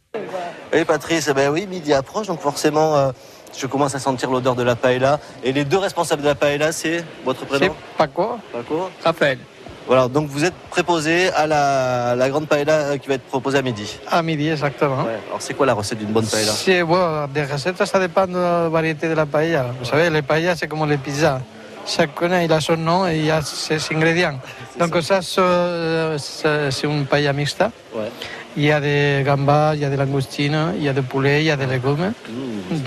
Oui, 0.71 0.85
Patrice, 0.85 1.27
eh 1.27 1.33
ben 1.33 1.49
oui, 1.51 1.65
midi 1.65 1.93
approche, 1.93 2.27
donc 2.27 2.39
forcément, 2.39 2.95
euh, 2.95 3.11
je 3.57 3.65
commence 3.65 3.95
à 3.95 3.99
sentir 3.99 4.29
l'odeur 4.29 4.53
de 4.53 4.61
la 4.61 4.75
paella. 4.75 5.19
Et 5.43 5.51
les 5.51 5.65
deux 5.65 5.79
responsables 5.79 6.21
de 6.21 6.27
la 6.27 6.35
paella, 6.35 6.71
c'est 6.71 7.03
votre 7.25 7.43
prénom 7.47 7.73
C'est 7.73 7.97
Paco. 7.97 8.37
Paco. 8.51 8.91
Raphaël. 9.03 9.39
Voilà, 9.87 10.07
donc 10.07 10.27
vous 10.29 10.45
êtes 10.45 10.53
préposé 10.69 11.29
à 11.31 11.45
la, 11.45 12.15
la 12.15 12.29
grande 12.29 12.47
paella 12.47 12.73
euh, 12.73 12.97
qui 12.97 13.07
va 13.07 13.15
être 13.15 13.23
proposée 13.23 13.57
à 13.57 13.61
midi. 13.61 13.97
À 14.09 14.21
midi, 14.21 14.49
exactement. 14.49 15.03
Ouais, 15.03 15.19
alors 15.27 15.41
c'est 15.41 15.53
quoi 15.53 15.65
la 15.65 15.73
recette 15.73 15.99
d'une 15.99 16.11
bonne 16.11 16.25
paella? 16.25 16.51
C'est 16.51 16.83
bon, 16.83 17.27
des 17.33 17.43
recettes, 17.43 17.83
ça 17.85 17.99
dépend 17.99 18.25
de 18.25 18.37
la 18.37 18.69
variété 18.69 19.09
de 19.09 19.13
la 19.13 19.25
paella. 19.25 19.67
Vous 19.79 19.85
savez, 19.85 20.09
les 20.09 20.21
paellas, 20.21 20.55
c'est 20.55 20.67
comme 20.67 20.87
les 20.89 20.97
pizzas. 20.97 21.41
Chacun 21.85 22.41
il 22.41 22.51
a 22.53 22.61
son 22.61 22.77
nom 22.77 23.05
et 23.05 23.17
il 23.17 23.31
a 23.31 23.41
ses 23.41 23.77
ingrédients. 23.93 24.39
Donc 24.79 24.95
ça, 25.03 25.21
c'est 25.21 26.71
c'est 26.71 26.87
une 26.87 27.05
paella 27.05 27.33
mixta. 27.33 27.71
Ouais. 27.93 28.09
Il 28.55 28.63
y 28.63 28.71
a 28.71 28.79
des 28.79 29.23
gambas, 29.25 29.73
il 29.73 29.81
y 29.81 29.85
a 29.85 29.89
des 29.89 29.97
langoustines, 29.97 30.73
il 30.77 30.83
y 30.83 30.87
a 30.87 30.93
des 30.93 31.01
poulets, 31.01 31.41
il 31.41 31.47
y 31.47 31.51
a 31.51 31.57
des 31.57 31.65
légumes, 31.65 32.13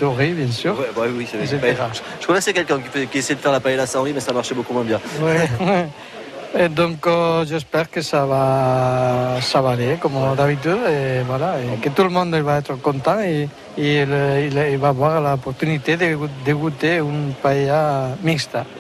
riz, 0.01 0.33
bien 0.33 0.51
sûr. 0.51 0.79
Ouais, 0.79 1.03
ouais, 1.03 1.09
oui, 1.13 1.29
c'est. 1.29 1.45
Je 1.45 2.27
connaissais 2.27 2.53
quelqu'un 2.53 2.79
qui, 3.11 3.19
essayait 3.19 3.35
de 3.35 3.41
faire 3.41 3.53
la 3.53 3.61
paella 3.61 3.85
sans 3.85 4.03
riz, 4.03 4.13
mais 4.15 4.21
ça 4.21 4.33
marchait 4.33 4.55
beaucoup 4.55 4.73
moins 4.73 4.85
bien. 4.85 5.01
Ouais. 5.21 5.49
Et 6.55 6.69
donc 6.69 7.07
euh, 7.07 7.45
j'espère 7.45 7.91
que 7.91 8.01
ça 8.01 8.25
va, 8.25 9.41
ça 9.43 9.61
va 9.61 9.71
aller 9.71 9.97
comme 10.01 10.15
d'habitude 10.37 10.79
et 10.89 11.21
voilà, 11.27 11.57
et 11.61 11.79
que 11.81 11.89
tout 11.91 12.03
le 12.05 12.09
monde 12.09 12.35
va 12.35 12.59
être 12.59 12.75
content 12.81 13.21
et, 13.21 13.49
et 13.77 14.01
il, 14.03 14.09
il- 14.53 14.67
il 14.73 14.79
va 14.79 14.89
avoir 14.89 15.21
l'opportunité 15.21 15.97
de, 15.97 16.15
goût- 16.15 16.29
de 16.47 16.53
goûter 16.55 16.97
une 16.97 17.35
paella. 17.43 18.09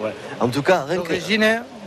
Ouais. 0.01 0.14
En 0.41 0.49
tout 0.49 0.62
cas, 0.62 0.85
rien 0.89 0.99
que... 1.03 1.12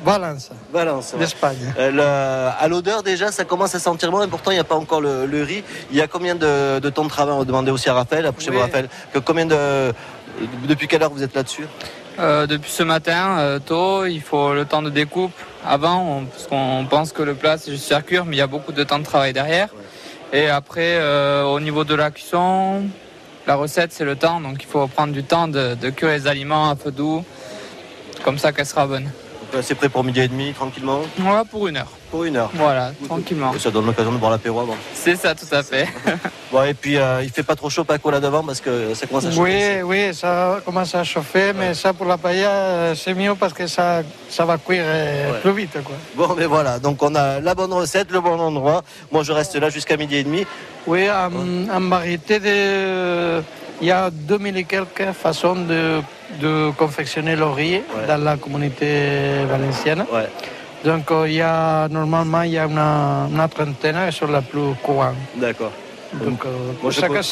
Valence, 0.05 0.49
Balance. 0.71 1.11
ouais. 1.13 1.19
d'Espagne. 1.19 1.73
Euh, 1.77 2.49
à 2.57 2.67
l'odeur 2.69 3.03
déjà, 3.03 3.31
ça 3.33 3.43
commence 3.43 3.75
à 3.75 3.79
sentir 3.79 4.11
bon, 4.11 4.23
et 4.23 4.27
pourtant 4.27 4.51
il 4.51 4.55
n'y 4.55 4.59
a 4.61 4.63
pas 4.63 4.75
encore 4.75 5.01
le, 5.01 5.25
le 5.25 5.43
riz. 5.43 5.61
Il 5.91 5.97
y 5.97 6.01
a 6.01 6.07
combien 6.07 6.35
de, 6.35 6.79
de 6.79 6.89
temps 6.89 7.03
de 7.03 7.09
travail? 7.09 7.33
On 7.35 7.39
va 7.39 7.45
demander 7.45 7.71
aussi 7.71 7.89
à 7.89 7.93
Raphaël, 7.95 8.25
approchez-vous 8.25 8.57
Oui. 8.57 8.61
Raphaël, 8.61 8.87
que 9.11 9.19
combien 9.19 9.45
de... 9.45 9.91
Depuis 10.69 10.87
quelle 10.87 11.03
heure 11.03 11.09
vous 11.11 11.21
êtes 11.23 11.35
là-dessus? 11.35 11.65
Euh, 12.19 12.47
depuis 12.47 12.69
ce 12.69 12.83
matin, 12.83 13.39
euh, 13.39 13.59
tôt, 13.59 14.05
il 14.05 14.21
faut 14.21 14.53
le 14.53 14.65
temps 14.65 14.81
de 14.81 14.89
découpe. 14.89 15.31
Avant, 15.65 16.23
parce 16.31 16.47
qu'on 16.47 16.85
pense 16.89 17.11
que 17.11 17.21
le 17.21 17.33
plat 17.33 17.57
c'est 17.57 17.71
juste 17.71 17.87
faire 17.87 18.05
cuire, 18.05 18.25
mais 18.25 18.35
il 18.35 18.39
y 18.39 18.41
a 18.41 18.47
beaucoup 18.47 18.71
de 18.71 18.83
temps 18.83 18.99
de 18.99 19.03
travail 19.03 19.33
derrière. 19.33 19.69
Et 20.33 20.47
après, 20.47 20.95
euh, 20.95 21.43
au 21.43 21.59
niveau 21.59 21.83
de 21.83 21.95
la 21.95 22.11
cuisson, 22.11 22.83
la 23.47 23.55
recette 23.55 23.91
c'est 23.91 24.05
le 24.05 24.15
temps, 24.15 24.39
donc 24.39 24.61
il 24.61 24.65
faut 24.65 24.87
prendre 24.87 25.13
du 25.13 25.23
temps 25.23 25.47
de, 25.47 25.75
de 25.75 25.89
cuire 25.89 26.09
les 26.09 26.27
aliments 26.27 26.69
à 26.69 26.75
feu 26.75 26.91
doux, 26.91 27.25
comme 28.23 28.37
ça 28.37 28.51
qu'elle 28.53 28.65
sera 28.65 28.85
bonne. 28.87 29.09
C'est 29.61 29.75
prêt 29.75 29.89
pour 29.89 30.03
midi 30.03 30.19
et 30.21 30.27
demi, 30.27 30.53
tranquillement 30.53 31.01
Voilà 31.17 31.43
pour 31.45 31.67
une 31.67 31.77
heure. 31.77 31.87
Pour 32.11 32.23
une 32.23 32.35
heure. 32.37 32.49
Voilà, 32.53 32.91
tranquillement. 33.07 33.53
Ça 33.59 33.69
donne 33.71 33.85
l'occasion 33.85 34.11
de 34.11 34.17
boire 34.17 34.31
l'apéro 34.31 34.59
avant. 34.61 34.75
C'est 34.93 35.15
ça, 35.15 35.35
tout 35.35 35.45
à 35.51 35.63
fait. 35.63 35.87
Bon, 36.51 36.63
et 36.63 36.73
puis 36.73 36.97
euh, 36.97 37.21
il 37.21 37.29
fait 37.29 37.43
pas 37.43 37.55
trop 37.55 37.69
chaud 37.69 37.83
Paco 37.83 38.09
là 38.09 38.19
devant 38.19 38.43
parce 38.43 38.59
que 38.59 38.95
ça 38.95 39.05
commence 39.05 39.25
à 39.27 39.29
chauffer. 39.31 39.83
Oui, 39.83 40.07
oui, 40.07 40.15
ça 40.15 40.59
commence 40.65 40.95
à 40.95 41.03
chauffer, 41.03 41.53
mais 41.53 41.75
ça 41.75 41.93
pour 41.93 42.07
la 42.07 42.17
paella, 42.17 42.49
euh, 42.49 42.95
c'est 42.95 43.13
mieux 43.13 43.35
parce 43.35 43.53
que 43.53 43.67
ça, 43.67 44.01
ça 44.31 44.45
va 44.45 44.57
cuire 44.57 44.81
euh, 44.83 45.31
Ouais. 45.33 45.39
plus 45.41 45.51
vite. 45.51 45.77
Quoi. 45.83 45.95
Bon, 46.15 46.33
mais 46.35 46.47
voilà, 46.47 46.79
donc 46.79 47.03
on 47.03 47.13
a 47.13 47.39
la 47.39 47.53
bonne 47.53 47.71
recette, 47.71 48.09
le 48.09 48.19
bon 48.19 48.39
endroit. 48.39 48.81
Moi 49.11 49.21
je 49.21 49.31
reste 49.31 49.55
là 49.57 49.69
jusqu'à 49.69 49.95
midi 49.95 50.15
et 50.15 50.23
demi. 50.23 50.43
Oui, 50.87 51.07
en, 51.11 51.29
en 51.71 51.81
variété 51.87 52.39
de. 52.39 53.43
Il 53.81 53.87
y 53.87 53.91
a 53.91 54.09
2000 54.09 54.57
et 54.57 54.63
quelques 54.65 55.11
façons 55.13 55.55
de, 55.55 56.01
de 56.41 56.71
confectionner 56.77 57.35
le 57.35 57.45
riz 57.45 57.81
dans 58.07 58.21
la 58.23 58.37
communauté 58.37 59.45
valencienne. 59.49 60.05
Ouais. 60.11 60.27
Donc 60.83 61.11
euh, 61.11 61.27
il 61.27 61.35
y 61.35 61.41
a 61.41 61.87
normalement 61.89 62.41
il 62.43 62.51
y 62.51 62.57
a 62.57 62.65
une, 62.65 62.77
une 62.77 63.47
trentaine 63.49 63.97
qui 64.09 64.17
sont 64.17 64.27
la 64.27 64.41
plus 64.41 64.73
courantes. 64.83 65.15
D'accord. 65.35 65.71
Donc 66.13 66.43
euh, 66.45 66.91
chaque, 66.91 67.23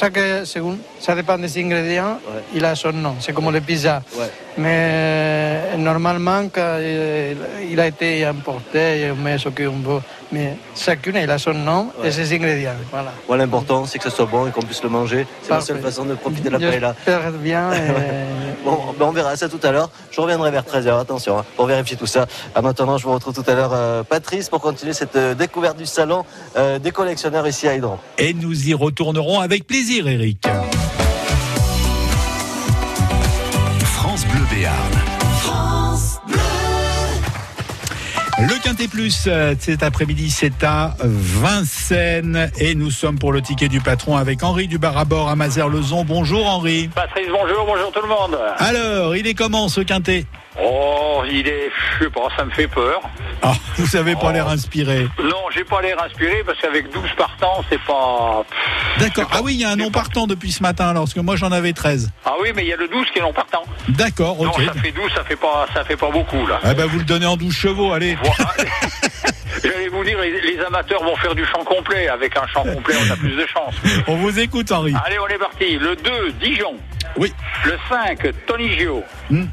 ça 0.99 1.15
dépend 1.15 1.37
des 1.37 1.57
ingrédients, 1.59 2.19
il 2.53 2.63
a 2.63 2.75
son 2.75 2.91
nom. 2.93 3.15
C'est 3.19 3.33
comme 3.33 3.51
les 3.51 3.61
pizzas. 3.61 4.01
Ouais. 4.17 4.25
Mais 4.57 4.89
euh, 4.91 5.77
normalement, 5.77 6.43
quand 6.51 6.61
euh, 6.61 7.33
il 7.71 7.79
a 7.79 7.87
été 7.87 8.25
importé, 8.25 9.11
on 9.11 9.15
met 9.21 9.37
ce 9.37 9.49
qu'on 9.49 9.79
veut. 9.79 10.01
Mais 10.31 10.57
chacune, 10.75 11.15
il 11.21 11.29
a 11.29 11.37
son 11.37 11.53
nom 11.53 11.89
et 12.03 12.11
ses 12.11 12.33
ingrédients. 12.33 12.71
Voilà. 12.91 13.13
L'important 13.43 13.85
c'est 13.85 13.97
que 13.97 14.03
ça 14.05 14.09
soit 14.09 14.25
bon 14.25 14.47
et 14.47 14.51
qu'on 14.51 14.61
puisse 14.61 14.83
le 14.83 14.89
manger. 14.89 15.25
C'est 15.43 15.51
la 15.51 15.61
seule 15.61 15.79
façon 15.79 16.03
de 16.05 16.15
profiter 16.15 16.49
de 16.49 16.57
la 16.57 16.59
paella. 16.71 16.95
J'espère 17.05 17.31
bien. 17.31 17.71
et- 17.73 17.77
Bon, 18.65 18.77
ben, 18.99 19.05
on 19.05 19.11
verra 19.11 19.37
ça 19.37 19.47
tout 19.47 19.59
à 19.63 19.71
l'heure. 19.71 19.89
Je 20.11 20.19
reviendrai 20.19 20.51
vers 20.51 20.63
13h, 20.63 20.99
attention, 20.99 21.39
hein, 21.39 21.45
pour 21.55 21.67
vérifier 21.67 21.95
tout 21.95 22.05
ça. 22.07 22.25
En 22.53 22.65
attendant, 22.65 22.97
je 22.97 23.03
vous 23.05 23.13
retrouve 23.13 23.33
tout 23.33 23.49
à 23.49 23.53
l'heure, 23.55 23.71
euh, 23.73 24.03
Patrice, 24.03 24.49
pour 24.49 24.59
continuer 24.59 24.91
cette 24.91 25.15
euh, 25.15 25.33
découverte 25.35 25.77
du 25.77 25.85
salon 25.85 26.25
euh, 26.57 26.77
des 26.77 26.91
collectionneurs 26.91 27.47
ici 27.47 27.65
à 27.69 27.75
Hydron. 27.75 27.97
Et 28.17 28.33
nous 28.33 28.67
y 28.67 28.73
retournerons 28.73 29.39
avec 29.39 29.65
plaisir, 29.65 30.05
Éric. 30.09 30.45
France 35.39 36.19
Bleu. 36.27 36.37
Le 38.39 38.63
Quintet 38.63 38.87
Plus, 38.87 39.25
euh, 39.27 39.55
cet 39.59 39.81
après-midi, 39.81 40.29
c'est 40.29 40.63
à 40.63 40.95
Vincennes. 41.03 42.51
Et 42.59 42.75
nous 42.75 42.91
sommes 42.91 43.17
pour 43.17 43.31
le 43.31 43.41
ticket 43.41 43.67
du 43.67 43.81
patron 43.81 44.15
avec 44.15 44.43
Henri 44.43 44.67
du 44.67 44.77
Barabord 44.77 45.29
à 45.29 45.35
Mazères-Lezon. 45.35 46.05
Bonjour 46.05 46.45
Henri. 46.47 46.89
Patrice, 46.93 47.27
bonjour, 47.31 47.65
bonjour 47.65 47.91
tout 47.91 48.01
le 48.01 48.07
monde. 48.07 48.37
Alors, 48.57 49.15
il 49.15 49.25
est 49.25 49.33
comment 49.33 49.69
ce 49.69 49.81
Quintet? 49.81 50.25
Oh, 50.59 51.23
il 51.29 51.47
est, 51.47 51.69
je 51.99 52.05
sais 52.05 52.09
pas, 52.09 52.27
ça 52.35 52.43
me 52.43 52.51
fait 52.51 52.67
peur. 52.67 53.01
Ah, 53.43 53.53
vous 53.75 53.95
avez 53.95 54.15
pas 54.15 54.31
l'air 54.31 54.47
inspiré. 54.47 55.07
Non, 55.23 55.43
j'ai 55.53 55.63
pas 55.63 55.81
l'air 55.81 56.01
inspiré 56.03 56.43
parce 56.45 56.59
qu'avec 56.59 56.91
12 56.91 57.03
partants, 57.15 57.63
c'est 57.69 57.81
pas. 57.83 58.43
D'accord. 58.99 59.29
Ah 59.31 59.39
oui, 59.43 59.53
il 59.53 59.61
y 59.61 59.65
a 59.65 59.69
un 59.69 59.75
non 59.75 59.91
partant 59.91 60.25
depuis 60.25 60.51
ce 60.51 60.63
matin, 60.63 60.89
alors, 60.89 61.03
parce 61.03 61.13
que 61.13 61.19
moi 61.19 61.35
j'en 61.35 61.51
avais 61.51 61.73
13. 61.73 62.09
Ah 62.25 62.33
oui, 62.41 62.49
mais 62.55 62.63
il 62.63 62.69
y 62.69 62.73
a 62.73 62.77
le 62.77 62.87
12 62.87 63.05
qui 63.13 63.19
est 63.19 63.21
non 63.21 63.33
partant. 63.33 63.63
D'accord, 63.89 64.39
ok. 64.39 64.45
Non, 64.57 64.65
ça 64.65 64.73
fait 64.73 64.91
12, 64.91 65.11
ça 65.13 65.23
fait 65.23 65.35
pas, 65.35 65.67
ça 65.73 65.83
fait 65.83 65.97
pas 65.97 66.09
beaucoup 66.09 66.47
là. 66.47 66.59
Ah 66.63 66.73
ben 66.73 66.87
vous 66.87 66.99
le 66.99 67.05
donnez 67.05 67.27
en 67.27 67.37
12 67.37 67.53
chevaux, 67.53 67.93
allez. 67.93 68.17
J'allais 69.63 69.89
vous 69.89 70.03
dire, 70.03 70.19
les, 70.21 70.41
les 70.41 70.59
amateurs 70.61 71.03
vont 71.03 71.15
faire 71.17 71.35
du 71.35 71.45
champ 71.45 71.63
complet. 71.63 72.07
Avec 72.07 72.35
un 72.37 72.47
champ 72.47 72.63
complet, 72.63 72.95
on 73.07 73.11
a 73.11 73.15
plus 73.15 73.35
de 73.35 73.45
chance. 73.47 73.73
On 74.07 74.15
vous 74.15 74.39
écoute, 74.39 74.71
Henri. 74.71 74.93
Allez, 75.05 75.17
on 75.19 75.27
est 75.27 75.37
parti. 75.37 75.77
Le 75.77 75.95
2, 75.95 76.31
Dijon. 76.41 76.75
Oui. 77.17 77.33
Le 77.65 77.73
5, 77.89 78.19
Tony 78.45 78.69
Gio. 78.77 79.03
Hmm. 79.29 79.45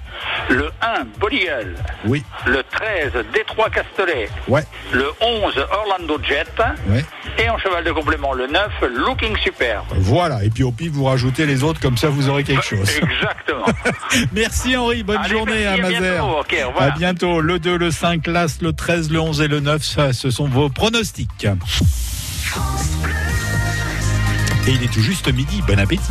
Le 0.51 0.71
1, 0.83 1.05
Boligal. 1.19 1.75
Oui. 2.05 2.23
Le 2.47 2.63
13, 2.63 3.13
Détroit 3.33 3.71
Castellet. 3.71 4.29
Ouais. 4.49 4.63
Le 4.93 5.07
11, 5.21 5.59
Orlando 5.73 6.19
Jet. 6.23 6.47
Ouais. 6.89 7.05
Et 7.39 7.49
en 7.49 7.59
cheval 7.59 7.83
de 7.85 7.91
complément, 7.93 8.33
le 8.33 8.47
9, 8.47 8.69
Looking 8.97 9.37
Superb. 9.39 9.85
Voilà, 9.97 10.45
et 10.45 10.51
puis 10.51 10.63
au 10.63 10.71
pif, 10.73 10.91
vous 10.93 11.05
rajoutez 11.05 11.47
les 11.47 11.63
autres, 11.65 11.81
comme 11.81 11.97
ça 11.97 12.09
vous 12.09 12.29
aurez 12.29 12.45
quelque 12.45 12.65
chose. 12.65 12.89
Exactement. 12.89 13.67
Merci 14.33 14.77
Henri, 14.77 15.03
bonne 15.03 15.19
Allez, 15.19 15.29
journée 15.31 15.67
à 15.67 15.73
à 15.73 15.77
Mazères. 15.79 16.01
bientôt, 16.01 16.39
ok, 16.41 16.57
au 16.65 16.69
revoir. 16.69 16.85
À 16.85 16.91
bientôt. 16.91 17.41
Le 17.41 17.59
2, 17.59 17.77
le 17.79 17.91
5, 17.91 18.27
l'As, 18.27 18.59
le 18.61 18.73
13, 18.73 19.11
le 19.11 19.21
11 19.21 19.41
et 19.41 19.49
le 19.49 19.61
9, 19.61 19.83
ça, 19.83 20.13
ce 20.13 20.31
sont 20.31 20.47
vos 20.49 20.69
pronostics. 20.69 21.47
Et 24.67 24.71
il 24.71 24.83
est 24.83 24.93
tout 24.93 25.01
juste 25.03 25.33
midi, 25.33 25.63
bon 25.67 25.79
appétit. 25.79 26.03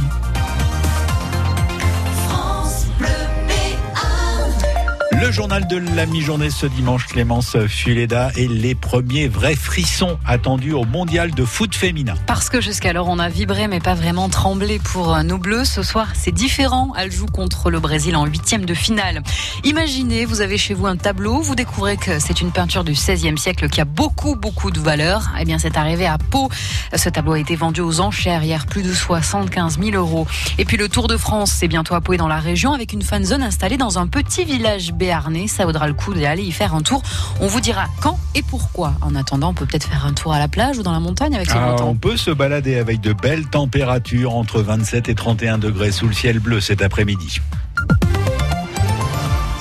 Le 5.24 5.32
journal 5.32 5.66
de 5.68 5.78
la 5.96 6.06
mi-journée 6.06 6.50
ce 6.50 6.66
dimanche, 6.66 7.08
Clémence 7.08 7.56
Fuleda 7.70 8.32
et 8.36 8.50
les 8.50 8.76
premiers 8.76 9.30
vrais 9.30 9.56
frissons 9.56 10.20
attendus 10.28 10.74
au 10.74 10.84
mondial 10.84 11.32
de 11.32 11.46
foot 11.46 11.74
féminin. 11.74 12.16
Parce 12.28 12.50
que 12.50 12.60
jusqu'alors 12.60 13.08
on 13.08 13.20
a 13.20 13.30
vibré 13.30 13.70
mais 13.70 13.80
pas 13.80 13.94
vraiment 13.94 14.28
tremblé 14.28 14.80
pour 14.80 15.16
euh, 15.16 15.24
nos 15.24 15.38
bleus. 15.38 15.64
Ce 15.64 15.82
soir 15.82 16.10
c'est 16.14 16.34
différent. 16.34 16.92
Elle 17.00 17.10
joue 17.10 17.28
contre 17.28 17.72
le 17.72 17.80
Brésil 17.80 18.18
en 18.18 18.26
huitième 18.26 18.66
de 18.66 18.74
finale. 18.74 19.24
Imaginez, 19.64 20.26
vous 20.26 20.42
avez 20.42 20.58
chez 20.58 20.74
vous 20.74 20.88
un 20.88 20.98
tableau, 20.98 21.40
vous 21.40 21.56
découvrez 21.56 21.96
que 21.96 22.20
c'est 22.20 22.42
une 22.42 22.52
peinture 22.52 22.84
du 22.84 22.92
XVIe 22.92 23.38
siècle 23.38 23.70
qui 23.70 23.80
a 23.80 23.86
beaucoup 23.86 24.36
beaucoup 24.36 24.72
de 24.72 24.80
valeur. 24.82 25.32
Eh 25.40 25.46
bien 25.46 25.58
c'est 25.58 25.78
arrivé 25.78 26.06
à 26.06 26.18
Pau. 26.18 26.50
Ce 26.94 27.08
tableau 27.08 27.32
a 27.32 27.40
été 27.40 27.56
vendu 27.56 27.80
aux 27.80 28.02
enchères 28.02 28.44
hier, 28.44 28.66
plus 28.66 28.84
de 28.84 28.94
75 28.94 29.80
000 29.80 29.92
euros. 29.96 30.28
Et 30.58 30.66
puis 30.66 30.76
le 30.76 30.90
Tour 30.90 31.08
de 31.08 31.16
France, 31.16 31.54
c'est 31.58 31.70
bientôt 31.70 31.96
à 31.96 32.02
Pau 32.02 32.12
et 32.12 32.18
dans 32.18 32.28
la 32.28 32.40
région 32.40 32.74
avec 32.74 32.92
une 32.92 33.04
fan 33.04 33.24
zone 33.24 33.42
installée 33.42 33.78
dans 33.78 34.00
un 34.00 34.08
petit 34.08 34.44
village 34.44 34.92
béarnais. 35.14 35.48
Ça 35.48 35.66
vaudra 35.66 35.88
le 35.88 35.94
coup 35.94 36.14
d'aller 36.14 36.44
y 36.44 36.52
faire 36.52 36.74
un 36.74 36.82
tour. 36.82 37.02
On 37.40 37.48
vous 37.48 37.62
dira 37.62 37.86
quand 38.02 38.18
et 38.34 38.42
pourquoi. 38.42 38.94
En 39.02 39.14
attendant, 39.16 39.50
on 39.50 39.54
peut 39.54 39.66
peut-être 39.66 39.88
faire 39.88 40.06
un 40.06 40.14
tour 40.14 40.34
à 40.34 40.40
la 40.40 40.48
plage 40.48 40.80
ou 40.80 40.84
dans 40.84 40.92
la 40.92 41.00
montagne 41.00 41.36
avec 41.36 41.50
ce 41.50 41.56
Ah, 41.56 41.76
on 41.82 41.96
peut 41.96 42.18
se 42.18 42.32
balader 42.32 42.78
avec 42.78 43.00
de 43.00 43.14
belles 43.14 43.48
températures 43.48 44.36
entre 44.36 44.62
27 44.62 45.10
et 45.10 45.16
31 45.16 45.60
degrés 45.60 45.92
sous 45.92 46.08
le 46.08 46.14
ciel 46.14 46.40
bleu 46.40 46.60
cet 46.62 46.82
après-midi. 46.82 47.42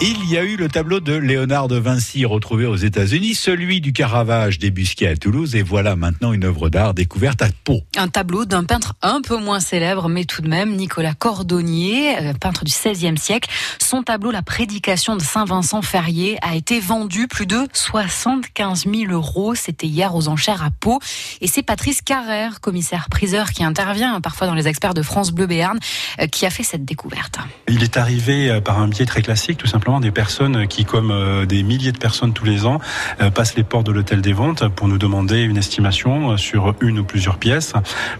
Il 0.04 0.28
y 0.28 0.36
a 0.36 0.42
eu 0.42 0.56
le 0.56 0.68
tableau 0.68 0.98
de 0.98 1.12
Léonard 1.12 1.68
de 1.68 1.76
Vinci 1.76 2.24
retrouvé 2.24 2.66
aux 2.66 2.74
États-Unis, 2.74 3.36
celui 3.36 3.80
du 3.80 3.92
Caravage 3.92 4.58
débusqué 4.58 5.06
à 5.06 5.16
Toulouse, 5.16 5.54
et 5.54 5.62
voilà 5.62 5.94
maintenant 5.94 6.32
une 6.32 6.42
œuvre 6.42 6.70
d'art 6.70 6.92
découverte 6.92 7.40
à 7.40 7.46
Pau. 7.62 7.82
Un 7.96 8.08
tableau 8.08 8.44
d'un 8.44 8.64
peintre 8.64 8.94
un 9.00 9.20
peu 9.22 9.36
moins 9.36 9.60
célèbre, 9.60 10.08
mais 10.08 10.24
tout 10.24 10.42
de 10.42 10.48
même, 10.48 10.74
Nicolas 10.74 11.14
Cordonnier, 11.14 12.18
euh, 12.18 12.32
peintre 12.32 12.64
du 12.64 12.72
XVIe 12.72 13.16
siècle. 13.16 13.48
Son 13.78 14.02
tableau, 14.02 14.32
La 14.32 14.42
prédication 14.42 15.14
de 15.14 15.22
Saint-Vincent 15.22 15.82
Ferrier, 15.82 16.36
a 16.42 16.56
été 16.56 16.80
vendu 16.80 17.28
plus 17.28 17.46
de 17.46 17.60
75 17.72 18.86
000 18.92 19.12
euros. 19.12 19.54
C'était 19.54 19.86
hier 19.86 20.16
aux 20.16 20.26
enchères 20.26 20.64
à 20.64 20.70
Pau. 20.70 20.98
Et 21.40 21.46
c'est 21.46 21.62
Patrice 21.62 22.02
Carrère, 22.02 22.60
commissaire 22.60 23.06
priseur, 23.08 23.52
qui 23.52 23.62
intervient 23.62 24.20
parfois 24.20 24.48
dans 24.48 24.54
les 24.54 24.66
experts 24.66 24.94
de 24.94 25.02
France 25.02 25.30
Bleu 25.30 25.46
Béarn, 25.46 25.78
euh, 26.20 26.26
qui 26.26 26.44
a 26.44 26.50
fait 26.50 26.64
cette 26.64 26.84
découverte. 26.84 27.38
Il 27.68 27.84
est 27.84 27.96
arrivé 27.96 28.50
euh, 28.50 28.60
par 28.60 28.80
un 28.80 28.88
biais 28.88 29.06
très 29.06 29.22
classique, 29.22 29.58
tout 29.58 29.68
simplement 29.68 29.91
des 30.00 30.10
personnes 30.10 30.66
qui, 30.66 30.84
comme 30.84 31.10
euh, 31.10 31.46
des 31.46 31.62
milliers 31.62 31.92
de 31.92 31.98
personnes 31.98 32.32
tous 32.32 32.44
les 32.44 32.66
ans, 32.66 32.80
euh, 33.20 33.30
passent 33.30 33.56
les 33.56 33.64
portes 33.64 33.86
de 33.86 33.92
l'hôtel 33.92 34.20
des 34.20 34.32
ventes 34.32 34.68
pour 34.68 34.88
nous 34.88 34.98
demander 34.98 35.42
une 35.42 35.56
estimation 35.56 36.32
euh, 36.32 36.36
sur 36.36 36.74
une 36.80 36.98
ou 37.00 37.04
plusieurs 37.04 37.38
pièces. 37.38 37.74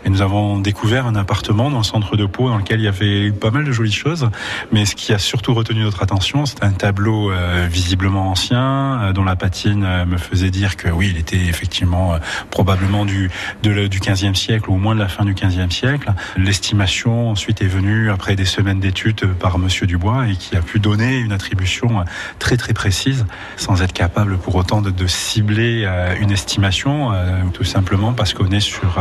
Et 0.05 0.11
nous 0.11 0.23
avons 0.23 0.59
découvert 0.59 1.07
un 1.07 1.14
appartement 1.14 1.70
dans 1.70 1.79
le 1.79 1.85
centre 1.85 2.16
de 2.16 2.27
Pau 2.27 2.49
dans 2.49 2.59
lequel 2.59 2.81
il 2.81 2.85
y 2.85 2.89
avait 2.89 3.31
pas 3.31 3.51
mal 3.51 3.64
de 3.64 3.73
jolies 3.73 3.93
choses. 3.93 4.29
Mais 4.73 4.85
ce 4.85 4.95
qui 4.95 5.12
a 5.12 5.18
surtout 5.18 5.55
retenu 5.55 5.83
notre 5.83 6.03
attention, 6.03 6.47
c'est 6.47 6.62
un 6.64 6.73
tableau 6.73 7.33
visiblement 7.68 8.31
ancien, 8.31 9.12
dont 9.14 9.25
la 9.25 9.37
patine 9.37 10.05
me 10.07 10.16
faisait 10.16 10.51
dire 10.51 10.77
que 10.77 10.89
oui, 10.89 11.11
il 11.12 11.18
était 11.18 11.37
effectivement 11.37 12.16
probablement 12.51 13.05
du, 13.05 13.31
de 13.62 13.87
du 13.87 14.01
15e 14.01 14.35
siècle 14.35 14.70
ou 14.70 14.75
au 14.75 14.79
moins 14.79 14.95
de 14.95 15.01
la 15.01 15.09
fin 15.09 15.25
du 15.25 15.35
15e 15.35 15.70
siècle. 15.70 16.12
L'estimation 16.37 17.31
ensuite 17.31 17.62
est 17.62 17.66
venue 17.66 18.11
après 18.11 18.37
des 18.37 18.45
semaines 18.45 18.81
d'études 18.81 19.27
par 19.35 19.59
Monsieur 19.59 19.87
Dubois 19.87 20.29
et 20.29 20.37
qui 20.37 20.57
a 20.57 20.62
pu 20.62 20.79
donner 20.79 21.18
une 21.18 21.33
attribution 21.33 21.62
euh, 21.85 22.05
très 22.39 22.57
très 22.57 22.73
précise 22.73 23.25
sans 23.57 23.83
être 23.83 23.93
capable 23.93 24.39
pour 24.39 24.55
autant 24.57 24.81
de, 24.83 25.07
cibler 25.07 25.85
euh, 25.85 26.15
une 26.21 26.31
estimation 26.31 27.13
euh, 27.13 27.43
tout 27.53 27.65
simplement 27.65 28.13
parce 28.13 28.35
qu'on 28.35 28.51
est 28.51 28.61
sur 28.61 29.01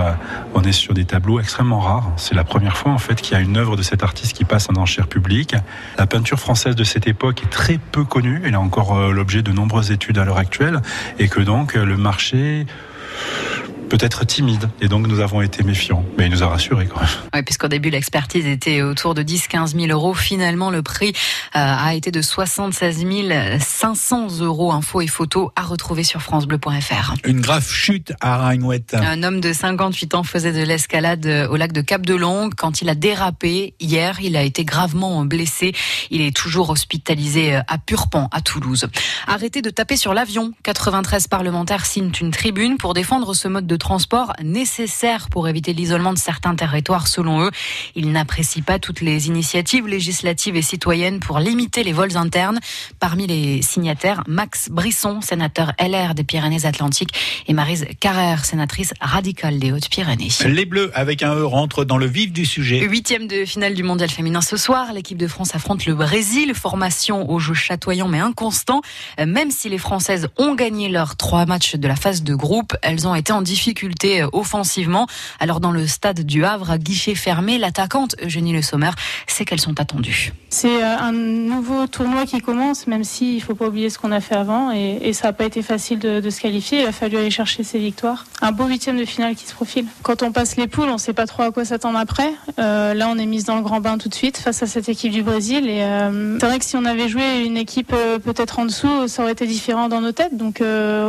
on 0.53 0.63
est 0.63 0.71
sur 0.71 0.93
des 0.93 1.05
tableaux 1.05 1.39
extrêmement 1.39 1.79
rares. 1.79 2.11
C'est 2.17 2.35
la 2.35 2.43
première 2.43 2.77
fois 2.77 2.91
en 2.91 2.97
fait 2.97 3.21
qu'il 3.21 3.37
y 3.37 3.39
a 3.39 3.41
une 3.41 3.57
œuvre 3.57 3.75
de 3.75 3.83
cet 3.83 4.03
artiste 4.03 4.33
qui 4.33 4.45
passe 4.45 4.67
en 4.69 4.79
enchère 4.79 5.07
publique. 5.07 5.55
La 5.97 6.07
peinture 6.07 6.39
française 6.39 6.75
de 6.75 6.83
cette 6.83 7.07
époque 7.07 7.43
est 7.43 7.49
très 7.49 7.77
peu 7.77 8.03
connue. 8.03 8.41
Elle 8.45 8.55
a 8.55 8.59
encore 8.59 9.11
l'objet 9.11 9.41
de 9.41 9.51
nombreuses 9.51 9.91
études 9.91 10.17
à 10.17 10.25
l'heure 10.25 10.37
actuelle 10.37 10.81
et 11.19 11.27
que 11.27 11.39
donc 11.39 11.73
le 11.73 11.97
marché 11.97 12.65
peut 13.91 13.97
être 13.99 14.25
timide 14.25 14.69
et 14.79 14.87
donc 14.87 15.05
nous 15.07 15.19
avons 15.19 15.41
été 15.41 15.63
méfiants 15.63 16.05
mais 16.17 16.27
il 16.27 16.31
nous 16.31 16.43
a 16.43 16.47
rassurés 16.47 16.87
quand 16.87 17.01
même. 17.01 17.09
Oui, 17.33 17.43
puisqu'au 17.43 17.67
début, 17.67 17.89
l'expertise 17.89 18.45
était 18.45 18.81
autour 18.81 19.15
de 19.15 19.21
10-15 19.21 19.77
000 19.77 19.87
euros. 19.87 20.13
Finalement, 20.13 20.69
le 20.69 20.81
prix 20.81 21.09
euh, 21.09 21.59
a 21.59 21.93
été 21.93 22.09
de 22.09 22.21
76 22.21 23.05
500 23.59 24.39
euros. 24.39 24.71
Infos 24.71 25.01
et 25.01 25.07
photos 25.07 25.49
à 25.57 25.63
retrouver 25.63 26.03
sur 26.03 26.21
FranceBleu.fr. 26.21 27.15
Une 27.25 27.41
grave 27.41 27.67
chute 27.67 28.13
à 28.21 28.37
Rangouette. 28.37 28.93
Un 28.93 29.23
homme 29.23 29.41
de 29.41 29.51
58 29.51 30.15
ans 30.15 30.23
faisait 30.23 30.53
de 30.53 30.63
l'escalade 30.63 31.25
au 31.49 31.57
lac 31.57 31.73
de 31.73 31.81
Cap 31.81 32.05
de 32.05 32.15
Longue. 32.15 32.53
Quand 32.55 32.81
il 32.81 32.87
a 32.87 32.95
dérapé 32.95 33.73
hier, 33.81 34.19
il 34.21 34.37
a 34.37 34.43
été 34.43 34.63
gravement 34.63 35.25
blessé. 35.25 35.73
Il 36.11 36.21
est 36.21 36.35
toujours 36.35 36.69
hospitalisé 36.69 37.55
à 37.55 37.77
Purpan, 37.77 38.29
à 38.31 38.39
Toulouse. 38.39 38.87
Arrêtez 39.27 39.61
de 39.61 39.69
taper 39.69 39.97
sur 39.97 40.13
l'avion. 40.13 40.53
93 40.63 41.27
parlementaires 41.27 41.85
signent 41.85 42.11
une 42.21 42.31
tribune 42.31 42.77
pour 42.77 42.93
défendre 42.93 43.33
ce 43.33 43.47
mode 43.47 43.67
de 43.67 43.75
transport 43.81 44.33
nécessaire 44.43 45.27
pour 45.29 45.49
éviter 45.49 45.73
l'isolement 45.73 46.13
de 46.13 46.19
certains 46.19 46.55
territoires 46.55 47.07
selon 47.07 47.43
eux. 47.45 47.51
Ils 47.95 48.11
n'apprécient 48.11 48.63
pas 48.63 48.77
toutes 48.77 49.01
les 49.01 49.27
initiatives 49.27 49.87
législatives 49.87 50.55
et 50.55 50.61
citoyennes 50.61 51.19
pour 51.19 51.39
limiter 51.39 51.83
les 51.83 51.91
vols 51.91 52.15
internes. 52.15 52.59
Parmi 52.99 53.25
les 53.25 53.63
signataires, 53.63 54.23
Max 54.27 54.69
Brisson, 54.69 55.21
sénateur 55.21 55.73
LR 55.79 56.13
des 56.13 56.23
Pyrénées-Atlantiques, 56.23 57.09
et 57.47 57.53
Marise 57.53 57.87
Carrère, 57.99 58.45
sénatrice 58.45 58.93
radicale 59.01 59.57
des 59.57 59.71
Hautes-Pyrénées. 59.71 60.29
Les 60.45 60.65
Bleus, 60.65 60.91
avec 60.93 61.23
un 61.23 61.33
E, 61.33 61.43
rentrent 61.43 61.83
dans 61.83 61.97
le 61.97 62.05
vif 62.05 62.31
du 62.31 62.45
sujet. 62.45 62.81
Huitième 62.81 63.27
de 63.27 63.45
finale 63.45 63.73
du 63.73 63.81
mondial 63.81 64.09
féminin 64.09 64.41
ce 64.41 64.57
soir. 64.57 64.93
L'équipe 64.93 65.17
de 65.17 65.27
France 65.27 65.55
affronte 65.55 65.87
le 65.87 65.95
Brésil. 65.95 66.53
Formation 66.53 67.31
au 67.31 67.39
jeu 67.39 67.55
chatoyant 67.55 68.07
mais 68.07 68.19
inconstant. 68.19 68.81
Euh, 69.19 69.25
Même 69.25 69.49
si 69.49 69.69
les 69.69 69.79
Françaises 69.79 70.27
ont 70.37 70.53
gagné 70.53 70.87
leurs 70.87 71.15
trois 71.15 71.47
matchs 71.47 71.75
de 71.75 71.87
la 71.87 71.95
phase 71.95 72.21
de 72.21 72.35
groupe, 72.35 72.75
elles 72.83 73.07
ont 73.07 73.15
été 73.15 73.33
en 73.33 73.41
difficulté 73.41 73.70
euh, 74.21 74.27
offensivement. 74.33 75.07
Alors 75.39 75.59
dans 75.59 75.71
le 75.71 75.87
stade 75.87 76.21
du 76.21 76.45
Havre, 76.45 76.77
guichet 76.77 77.15
fermé, 77.15 77.57
l'attaquante 77.57 78.15
Eugénie 78.23 78.53
Le 78.53 78.61
Sommer 78.61 78.91
sait 79.27 79.45
qu'elles 79.45 79.61
sont 79.61 79.79
attendues. 79.79 80.33
C'est 80.49 80.83
euh, 80.83 80.97
un 80.99 81.13
nouveau 81.13 81.87
tournoi 81.87 82.25
qui 82.25 82.41
commence, 82.41 82.85
même 82.85 83.05
s'il 83.05 83.35
ne 83.35 83.39
faut 83.41 83.55
pas 83.55 83.67
oublier 83.67 83.89
ce 83.89 83.97
qu'on 83.97 84.11
a 84.11 84.19
fait 84.19 84.35
avant. 84.35 84.71
Et, 84.71 85.13
ça 85.13 85.27
n'a 85.27 85.33
pas 85.33 85.45
été 85.45 85.61
facile 85.61 85.99
de, 85.99 86.29
se 86.29 86.41
qualifier. 86.41 86.81
Il 86.81 86.87
a 86.87 86.91
fallu 86.91 87.17
aller 87.17 87.31
chercher 87.31 87.63
ses 87.63 87.79
victoires. 87.79 88.25
Un 88.41 88.51
beau 88.51 88.65
huitième 88.65 88.97
de 88.97 89.05
finale 89.05 89.35
qui 89.35 89.45
se 89.45 89.53
profile. 89.53 89.85
Quand 90.03 90.23
on 90.23 90.31
passe 90.31 90.57
les 90.57 90.67
poules, 90.67 90.89
on 90.89 90.93
ne 90.93 90.97
sait 90.97 91.13
pas 91.13 91.25
trop 91.25 91.43
à 91.43 91.51
quoi 91.51 91.63
s'attendre 91.63 91.97
après. 91.97 92.33
Euh, 92.59 92.93
là, 92.93 93.07
on 93.09 93.17
est 93.17 93.25
mise 93.25 93.45
dans 93.45 93.55
le 93.55 93.61
grand 93.61 93.79
bain 93.79 93.97
tout 93.97 94.09
de 94.09 94.13
suite 94.13 94.37
face 94.37 94.61
à 94.61 94.67
cette 94.67 94.89
équipe 94.89 95.11
du 95.11 95.23
Brésil. 95.23 95.69
Et 95.69 95.79
c'est 96.39 96.45
vrai 96.45 96.59
que 96.59 96.65
si 96.65 96.75
on 96.75 96.85
avait 96.85 97.07
joué 97.07 97.43
une 97.45 97.57
équipe 97.57 97.93
peut-être 98.23 98.59
en 98.59 98.65
dessous, 98.65 99.07
ça 99.07 99.23
aurait 99.23 99.31
été 99.31 99.47
différent 99.47 99.87
dans 99.87 100.01
nos 100.01 100.11
têtes. 100.11 100.35
Donc 100.35 100.61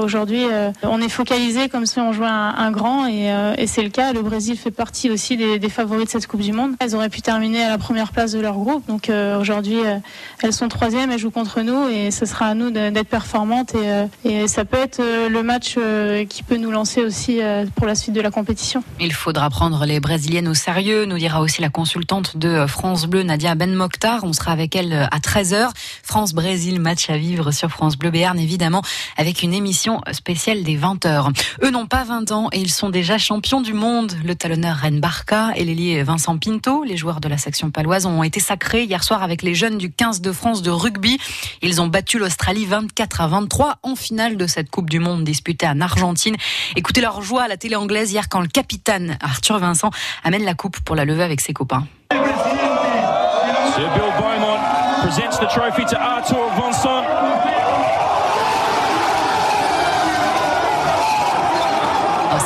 aujourd'hui, 0.03 0.45
on 0.83 1.01
est 1.01 1.09
focalisé 1.09 1.69
comme 1.69 1.87
si 1.87 1.99
on 1.99 2.13
jouait 2.13 2.27
un, 2.27 2.42
un 2.51 2.71
grand. 2.71 3.07
Et, 3.07 3.31
euh, 3.31 3.55
et 3.59 3.67
c'est 3.67 3.83
le 3.83 3.89
cas. 3.89 4.13
Le 4.13 4.23
Brésil 4.23 4.57
fait 4.57 4.71
partie 4.71 5.11
aussi 5.11 5.37
des, 5.37 5.69
favoris 5.69 6.07
de 6.07 6.11
cette 6.11 6.27
Coupe 6.27 6.41
du 6.41 6.53
Monde. 6.53 6.73
Elles 6.81 6.95
auraient 6.95 7.09
pu 7.09 7.23
terminer 7.23 7.63
à 7.63 7.69
la 7.69 7.79
première 7.79 8.13
place 8.13 8.33
de 8.33 8.41
leur 8.41 8.55
groupe. 8.55 8.87
Donc 8.87 9.09
euh, 9.09 9.39
aujourd'hui, 9.39 9.81
euh, 9.85 9.99
elles 10.43 10.53
sont 10.53 10.69
troisième, 10.69 11.11
elles 11.11 11.19
jouent 11.19 11.31
contre 11.31 11.61
nous 11.63 11.89
et 11.89 12.11
ce 12.11 12.27
sera 12.27 12.47
à 12.47 12.55
nous 12.55 12.71
d'être 12.71 13.09
performantes. 13.09 13.75
Et, 14.25 14.49
ça 14.49 14.65
peut 14.65 14.77
être 14.77 15.01
le 15.01 15.43
match 15.43 15.77
qui 16.29 16.43
peut 16.43 16.57
nous 16.57 16.71
lancer 16.71 17.03
aussi 17.03 17.41
pour 17.77 17.87
la 17.87 17.95
suite 17.95 18.15
de 18.15 18.21
la 18.21 18.31
compétition. 18.31 18.83
Il 19.01 19.13
faudra 19.13 19.49
prendre 19.51 19.85
les 19.85 20.01
Brésiliennes 20.01 20.49
au 20.49 20.55
sérieux, 20.55 21.05
nous 21.05 21.17
dira 21.17 21.41
aussi 21.41 21.63
la 21.63 21.69
consultante 21.69 22.37
de 22.37 22.67
France 22.67 23.07
Bleu, 23.07 23.23
Nadia 23.23 23.55
Ben 23.55 23.73
Mokhtar. 23.73 24.25
On 24.25 24.33
sera 24.33 24.53
avec 24.53 24.75
elle 24.75 24.93
à 24.93 25.19
13h. 25.19 25.71
France-Brésil, 26.03 26.81
match 26.81 27.09
à 27.09 27.17
vivre 27.17 27.51
sur 27.51 27.71
France 27.71 27.97
Bleu 27.97 28.11
Béarn, 28.11 28.39
évidemment, 28.39 28.83
avec 29.17 29.43
une 29.43 29.55
émission 29.55 30.01
spéciale 30.13 30.63
des 30.63 30.77
20h. 30.77 31.33
Eux 31.63 31.71
n'ont 31.71 31.87
pas 31.87 32.05
20 32.05 32.32
ans 32.32 32.32
et 32.53 32.59
ils 32.59 32.71
sont 32.71 32.89
déjà 32.89 33.19
champions 33.19 33.61
du 33.61 33.75
monde. 33.75 34.13
Le 34.25 34.35
talonneur 34.35 34.77
Ren 34.77 34.93
Barca 34.93 35.51
et 35.55 35.65
l'ailier 35.65 36.03
Vincent 36.03 36.39
Pinto, 36.39 36.83
les 36.83 36.97
joueurs 36.97 37.21
de 37.21 37.29
la 37.29 37.37
section 37.37 37.71
paloise, 37.71 38.07
ont 38.07 38.23
été 38.23 38.41
sacrés 38.41 38.85
hier 38.85 39.05
soir 39.05 39.23
avec 39.23 39.43
les 39.43 39.55
jeunes 39.55 39.77
du 39.77 39.93
15 39.93 40.23
de 40.23 40.33
France 40.33 40.63
de 40.63 40.71
rugby. 40.71 41.19
Ils 41.61 41.83
ont 41.83 41.89
battu 41.89 42.19
l'Australie 42.19 42.65
24 42.65 43.21
à 43.21 43.27
23 43.27 43.79
en 43.83 43.95
finale 43.97 44.37
de 44.37 44.47
cette 44.47 44.71
Coupe 44.71 44.89
du 44.89 44.99
Monde 44.99 45.25
disputée 45.25 45.67
en 45.67 45.81
Argentine. 45.81 46.37
Écoutez 46.75 47.03
leur 47.03 47.21
joie 47.21 47.43
à 47.43 47.49
la 47.49 47.59
télé 47.59 47.77
anglaise 47.77 48.13
hier 48.13 48.29
quand 48.31 48.41
le 48.41 48.49
capitaine 48.49 49.19
Arthur 49.21 49.59
Vincent 49.59 49.91
amène 50.25 50.45
la 50.45 50.55
coupe 50.55 50.81
pour 50.81 50.97
la 50.97 51.05
lever 51.05 51.25
avec 51.25 51.41
ses 51.43 51.53
copains. 51.53 51.87
Bill 52.11 53.89
Beaumont 54.19 54.59
Artur 56.01 56.49
Vincent. 56.57 57.03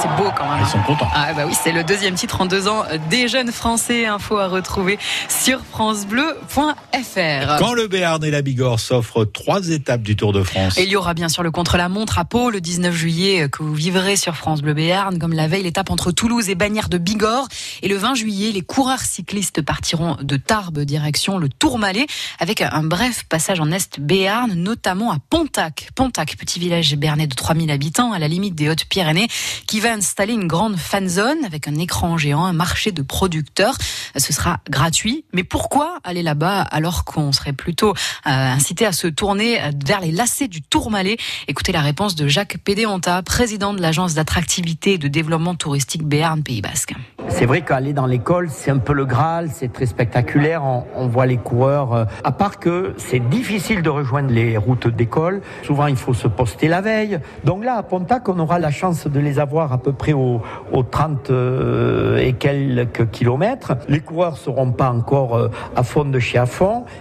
C'est 0.01 0.09
beau 0.17 0.31
quand 0.37 0.49
même. 0.49 0.61
Ils 0.61 0.71
sont 0.71 0.83
contents. 0.83 1.09
Ah 1.15 1.33
bah 1.35 1.45
oui, 1.47 1.55
c'est 1.63 1.73
le 1.73 1.85
deuxième 1.85 2.15
titre 2.15 2.41
en 2.41 2.47
deux 2.47 2.69
ans 2.69 2.85
des 3.11 3.29
jeunes 3.29 3.53
Français. 3.53 4.07
Info 4.07 4.39
à 4.39 4.49
retrouver 4.49 4.99
sur 5.29 5.61
francebleu.fr. 5.71 7.59
Quand 7.59 7.73
le 7.73 7.87
Béarn 7.89 8.23
et 8.25 8.31
la 8.31 8.43
Bigorre 8.43 8.81
s'offrent 8.81 9.25
trois 9.25 9.69
étapes 9.69 10.03
du 10.03 10.17
Tour 10.17 10.33
de 10.33 10.43
France. 10.43 10.79
Et 10.79 10.85
il 10.85 10.89
y 10.89 10.97
aura 10.97 11.15
bien 11.15 11.29
sûr 11.29 11.43
le 11.43 11.51
contre-la-montre 11.51 12.19
à 12.19 12.25
Pau 12.25 12.51
le 12.51 12.61
19 12.61 12.95
juillet 12.95 13.43
euh, 13.43 13.49
que 13.49 13.63
vous 13.63 13.75
vivrez 13.75 14.17
sur 14.17 14.37
France 14.37 14.63
Bleu 14.63 14.75
Béarn. 14.75 15.19
Comme 15.19 15.33
la 15.33 15.49
veille, 15.49 15.63
l'étape 15.63 15.91
entre 15.91 16.11
Toulouse 16.11 16.49
et 16.49 16.55
Bagnères 16.55 16.89
de 16.89 16.99
Bigorre. 16.99 17.49
Et 17.83 17.89
le 17.89 17.97
20 17.97 18.15
juillet, 18.15 18.53
les 18.53 18.63
coureurs 18.63 19.01
cyclistes 19.01 19.63
partiront 19.63 20.17
de 20.21 20.37
Tarbes 20.37 20.81
direction 20.81 21.39
le 21.39 21.49
Tourmalet 21.49 22.07
avec 22.39 22.61
un 22.61 22.83
bref 22.83 23.25
passage 23.29 23.61
en 23.61 23.71
Est 23.71 24.01
Béarn, 24.01 24.53
notamment 24.55 25.13
à 25.13 25.19
Pontac. 25.31 25.91
Pontac, 25.95 26.37
petit 26.37 26.59
village 26.59 26.95
béarnais 26.97 27.27
de 27.27 27.35
3000 27.35 27.71
habitants 27.71 28.13
à 28.13 28.19
la 28.19 28.29
limite 28.29 28.55
des 28.55 28.69
Hautes-Pyrénées 28.69 29.29
qui 29.67 29.81
va 29.81 29.86
installer 29.93 30.33
une 30.35 30.47
grande 30.47 30.77
fan 30.77 31.09
zone 31.09 31.45
avec 31.45 31.69
un 31.69 31.75
écran 31.77 32.17
géant, 32.19 32.45
un 32.45 32.53
marché 32.53 32.93
de 32.93 33.03
producteurs. 33.03 33.77
Ce 34.17 34.33
sera 34.33 34.59
gratuit. 34.71 35.25
Mais 35.33 35.45
pourquoi 35.45 35.99
aller 36.05 36.23
là-bas 36.23 36.63
alors 36.63 37.05
qu'on 37.05 37.33
serait 37.33 37.53
plutôt 37.53 37.91
euh, 37.91 37.95
incité 38.25 38.87
à 38.87 38.93
se 38.93 39.07
tourner 39.07 39.61
vers 39.85 40.01
les 40.01 40.13
lacets 40.13 40.49
du 40.49 40.63
Tourmalet? 40.63 41.17
Écoutez 41.49 41.73
la 41.73 41.81
réponse 41.81 42.15
de 42.15 42.27
Jacques 42.29 42.59
Pédéonta, 42.65 43.23
président 43.23 43.75
de 43.75 43.81
l'agence 43.81 44.15
d'attractivité 44.15 44.95
et 44.95 44.99
de 44.99 45.09
développement 45.09 45.55
touristique 45.55 46.05
Béarn 46.05 46.43
Pays 46.43 46.63
Basque. 46.63 46.95
C'est 47.29 47.47
vrai 47.47 47.63
qu'aller 47.63 47.93
dans 47.93 48.07
l'école, 48.07 48.51
c'est 48.51 48.71
un 48.71 48.79
peu 48.79 48.93
le 48.93 49.05
Graal, 49.05 49.51
c'est 49.53 49.73
très 49.73 49.87
spectaculaire. 49.87 50.65
On, 50.65 50.85
on 50.95 51.09
voit 51.09 51.27
les 51.27 51.37
coureurs. 51.37 51.93
euh, 51.93 52.05
À 52.25 52.33
part 52.33 52.59
que 52.59 52.95
c'est 52.99 53.29
difficile 53.29 53.83
de 53.83 53.91
rejoindre 53.91 54.31
les 54.31 54.57
routes 54.57 54.87
d'école. 54.87 55.43
Souvent, 55.65 55.87
il 55.89 55.97
faut 55.97 56.15
se 56.15 56.29
poster 56.29 56.69
la 56.69 56.81
veille. 56.81 57.19
Donc 57.45 57.65
là, 57.65 57.75
à 57.77 57.83
Pontac, 57.83 58.29
on 58.29 58.39
aura 58.39 58.59
la 58.59 58.71
chance 58.71 59.07
de 59.07 59.21
les 59.21 59.39
avoir 59.39 59.73
à 59.77 59.79
peu 59.79 59.93
près 59.93 60.15
aux, 60.15 60.41
aux 60.73 60.83
30 60.83 61.31
euh, 61.31 62.17
et 62.17 62.33
quelques 62.33 63.11
kilomètres. 63.11 63.75
Les 63.89 64.01
coureurs 64.01 64.39
seront 64.39 64.73
pas 64.73 64.91
encore 64.91 65.37
euh, 65.37 65.49
à 65.77 65.83
fond 65.83 66.05
de 66.05 66.19
chez 66.19 66.39
à. 66.39 66.47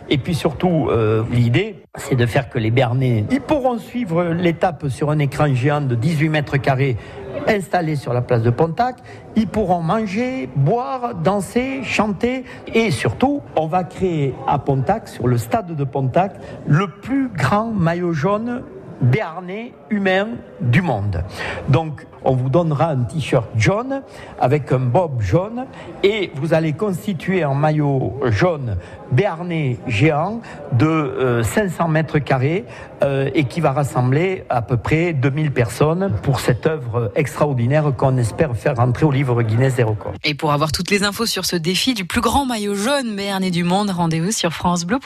Et 0.10 0.18
puis 0.18 0.36
surtout, 0.36 0.88
euh, 0.90 1.24
l'idée, 1.32 1.82
c'est 1.98 2.16
de 2.16 2.26
faire 2.26 2.50
que 2.50 2.60
les 2.60 2.72
Bernais, 2.72 3.26
ils 3.32 3.42
pourront 3.42 3.80
suivre 3.80 4.24
l'étape 4.26 4.90
sur 4.90 5.10
un 5.10 5.20
écran 5.20 5.48
géant 5.54 5.82
de 5.82 5.96
18 5.96 6.30
mètres 6.30 6.58
carrés 6.58 6.98
installé 7.48 7.96
sur 7.96 8.14
la 8.14 8.22
place 8.22 8.42
de 8.42 8.50
Pontac. 8.50 8.98
Ils 9.36 9.48
pourront 9.48 9.82
manger, 9.82 10.50
boire, 10.56 11.16
danser, 11.16 11.82
chanter 11.84 12.44
et 12.74 12.92
surtout, 12.92 13.42
on 13.56 13.68
va 13.68 13.84
créer 13.84 14.34
à 14.48 14.60
Pontac, 14.60 15.08
sur 15.08 15.28
le 15.28 15.38
stade 15.38 15.76
de 15.76 15.84
Pontac, 15.84 16.34
le 16.68 16.88
plus 16.88 17.30
grand 17.30 17.72
maillot 17.72 18.14
jaune 18.14 18.64
béarnais 19.02 19.74
humain 19.90 20.30
du 20.62 20.82
monde. 20.82 21.24
Donc, 21.70 22.06
on 22.24 22.34
vous 22.34 22.50
donnera 22.50 22.90
un 22.90 23.04
t-shirt 23.04 23.48
jaune 23.56 24.02
avec 24.42 24.72
un 24.72 24.80
bob 24.80 25.22
jaune 25.22 25.66
et 26.04 26.32
vous 26.36 26.54
allez 26.54 26.74
constituer 26.74 27.44
un 27.44 27.54
maillot 27.54 28.20
jaune 28.26 28.78
béarnais 29.12 29.78
géant 29.88 30.42
de 30.74 30.88
euh, 30.88 31.44
500 31.44 31.88
mètres 31.88 32.20
carrés 32.20 32.66
euh, 33.04 33.30
et 33.36 33.46
qui 33.46 33.62
va 33.62 33.72
rassembler 33.72 34.44
à 34.50 34.62
peu 34.62 34.78
près 34.78 35.14
2000 35.14 35.52
personnes 35.52 36.14
pour 36.24 36.40
cette 36.40 36.66
œuvre 36.66 37.12
extraordinaire 37.16 37.94
qu'on 37.96 38.18
espère 38.18 38.56
faire 38.56 38.76
rentrer 38.76 39.06
au 39.06 39.12
livre 39.12 39.44
Guinness 39.44 39.76
des 39.76 39.84
records. 39.84 40.14
Et 40.24 40.34
pour 40.34 40.52
avoir 40.52 40.72
toutes 40.72 40.90
les 40.90 41.04
infos 41.04 41.28
sur 41.28 41.46
ce 41.46 41.56
défi 41.56 41.94
du 41.94 42.06
plus 42.06 42.22
grand 42.22 42.46
maillot 42.46 42.76
jaune 42.76 43.16
béarnais 43.16 43.52
du 43.52 43.64
monde, 43.64 43.92
rendez-vous 43.92 44.32
sur 44.32 44.52
francebleu.fr. 44.52 45.06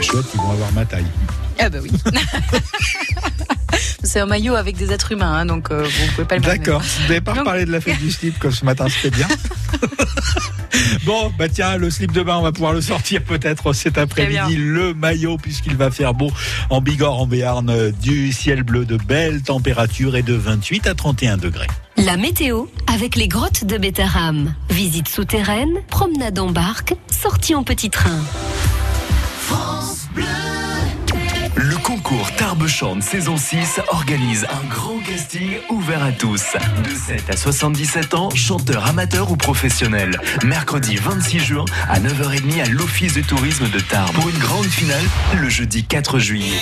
Chouette, 0.00 0.26
ils 0.34 0.40
vont 0.40 0.50
avoir 0.50 0.72
ma 0.72 0.84
taille. 0.84 1.06
Ah 1.58 1.68
bah 1.68 1.78
oui. 1.82 1.90
C'est 4.04 4.20
un 4.20 4.26
maillot 4.26 4.54
avec 4.56 4.76
des 4.76 4.92
êtres 4.92 5.12
humains, 5.12 5.32
hein, 5.32 5.46
donc 5.46 5.70
euh, 5.70 5.84
vous 5.84 6.12
pouvez 6.14 6.26
pas 6.26 6.34
le 6.36 6.40
mettre. 6.42 6.52
D'accord. 6.54 6.82
Vous 6.82 7.02
n'avez 7.08 7.20
pas 7.20 7.32
Donc- 7.32 7.40
reparlé 7.40 7.64
de 7.64 7.72
la 7.72 7.80
fête 7.80 7.98
du 7.98 8.10
slip 8.10 8.38
comme 8.38 8.50
ce 8.50 8.64
matin, 8.64 8.86
c'était 8.88 9.16
bien. 9.16 9.28
bon, 11.06 11.32
bah 11.38 11.48
tiens, 11.48 11.76
le 11.76 11.88
slip 11.90 12.12
de 12.12 12.22
bain, 12.22 12.36
on 12.36 12.42
va 12.42 12.52
pouvoir 12.52 12.72
le 12.72 12.80
sortir 12.80 13.22
peut-être 13.22 13.72
cet 13.72 13.98
après-midi. 13.98 14.56
Le 14.56 14.92
maillot, 14.92 15.38
puisqu'il 15.38 15.76
va 15.76 15.90
faire 15.90 16.14
beau 16.14 16.30
en 16.68 16.80
Bigorre, 16.80 17.20
en 17.20 17.26
Béarn, 17.26 17.70
euh, 17.70 17.90
du 17.92 18.32
ciel 18.32 18.64
bleu, 18.64 18.84
de 18.84 18.96
belles 18.96 19.42
températures 19.42 20.16
et 20.16 20.22
de 20.22 20.34
28 20.34 20.86
à 20.88 20.94
31 20.94 21.36
degrés. 21.36 21.68
La 21.96 22.16
météo 22.16 22.64
avec 22.92 23.16
les 23.16 23.28
grottes 23.28 23.64
de 23.64 23.78
Bétaram. 23.78 24.52
Visite 24.68 25.08
souterraine, 25.08 25.74
promenade 25.88 26.38
en 26.38 26.50
barque, 26.50 26.94
sortie 27.10 27.54
en 27.54 27.62
petit 27.62 27.88
train. 27.90 28.20
France 29.40 30.08
Bleu. 30.14 30.24
Concours 32.12 32.32
Tarbes 32.32 32.66
Chante 32.66 33.02
saison 33.02 33.38
6 33.38 33.80
organise 33.88 34.44
un 34.44 34.68
grand 34.68 34.98
casting 34.98 35.52
ouvert 35.70 36.02
à 36.02 36.12
tous. 36.12 36.44
De 36.84 36.90
7 36.94 37.30
à 37.30 37.36
77 37.36 38.12
ans, 38.12 38.28
chanteurs 38.34 38.86
amateurs 38.86 39.30
ou 39.30 39.36
professionnels. 39.36 40.20
Mercredi 40.44 40.96
26 40.96 41.38
juin 41.38 41.64
à 41.88 42.00
9h30 42.00 42.64
à 42.64 42.68
l'Office 42.68 43.14
du 43.14 43.22
tourisme 43.22 43.66
de 43.70 43.80
Tarbes. 43.80 44.12
Pour 44.12 44.28
une 44.28 44.36
grande 44.38 44.66
finale, 44.66 45.02
le 45.40 45.48
jeudi 45.48 45.84
4 45.84 46.18
juillet. 46.18 46.58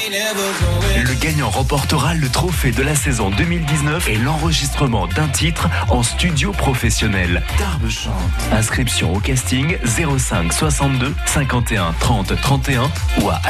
Le 0.96 1.14
gagnant 1.20 1.51
remportera 1.51 2.14
le 2.14 2.28
trophée 2.28 2.70
de 2.70 2.82
la 2.82 2.94
saison 2.94 3.30
2019 3.30 4.09
et 4.09 4.16
l'enregistrement 4.18 5.09
d'un 5.09 5.28
titre 5.28 5.68
en 5.88 6.05
studio 6.05 6.53
professionnel. 6.53 7.42
Tarbes 7.59 7.88
Chante. 7.88 8.12
Inscription 8.53 9.14
au 9.14 9.18
casting 9.18 9.78
05 9.84 10.53
62 10.53 11.12
51 11.26 11.92
30 11.98 12.40
31 12.40 12.90
ou 13.20 13.30
à 13.30 13.40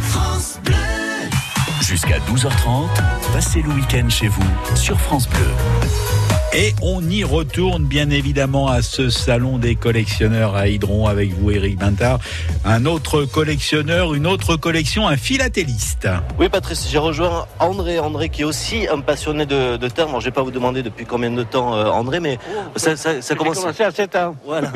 France 0.00 0.58
Bleu. 0.64 0.74
Jusqu'à 1.82 2.18
12h30, 2.20 2.88
passez 3.34 3.60
le 3.60 3.68
week-end 3.74 4.08
chez 4.08 4.28
vous 4.28 4.42
sur 4.74 4.98
France 4.98 5.28
Bleu. 5.28 5.44
Et 6.54 6.72
on 6.80 7.02
y 7.02 7.24
retourne 7.24 7.84
bien 7.84 8.08
évidemment 8.08 8.68
à 8.68 8.80
ce 8.80 9.10
salon 9.10 9.58
des 9.58 9.74
collectionneurs 9.74 10.54
à 10.54 10.68
Hydron 10.68 11.06
avec 11.06 11.32
vous, 11.34 11.50
Eric 11.50 11.78
Bintard. 11.78 12.20
Un 12.64 12.86
autre 12.86 13.24
collectionneur, 13.24 14.14
une 14.14 14.26
autre 14.26 14.56
collection, 14.56 15.06
un 15.06 15.18
philatéliste. 15.18 16.08
Oui, 16.38 16.48
Patrice, 16.48 16.88
j'ai 16.90 16.98
rejoint 16.98 17.46
André. 17.58 17.98
André 17.98 18.30
qui 18.30 18.42
est 18.42 18.46
aussi 18.46 18.88
un 18.88 19.00
passionné 19.00 19.44
de, 19.44 19.76
de 19.76 19.88
terre. 19.88 20.08
Je 20.20 20.24
vais 20.24 20.30
pas 20.30 20.42
vous 20.42 20.50
demander 20.50 20.82
depuis 20.82 21.04
combien 21.04 21.30
de 21.30 21.42
temps, 21.42 21.72
André, 21.92 22.18
mais 22.18 22.38
ça, 22.76 22.96
ça, 22.96 23.34
commence. 23.34 23.58
commencé 23.58 23.82
à 23.82 23.90
7 23.90 24.16
ans. 24.16 24.36
Voilà. 24.46 24.72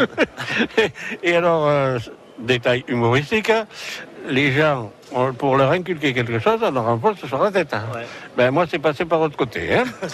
Et 1.23 1.35
alors, 1.35 1.99
détail 2.39 2.85
humoristique, 2.89 3.53
les 4.29 4.53
gens, 4.53 4.91
pour 5.39 5.57
leur 5.57 5.71
inculquer 5.71 6.13
quelque 6.13 6.39
chose, 6.39 6.59
on 6.63 6.71
leur 6.71 6.89
enfonce 6.89 7.25
sur 7.25 7.43
la 7.43 7.51
tête. 7.51 7.73
hein. 7.73 7.85
Ben, 8.37 8.51
moi, 8.51 8.67
c'est 8.69 8.79
passé 8.81 9.05
par 9.05 9.21
l'autre 9.21 9.37
côté. 9.37 9.75
hein. 9.75 9.85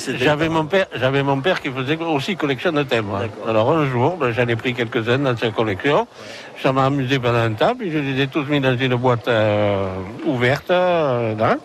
C'est 0.00 0.16
J'avais 0.24 0.48
mon 0.48 0.64
père, 0.66 0.86
j'avais 0.94 1.22
mon 1.22 1.40
père 1.40 1.60
qui 1.60 1.70
faisait 1.70 1.96
aussi 1.98 2.34
collection 2.36 2.72
de 2.72 2.82
thèmes. 2.82 3.10
hein. 3.14 3.28
Alors 3.46 3.70
un 3.72 3.86
jour, 3.90 4.16
ben, 4.16 4.32
j'en 4.32 4.46
ai 4.48 4.56
pris 4.56 4.72
quelques-uns 4.74 5.18
dans 5.18 5.36
sa 5.36 5.50
collection. 5.50 6.06
Ça 6.62 6.72
m'a 6.72 6.86
amusé 6.86 7.18
pendant 7.18 7.38
un 7.38 7.52
temps, 7.52 7.74
puis 7.78 7.90
je 7.90 7.98
les 7.98 8.22
ai 8.22 8.26
tous 8.26 8.44
mis 8.46 8.60
dans 8.60 8.76
une 8.76 8.94
boîte 8.96 9.28
euh, 9.28 9.86
ouverte. 10.24 10.70
euh, 10.70 11.34
là. 11.36 11.56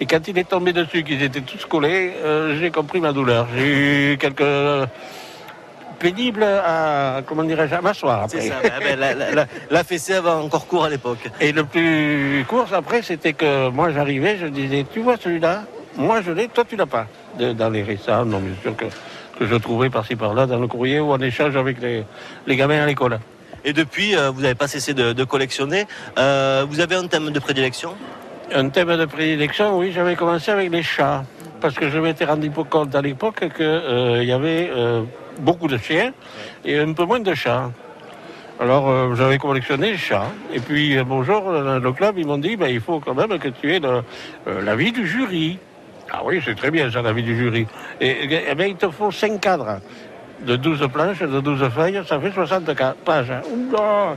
Et 0.00 0.06
quand 0.06 0.26
il 0.28 0.38
est 0.38 0.48
tombé 0.48 0.72
dessus, 0.72 1.02
qu'ils 1.02 1.22
étaient 1.22 1.40
tous 1.40 1.64
collés, 1.66 2.12
euh, 2.24 2.56
j'ai 2.60 2.70
compris 2.70 3.00
ma 3.00 3.12
douleur. 3.12 3.46
J'ai 3.56 4.12
eu 4.12 4.18
quelques 4.18 4.88
pénibles 6.00 6.42
à, 6.42 7.20
comment 7.26 7.44
dirais-je, 7.44 7.74
à 7.74 7.80
m'asseoir 7.80 8.24
après. 8.24 8.40
C'est 8.40 8.48
ça. 8.48 8.56
ben, 8.62 8.72
ben, 8.80 8.98
la, 8.98 9.14
la- 9.14 9.46
la- 9.70 9.84
fessée 9.84 10.14
avait 10.14 10.30
encore 10.30 10.66
cours 10.66 10.84
à 10.84 10.90
l'époque. 10.90 11.24
Et 11.40 11.52
le 11.52 11.64
plus 11.64 12.44
court 12.48 12.66
après, 12.72 13.02
c'était 13.02 13.34
que 13.34 13.68
moi 13.68 13.92
j'arrivais, 13.92 14.36
je 14.38 14.46
disais, 14.46 14.84
tu 14.92 15.00
vois 15.00 15.16
celui-là, 15.16 15.62
moi 15.96 16.22
je 16.22 16.32
l'ai, 16.32 16.48
toi 16.48 16.64
tu 16.68 16.74
l'as 16.76 16.86
pas. 16.86 17.06
De- 17.38 17.52
dans 17.52 17.70
les 17.70 17.82
récents, 17.82 18.24
non 18.24 18.40
bien 18.40 18.54
sûr 18.62 18.74
que, 18.76 18.86
que 19.38 19.46
je 19.46 19.54
trouvais 19.56 19.90
par-ci 19.90 20.16
par-là 20.16 20.46
dans 20.46 20.58
le 20.58 20.66
courrier 20.66 20.98
ou 21.00 21.12
en 21.12 21.20
échange 21.20 21.54
avec 21.56 21.80
les, 21.80 22.04
les 22.46 22.56
gamins 22.56 22.82
à 22.82 22.86
l'école. 22.86 23.20
Et 23.64 23.72
depuis, 23.74 24.16
euh, 24.16 24.30
vous 24.30 24.40
n'avez 24.40 24.54
pas 24.54 24.68
cessé 24.68 24.94
de, 24.94 25.12
de 25.12 25.24
collectionner. 25.24 25.86
Euh, 26.18 26.64
vous 26.68 26.80
avez 26.80 26.94
un 26.96 27.06
thème 27.06 27.30
de 27.30 27.38
prédilection? 27.38 27.92
Un 28.54 28.70
thème 28.70 28.96
de 28.96 29.04
prédilection, 29.04 29.76
oui, 29.78 29.92
j'avais 29.94 30.16
commencé 30.16 30.50
avec 30.50 30.70
les 30.72 30.82
chats. 30.82 31.24
Parce 31.60 31.74
que 31.74 31.90
je 31.90 31.98
m'étais 31.98 32.24
rendu 32.24 32.50
compte 32.50 32.94
à 32.94 33.02
l'époque 33.02 33.44
qu'il 33.54 34.22
y 34.24 34.32
avait 34.32 34.70
euh, 34.74 35.02
beaucoup 35.40 35.68
de 35.68 35.78
chiens 35.78 36.12
et 36.64 36.78
un 36.78 36.92
peu 36.92 37.04
moins 37.04 37.20
de 37.20 37.34
chats. 37.34 37.70
Alors 38.60 38.88
euh, 38.90 39.14
j'avais 39.14 39.38
collectionné 39.38 39.92
les 39.92 39.96
chats. 39.96 40.26
Et 40.52 40.60
puis 40.60 40.96
euh, 40.98 41.04
bonjour, 41.04 41.42
dans 41.44 41.78
le 41.78 41.92
club, 41.92 42.18
ils 42.18 42.26
m'ont 42.26 42.38
dit 42.38 42.56
ben, 42.56 42.68
il 42.68 42.80
faut 42.80 43.00
quand 43.00 43.14
même 43.14 43.38
que 43.38 43.48
tu 43.48 43.74
aies 43.74 43.80
euh, 43.82 44.02
l'avis 44.62 44.92
du 44.92 45.06
jury. 45.06 45.58
Ah 46.12 46.20
oui, 46.24 46.42
c'est 46.44 46.54
très 46.56 46.70
bien 46.70 46.90
ça, 46.90 47.00
l'avis 47.02 47.22
du 47.22 47.36
jury. 47.36 47.66
Et, 48.00 48.16
eh 48.50 48.54
ben, 48.54 48.68
il 48.68 48.76
te 48.76 48.90
faut 48.90 49.10
cinq 49.10 49.40
cadres. 49.40 49.80
De 50.40 50.56
12 50.56 50.88
planches, 50.90 51.20
de 51.20 51.38
12 51.38 51.68
feuilles, 51.68 52.00
ça 52.06 52.18
fait 52.18 52.32
64 52.32 52.96
pages. 52.96 53.30
hein. 53.30 53.42
Oula 53.52 54.16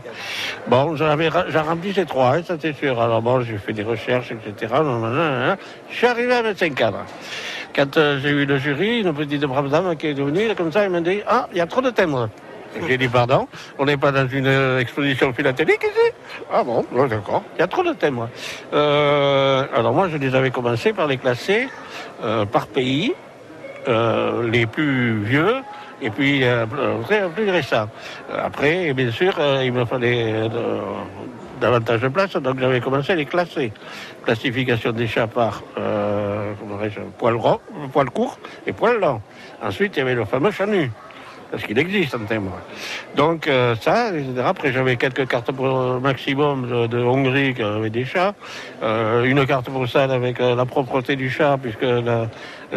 Bon, 0.68 0.96
j'en 0.96 1.64
rempli 1.64 1.94
ces 1.94 2.06
trois, 2.06 2.38
hein, 2.38 2.42
ça 2.48 2.56
c'est 2.60 2.74
sûr. 2.78 3.00
Alors 3.02 3.22
bon, 3.22 3.42
j'ai 3.42 3.58
fait 3.58 3.74
des 3.74 3.84
recherches, 3.84 4.32
etc. 4.32 4.74
Je 5.90 5.96
suis 5.96 6.08
arrivé 6.08 6.34
à 6.34 6.42
25 6.42 6.76
cadres. 6.76 7.06
Quand 7.76 7.98
euh, 7.98 8.20
j'ai 8.22 8.30
eu 8.30 8.46
le 8.46 8.58
jury, 8.58 9.00
une 9.00 9.14
petite 9.14 9.44
brave 9.46 9.70
dame 9.70 9.96
qui 9.96 10.08
est 10.08 10.14
venue, 10.14 10.54
comme 10.56 10.72
ça, 10.72 10.84
elle 10.84 10.92
m'a 10.92 11.02
dit 11.02 11.22
Ah, 11.28 11.48
il 11.52 11.58
y 11.58 11.62
a 11.62 11.66
trop 11.66 11.82
de 11.82 11.90
timbres. 11.90 12.30
J'ai 12.88 12.98
dit 12.98 13.08
pardon, 13.08 13.48
on 13.78 13.86
n'est 13.86 13.98
pas 13.98 14.12
dans 14.12 14.28
une 14.28 14.48
euh, 14.48 14.80
exposition 14.80 15.32
philatélique 15.34 15.84
ici? 15.84 16.16
Ah 16.52 16.64
bon, 16.64 16.86
d'accord, 17.08 17.44
il 17.56 17.60
y 17.60 17.64
a 17.64 17.68
trop 17.68 17.84
de 17.84 17.94
thèmes. 17.94 18.28
Euh, 18.74 19.66
alors 19.76 19.94
moi, 19.94 20.08
je 20.10 20.18
les 20.18 20.34
avais 20.34 20.50
commencé 20.50 20.94
par 20.94 21.08
les 21.08 21.18
classer 21.18 21.68
par 22.52 22.68
pays, 22.68 23.14
les 23.86 24.66
plus 24.66 25.24
vieux, 25.24 25.56
et 26.02 26.10
puis 26.10 26.44
euh, 26.44 26.66
plus, 27.36 27.50
récents. 27.50 27.90
Après, 28.32 28.94
bien 28.94 29.12
sûr, 29.12 29.34
il 29.62 29.74
me 29.74 29.86
fallait 29.86 30.50
davantage 31.64 32.02
de 32.02 32.10
place, 32.10 32.34
donc 32.48 32.60
j'avais 32.60 32.82
commencé 32.82 33.14
à 33.14 33.16
les 33.16 33.26
classer. 33.26 33.72
Classification 34.26 34.92
des 34.92 35.08
chats 35.08 35.28
par 35.28 35.64
euh, 35.78 36.54
poil, 37.18 37.40
poil 37.94 38.10
court 38.10 38.38
et 38.68 38.74
poil 38.74 39.00
long. 39.00 39.22
Ensuite, 39.62 39.96
il 39.96 40.00
y 40.00 40.02
avait 40.02 40.16
le 40.16 40.26
fameux 40.26 40.52
chat 40.52 40.66
nu 40.66 40.92
parce 41.50 41.66
qu'il 41.66 41.78
existe 41.78 42.16
un 42.16 42.26
thème. 42.26 42.50
Donc 43.16 43.48
euh, 43.48 43.76
ça, 43.80 44.10
etc. 44.10 44.44
Après 44.44 44.74
j'avais 44.74 44.96
quelques 44.98 45.28
cartes 45.28 45.52
pour 45.52 46.02
maximum 46.02 46.68
de, 46.68 46.88
de 46.88 46.98
Hongrie 46.98 47.54
qui 47.54 47.62
avaient 47.62 47.92
des 47.92 48.06
chats, 48.06 48.34
Euh, 48.82 49.24
une 49.32 49.46
carte 49.46 49.70
postale 49.70 50.12
avec 50.12 50.40
euh, 50.40 50.56
la 50.56 50.66
propreté 50.66 51.16
du 51.16 51.30
chat 51.30 51.58
puisque 51.64 51.88
la, 52.10 52.28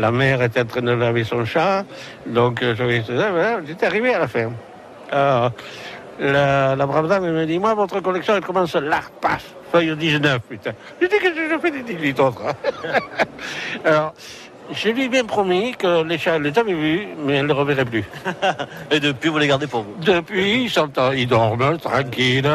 la 0.05 0.11
mère 0.20 0.43
était 0.43 0.61
en 0.61 0.66
train 0.66 0.82
de 0.82 0.93
laver 0.93 1.24
son 1.24 1.45
chat. 1.47 1.84
Donc 2.26 2.62
euh, 2.62 2.74
j'avais 2.76 3.03
j'étais 3.66 3.87
arrivé 3.87 4.11
à 4.14 4.20
la 4.24 4.28
fin. 4.28 4.51
La, 6.18 6.74
brave 6.86 7.08
dame 7.08 7.24
elle 7.26 7.32
me 7.32 7.46
dit 7.46 7.58
moi 7.58 7.74
votre 7.74 8.00
collection 8.00 8.34
elle 8.36 8.44
commence 8.44 8.74
là, 8.74 9.00
paf, 9.20 9.54
feuille 9.70 9.94
19 9.96 10.40
putain. 10.48 10.72
Je 11.00 11.06
dis 11.06 11.16
que 11.18 11.26
je 11.34 11.58
fais 11.58 11.70
des 11.70 11.82
18 11.82 12.20
autres. 12.20 12.42
hein? 12.46 12.98
Alors 13.84 14.14
Je 14.72 14.88
lui 14.88 15.04
ai 15.04 15.08
bien 15.08 15.24
promis 15.24 15.72
que 15.76 16.02
les 16.02 16.18
chats, 16.18 16.36
elle 16.36 16.42
les 16.42 16.58
avait 16.58 16.72
vus, 16.74 17.06
mais 17.24 17.34
elle 17.34 17.42
ne 17.42 17.48
les 17.48 17.54
reverrait 17.54 17.84
plus. 17.84 18.04
Et 18.90 18.98
depuis, 19.00 19.28
vous 19.28 19.38
les 19.38 19.46
gardez 19.46 19.66
pour 19.66 19.82
vous 19.82 19.94
Depuis, 20.02 20.64
ils, 20.64 20.70
sont, 20.70 20.88
ils 21.16 21.26
dorment 21.28 21.78
tranquilles, 21.78 22.50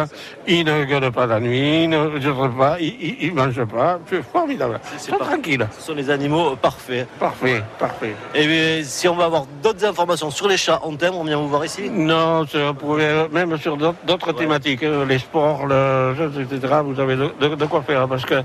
ils 0.48 0.66
ne 0.66 0.84
gueulent 0.86 1.12
pas 1.12 1.26
la 1.26 1.40
nuit, 1.40 1.84
ils 1.86 1.90
ne 1.90 2.48
pas, 2.58 2.78
ils 2.80 3.30
ne 3.30 3.32
mangent 3.34 3.66
pas. 3.66 4.00
C'est 4.10 4.22
formidable. 4.24 4.80
Tranquilles. 5.20 5.68
Ce 5.80 5.88
sont 5.88 5.94
les 5.96 6.10
animaux 6.10 6.56
parfaits. 6.58 7.08
Parfait, 7.18 7.64
parfait. 7.80 8.16
Et 8.36 8.46
euh, 8.46 8.82
si 8.84 9.08
on 9.08 9.16
veut 9.16 9.24
avoir 9.24 9.46
d'autres 9.64 9.86
informations 9.86 10.30
sur 10.32 10.48
les 10.48 10.58
chats 10.58 10.80
en 10.84 10.96
thème, 10.96 11.14
on 11.16 11.24
vient 11.24 11.38
vous 11.38 11.48
voir 11.48 11.64
ici 11.66 11.90
Non, 11.90 12.46
c'est- 12.46 12.62
vous 12.68 12.74
pouvez, 12.74 13.26
même 13.32 13.58
sur 13.58 13.78
d'autres 13.78 14.34
thématiques, 14.34 14.84
euh, 14.84 15.06
les 15.06 15.20
sports, 15.20 15.66
le, 15.66 16.14
etc., 16.42 16.74
vous 16.84 17.00
avez 17.00 17.16
de, 17.16 17.30
de- 17.40 17.56
de 17.56 17.66
quoi 17.66 17.82
faire. 17.84 18.08
Parce 18.08 18.26
que 18.26 18.36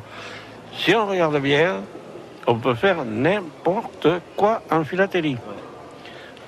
si 0.76 0.94
on 0.94 1.06
regarde 1.06 1.38
bien, 1.40 1.80
on 2.46 2.54
peut 2.56 2.74
faire 2.74 3.04
n'importe 3.04 4.08
quoi 4.36 4.62
en 4.70 4.84
philatélie. 4.84 5.36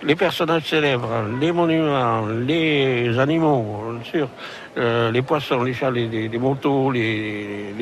Les 0.04 0.14
personnages 0.14 0.62
célèbres, 0.64 1.08
les 1.40 1.50
monuments, 1.50 2.24
les 2.26 3.18
animaux, 3.18 3.82
sûr, 4.04 4.28
euh, 4.76 5.10
les 5.10 5.22
poissons, 5.22 5.62
les 5.64 5.74
chats, 5.74 5.90
les, 5.90 6.06
les- 6.06 6.28
les 6.28 6.38
motos, 6.38 6.92
les, 6.92 7.74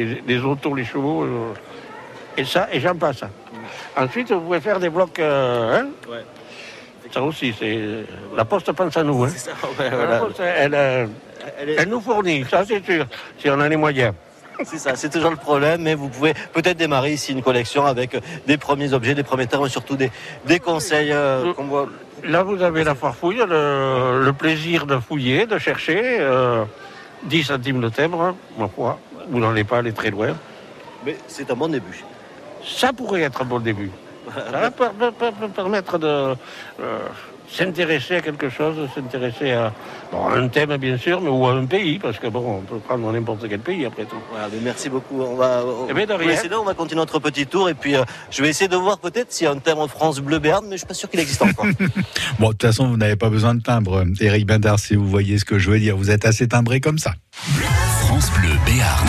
autos, 0.43 0.75
les 0.75 0.85
chevaux, 0.85 1.25
euh, 1.25 1.53
et 2.39 2.45
ça, 2.47 2.69
et 2.73 2.81
j'en 2.81 2.95
passe. 2.95 3.23
Ensuite, 3.97 4.33
vous 4.33 4.41
pouvez 4.41 4.61
faire 4.61 4.81
des 4.81 4.89
blocs, 4.89 5.19
euh, 5.19 5.81
hein, 5.83 5.89
ça 7.13 7.23
aussi, 7.23 7.55
c'est 7.59 7.79
la 8.35 8.45
poste 8.47 8.73
pense 8.73 8.97
à 8.97 9.03
nous. 9.03 9.25
Hein. 9.25 9.29
ouais, 9.79 9.91
La. 9.91 10.19
Poste, 10.19 10.41
elle, 10.41 11.09
elle 11.79 11.89
nous 11.89 12.01
fournit, 12.01 12.45
ça 12.51 12.65
c'est 12.65 12.83
sûr, 12.85 13.05
si 13.39 13.51
on 13.51 13.61
a 13.61 13.69
les 13.69 13.77
moyens. 13.77 14.15
C'est 14.65 14.79
ça, 14.79 14.97
c'est 14.97 15.11
toujours 15.11 15.31
le 15.31 15.37
problème, 15.37 15.83
mais 15.83 15.95
vous 15.95 16.09
pouvez 16.09 16.35
peut-être 16.53 16.77
démarrer 16.79 17.13
ici 17.13 17.33
une 17.33 17.43
collection 17.43 17.85
avec 17.87 18.15
euh, 18.15 18.21
des 18.47 18.57
premiers 18.57 18.93
objets, 18.93 19.15
des 19.15 19.23
premiers 19.23 19.47
termes, 19.47 19.67
et 19.67 19.69
surtout 19.69 19.97
des, 19.97 20.11
des 20.47 20.61
conseils 20.61 21.13
euh, 21.13 21.53
qu'on 21.55 21.65
voit. 21.65 21.89
Là, 22.25 22.43
vous 22.43 22.63
avez 22.63 22.83
la 22.85 22.95
farfouille, 22.95 23.43
le, 23.47 24.23
le 24.25 24.33
plaisir 24.33 24.87
de 24.87 24.99
fouiller, 24.99 25.47
de 25.47 25.59
chercher. 25.59 26.19
euh, 26.21 26.65
10 27.25 27.45
centimes 27.45 27.81
de 27.81 27.89
timbre, 27.89 28.37
ma 28.59 28.69
foi, 28.69 28.99
vous 29.31 29.41
n'en 29.41 29.51
allez 29.51 29.65
pas 29.65 29.79
aller 29.79 29.93
très 29.93 30.11
loin. 30.11 30.37
Mais 31.05 31.17
c'est 31.27 31.51
un 31.51 31.55
bon 31.55 31.69
début. 31.69 32.05
Ça 32.65 32.93
pourrait 32.93 33.23
être 33.23 33.41
un 33.43 33.47
bon 33.47 33.59
début. 33.59 33.91
Ça 34.35 34.59
va 34.61 34.71
per- 34.71 34.91
per- 34.99 35.11
per- 35.19 35.33
per- 35.33 35.49
permettre 35.49 35.99
de 35.99 36.07
euh, 36.07 36.99
s'intéresser 37.49 38.17
à 38.17 38.21
quelque 38.21 38.49
chose, 38.51 38.77
s'intéresser 38.95 39.53
à, 39.53 39.73
bon, 40.13 40.27
à 40.27 40.37
un 40.37 40.49
thème 40.49 40.77
bien 40.77 40.97
sûr, 40.99 41.21
mais 41.21 41.29
ou 41.31 41.47
à 41.47 41.53
un 41.53 41.65
pays, 41.67 41.99
parce 41.99 42.19
que 42.19 42.27
bon, 42.29 42.59
on 42.59 42.61
peut 42.63 42.79
prendre 42.79 43.11
n'importe 43.13 43.49
quel 43.49 43.61
pays 43.61 43.85
après 43.85 44.05
tout. 44.05 44.17
Voilà, 44.31 44.49
mais 44.53 44.59
merci 44.63 44.89
beaucoup. 44.89 45.21
On 45.21 45.37
va, 45.37 45.63
on, 45.65 45.87
Eh 45.89 45.95
bien, 45.95 46.07
de 46.07 46.13
rien. 46.13 46.37
on 46.61 46.65
va 46.65 46.75
continuer 46.75 47.01
notre 47.01 47.19
petit 47.19 47.47
tour 47.47 47.69
et 47.69 47.75
puis 47.75 47.97
euh, 47.97 48.05
je 48.31 48.43
vais 48.43 48.49
essayer 48.49 48.69
de 48.69 48.77
voir 48.77 48.99
peut-être 48.99 49.33
s'il 49.33 49.45
y 49.47 49.49
a 49.49 49.53
un 49.53 49.59
thème 49.59 49.79
en 49.79 49.89
France 49.89 50.21
Bleu 50.21 50.39
Béarn, 50.39 50.65
mais 50.65 50.73
je 50.73 50.79
suis 50.79 50.87
pas 50.87 50.95
sûr 50.95 51.09
qu'il 51.11 51.21
existe 51.21 51.43
encore. 51.43 51.67
Bon, 52.39 52.49
de 52.49 52.53
toute 52.53 52.63
façon, 52.63 52.89
vous 52.89 52.97
n'avez 52.97 53.17
pas 53.17 53.31
besoin 53.31 53.55
de 53.55 53.63
timbre, 53.63 54.05
Eric 54.21 54.47
Bindard, 54.47 54.79
si 54.79 54.95
vous 54.95 55.07
voyez 55.07 55.39
ce 55.39 55.45
que 55.45 55.59
je 55.59 55.71
veux 55.71 55.79
dire. 55.79 55.97
Vous 55.97 56.11
êtes 56.11 56.25
assez 56.27 56.49
timbré 56.49 56.81
comme 56.81 56.99
ça. 56.99 57.13
France 58.01 58.31
Bleu 58.33 58.51
Béarn. 58.67 59.09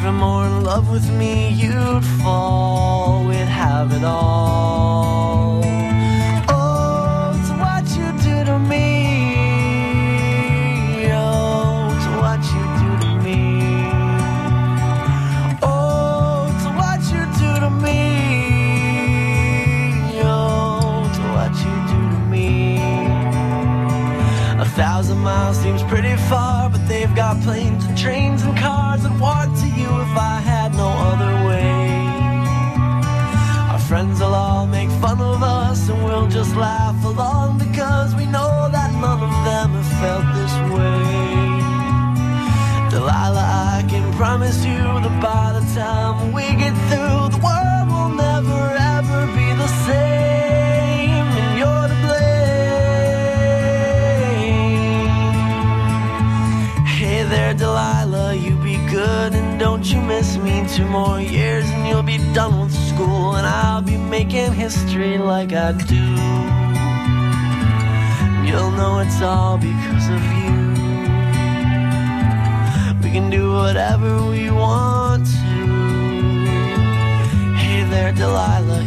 Even 0.00 0.14
more 0.14 0.46
in 0.46 0.64
love 0.64 0.88
with 0.90 1.10
me, 1.10 1.50
you'd 1.50 2.02
fall. 2.22 3.22
We'd 3.28 3.36
have 3.36 3.92
it 3.92 4.02
all. 4.02 5.62
Oh, 6.48 7.34
it's 7.38 7.50
what 7.60 7.84
you 7.98 8.10
do 8.24 8.44
to 8.46 8.58
me. 8.58 8.88
Oh, 11.12 11.92
it's 11.94 12.08
what 12.22 12.40
you 12.54 12.62
do 12.80 12.90
to 13.04 13.10
me. 13.26 13.40
Oh, 15.62 16.48
it's 16.54 16.66
what 16.80 17.00
you 17.12 17.22
do 17.42 17.50
to 17.60 17.70
me. 17.84 18.02
Oh, 20.24 21.04
it's 21.10 21.20
what 21.34 21.52
you 21.62 21.74
do 21.92 22.00
to 22.14 22.20
me. 22.32 22.48
A 24.62 24.64
thousand 24.64 25.18
miles 25.18 25.56
seems 25.58 25.82
pretty 25.82 26.16
far, 26.30 26.70
but 26.70 26.82
they've 26.88 27.14
got 27.14 27.38
planes 27.42 27.84
and 27.84 27.98
trains 27.98 28.29
Two 60.80 60.88
more 60.88 61.20
years 61.20 61.68
and 61.68 61.86
you'll 61.86 62.02
be 62.02 62.16
done 62.32 62.58
with 62.58 62.72
school, 62.72 63.36
and 63.36 63.46
I'll 63.46 63.82
be 63.82 63.98
making 63.98 64.54
history 64.54 65.18
like 65.18 65.52
I 65.52 65.72
do. 65.72 66.06
You'll 68.48 68.70
know 68.70 69.00
it's 69.00 69.20
all 69.20 69.58
because 69.58 70.08
of 70.08 70.22
you. 70.40 70.56
We 73.02 73.10
can 73.12 73.28
do 73.28 73.52
whatever 73.52 74.22
we 74.24 74.50
want 74.50 75.26
to. 75.26 75.58
Hey 77.60 77.84
there, 77.84 78.12
Delilah, 78.12 78.82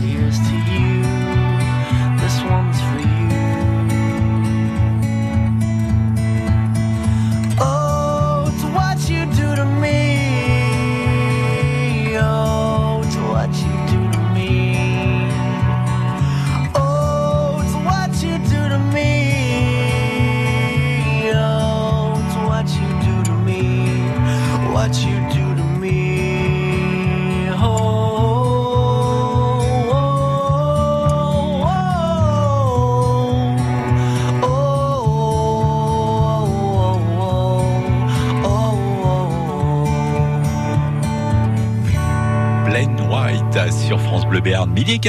sur 43.88 44.02
France 44.02 44.26
Bleu 44.26 44.42
Béarn, 44.42 44.72
midi. 44.72 45.00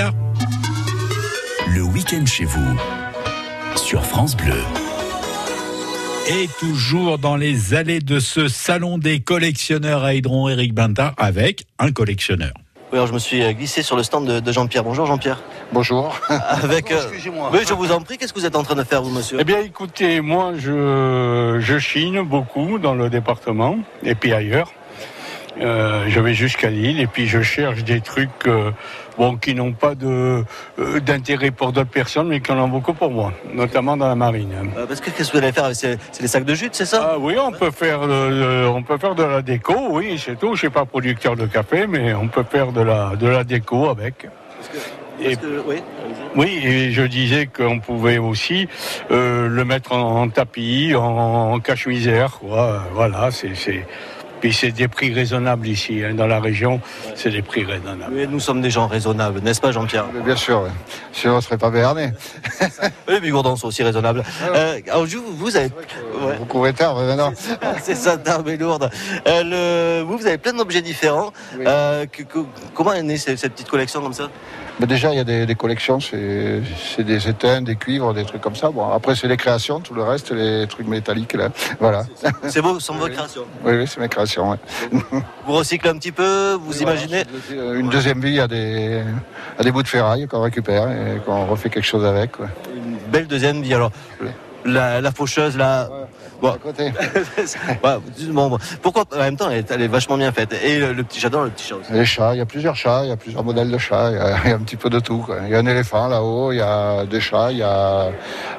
Le 1.75 1.81
week-end 1.81 2.27
chez 2.27 2.45
vous 2.45 2.77
sur 3.75 4.05
France 4.05 4.37
Bleu. 4.37 4.61
Et 6.29 6.47
toujours 6.61 7.19
dans 7.19 7.37
les 7.37 7.73
allées 7.73 8.01
de 8.01 8.19
ce 8.19 8.49
salon 8.49 8.99
des 8.99 9.21
collectionneurs 9.21 10.05
à 10.05 10.13
Hydron, 10.13 10.51
Eric 10.51 10.75
Bintard 10.75 11.15
avec 11.17 11.65
un 11.79 11.91
collectionneur. 11.91 12.53
Oui, 12.93 12.99
alors 12.99 13.07
je 13.07 13.15
me 13.15 13.19
suis 13.19 13.43
euh, 13.43 13.53
glissé 13.55 13.83
sur 13.83 13.97
le 13.97 14.03
stand 14.03 14.27
de, 14.27 14.41
de 14.41 14.53
Jean-Pierre. 14.53 14.85
Bonjour 14.85 15.07
Jean-Pierre. 15.07 15.43
Bonjour. 15.73 16.15
Avec, 16.29 16.91
euh, 16.93 17.03
Excusez-moi. 17.03 17.49
Oui, 17.51 17.61
je 17.67 17.73
vous 17.73 17.93
en 17.93 18.03
prie. 18.03 18.19
Qu'est-ce 18.19 18.35
que 18.35 18.41
vous 18.41 18.47
êtes 18.47 18.57
en 18.57 18.63
train 18.63 18.75
de 18.75 18.85
faire, 18.85 19.03
vous, 19.03 19.11
monsieur? 19.11 19.39
Eh 19.41 19.45
bien, 19.45 19.61
écoutez, 19.61 20.21
moi, 20.21 20.53
je, 20.59 21.57
je 21.61 21.79
chine 21.79 22.21
beaucoup 22.21 22.79
dans 22.79 22.95
le 22.95 23.09
département 23.09 23.79
et 24.03 24.15
puis 24.15 24.35
ailleurs. 24.35 24.71
Euh, 25.61 26.07
je 26.09 26.19
vais 26.21 26.35
jusqu'à 26.35 26.69
Lille 26.69 27.01
et 27.01 27.07
puis 27.07 27.29
je 27.29 27.41
cherche 27.41 27.85
des 27.85 28.01
trucs 28.01 28.29
euh, 28.49 28.73
bon, 29.17 29.37
qui 29.37 29.55
n'ont 29.55 29.73
pas 29.73 29.93
euh, 30.03 30.43
d'intérêt 31.01 31.53
pour 31.53 31.71
d'autres 31.73 31.91
personnes, 31.91 32.27
mais 32.29 32.41
qui 32.41 32.51
en 32.51 32.59
ont 32.59 32.69
beaucoup 32.69 32.93
pour 32.93 33.11
moi, 33.11 33.33
notamment 33.55 33.97
dans 33.97 34.09
la 34.09 34.17
marine. 34.17 34.53
Parce 34.89 35.01
que 35.01 35.11
qu'est-ce 35.11 35.31
que 35.31 35.39
vous 35.39 35.43
allez 35.45 35.53
faire 35.53 35.71
C'est 35.73 35.99
des 36.21 36.27
sacs 36.27 36.45
de 36.45 36.55
jute, 36.55 36.75
c'est 36.75 36.87
ça? 36.87 37.11
Ah 37.13 37.19
oui, 37.21 37.37
on 37.39 37.53
peut 37.53 37.71
faire 37.71 38.01
de, 38.07 38.67
on 38.67 38.83
peut 38.83 38.99
faire 38.99 39.15
de 39.15 39.23
la 39.23 39.43
déco, 39.43 39.75
oui, 39.91 40.21
c'est 40.25 40.37
tout. 40.39 40.55
Je 40.55 40.59
suis 40.61 40.71
pas 40.71 40.85
producteur 40.87 41.37
de 41.37 41.47
café, 41.47 41.87
mais 41.87 42.15
on 42.15 42.27
peut 42.27 42.45
faire 42.51 42.73
de 42.73 42.81
la, 42.83 43.13
de 43.15 43.29
la 43.29 43.45
déco 43.45 43.89
avec. 43.89 44.27
Et- 45.21 45.37
Parce 45.37 45.47
que- 45.47 45.63
oui, 45.69 45.77
oui, 46.35 46.61
et 46.65 46.91
je 46.91 47.03
disais 47.03 47.47
qu'on 47.47 47.79
pouvait 47.79 48.19
aussi 48.19 48.67
euh, 49.13 49.47
le 49.49 49.65
mettre 49.65 49.93
en, 49.93 50.23
en 50.23 50.29
tapis, 50.29 50.95
en, 50.97 51.53
en 51.53 51.61
cache-misère, 51.61 52.33
quoi. 52.41 52.83
Voilà, 52.93 53.31
c'est, 53.31 53.55
puis 54.45 54.53
c'est 54.53 54.73
des 54.73 54.89
prix 54.89 55.11
raisonnables 55.11 55.67
ici, 55.67 56.03
hein, 56.05 56.13
dans 56.13 56.27
la 56.27 56.39
région, 56.39 56.79
c'est 57.15 57.31
des 57.31 57.41
prix 57.41 57.65
raisonnables. 57.65 58.13
Oui, 58.13 58.27
nous 58.29 58.41
sommes 58.41 58.61
des 58.61 58.69
gens 58.69 58.87
raisonnables, 58.87 59.41
n'est-ce 59.41 59.59
pas, 59.59 59.73
Jean-Pierre? 59.73 60.05
Mais 60.13 60.21
Bien 60.21 60.37
sûr, 60.37 60.61
ouais. 60.61 60.69
sinon 61.15 61.33
on 61.33 61.37
ne 61.37 61.41
serait 61.41 61.57
pas 61.57 61.71
béarnais. 61.71 62.13
Oui, 63.09 63.15
les 63.15 63.21
Bigourdons 63.21 63.57
sont 63.57 63.69
aussi 63.69 63.83
raisonnables. 63.83 64.23
Euh, 64.55 64.81
alors, 64.89 65.07
vous, 65.07 65.23
vous 65.37 65.57
avez. 65.57 65.67
Ouais. 66.21 66.37
Vous 66.39 66.45
couvrez 66.45 66.75
tard, 66.75 66.95
mais 66.99 67.07
maintenant. 67.07 67.33
C'est 67.83 67.95
ça, 67.95 68.19
d'armes 68.19 68.49
et 68.51 68.57
lourde. 68.59 68.91
Euh, 69.27 70.01
le... 70.01 70.03
Vous, 70.05 70.19
vous 70.19 70.27
avez 70.27 70.37
plein 70.39 70.53
d'objets 70.53 70.83
différents. 70.83 71.33
Euh, 71.67 72.05
que- 72.07 72.23
que- 72.23 72.45
comment 72.75 72.93
est 72.93 73.03
née 73.03 73.17
cette, 73.17 73.39
cette 73.39 73.53
petite 73.55 73.69
collection 73.71 74.03
comme 74.03 74.13
ça? 74.13 74.29
Mais 74.81 74.87
déjà, 74.87 75.13
il 75.13 75.17
y 75.17 75.21
a 75.21 75.25
des, 75.25 75.47
des 75.47 75.55
collections, 75.55 76.01
c'est 76.01 77.03
des 77.05 77.29
étains, 77.29 77.63
des 77.63 77.77
cuivres, 77.77 78.13
des 78.13 78.25
trucs 78.25 78.41
comme 78.41 78.57
ça. 78.57 78.71
Bon, 78.71 78.91
après, 78.91 79.15
c'est 79.15 79.29
les 79.29 79.37
créations, 79.37 79.79
tout 79.79 79.95
le 79.95 80.03
reste, 80.03 80.33
les 80.33 80.67
trucs 80.67 80.89
métalliques. 80.89 81.35
Là. 81.35 81.51
Voilà. 81.81 82.05
C'est 82.49 82.61
vos, 82.61 82.81
sont 82.81 82.95
vos 82.95 83.07
créations. 83.09 83.45
Oui, 83.65 83.73
oui, 83.77 83.87
c'est 83.87 84.01
mes 84.01 84.09
créations. 84.09 84.51
ouais. 84.51 84.57
Vous 85.47 85.53
recyclez 85.53 85.91
un 85.91 85.97
petit 85.99 86.11
peu, 86.13 86.55
vous 86.61 86.83
imaginez 86.83 87.23
Euh, 87.53 87.79
Une 87.79 87.89
deuxième 87.89 88.21
vie 88.21 88.41
à 88.41 88.49
des, 88.49 89.03
à 89.59 89.63
des 89.63 89.71
bouts 89.71 89.83
de 89.83 89.89
ferraille 89.89 90.27
qu'on 90.27 90.41
récupère 90.41 90.91
et 90.91 91.21
qu'on 91.25 91.47
refait 91.47 91.71
quelque 91.71 91.85
chose 91.87 92.05
avec. 92.05 92.33
Une 92.75 92.97
belle 93.13 93.27
deuxième 93.29 93.63
vie. 93.63 93.75
Alors, 93.75 93.93
la, 94.65 95.01
la 95.01 95.13
faucheuse, 95.13 95.57
là. 95.57 95.89
Bon. 96.41 96.51
À 96.53 96.59
côté. 96.59 96.93
Ouais, 97.85 97.97
bon, 98.33 98.49
bon. 98.51 98.59
Pourquoi 98.83 99.05
En 99.15 99.19
même 99.19 99.37
temps, 99.37 99.51
elle 99.51 99.59
est, 99.59 99.71
elle 99.71 99.83
est 99.83 99.89
vachement 99.89 100.17
bien 100.17 100.33
faite. 100.33 100.55
Et 100.63 100.79
le, 100.79 100.93
le 100.93 101.05
petit, 101.05 101.21
j'adore 101.21 101.45
le 101.45 101.51
petit 101.51 101.67
chat 101.67 101.77
aussi. 101.77 101.93
Les 101.93 102.05
chats, 102.05 102.35
il 102.35 102.39
y 102.39 102.41
a 102.41 102.47
plusieurs 102.47 102.77
chats, 102.77 103.03
il 103.05 103.09
y 103.09 103.13
a 103.13 103.17
plusieurs 103.17 103.45
modèles 103.45 103.71
de 103.71 103.79
chats, 103.79 104.11
il 104.11 104.17
y 104.17 104.21
a, 104.21 104.37
il 104.45 104.51
y 104.51 104.53
a 104.53 104.57
un 104.57 104.61
petit 104.61 104.77
peu 104.77 104.91
de 104.91 104.99
tout. 105.01 105.19
quoi. 105.19 105.37
Il 105.45 105.51
y 105.51 105.55
a 105.55 105.59
un 105.59 105.67
éléphant 105.67 106.09
là-haut, 106.09 106.53
il 106.53 106.57
y 106.59 106.61
a 106.61 107.05
des 107.07 107.21
chats, 107.21 107.51
il 107.51 107.59
y 107.59 107.63
a 107.63 108.09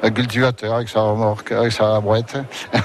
un 0.02 0.10
cultivateur 0.10 0.74
avec 0.74 0.88
sa 0.88 1.00
remorque, 1.00 1.52
avec 1.52 1.72
sa 1.72 2.00
brouette. 2.00 2.36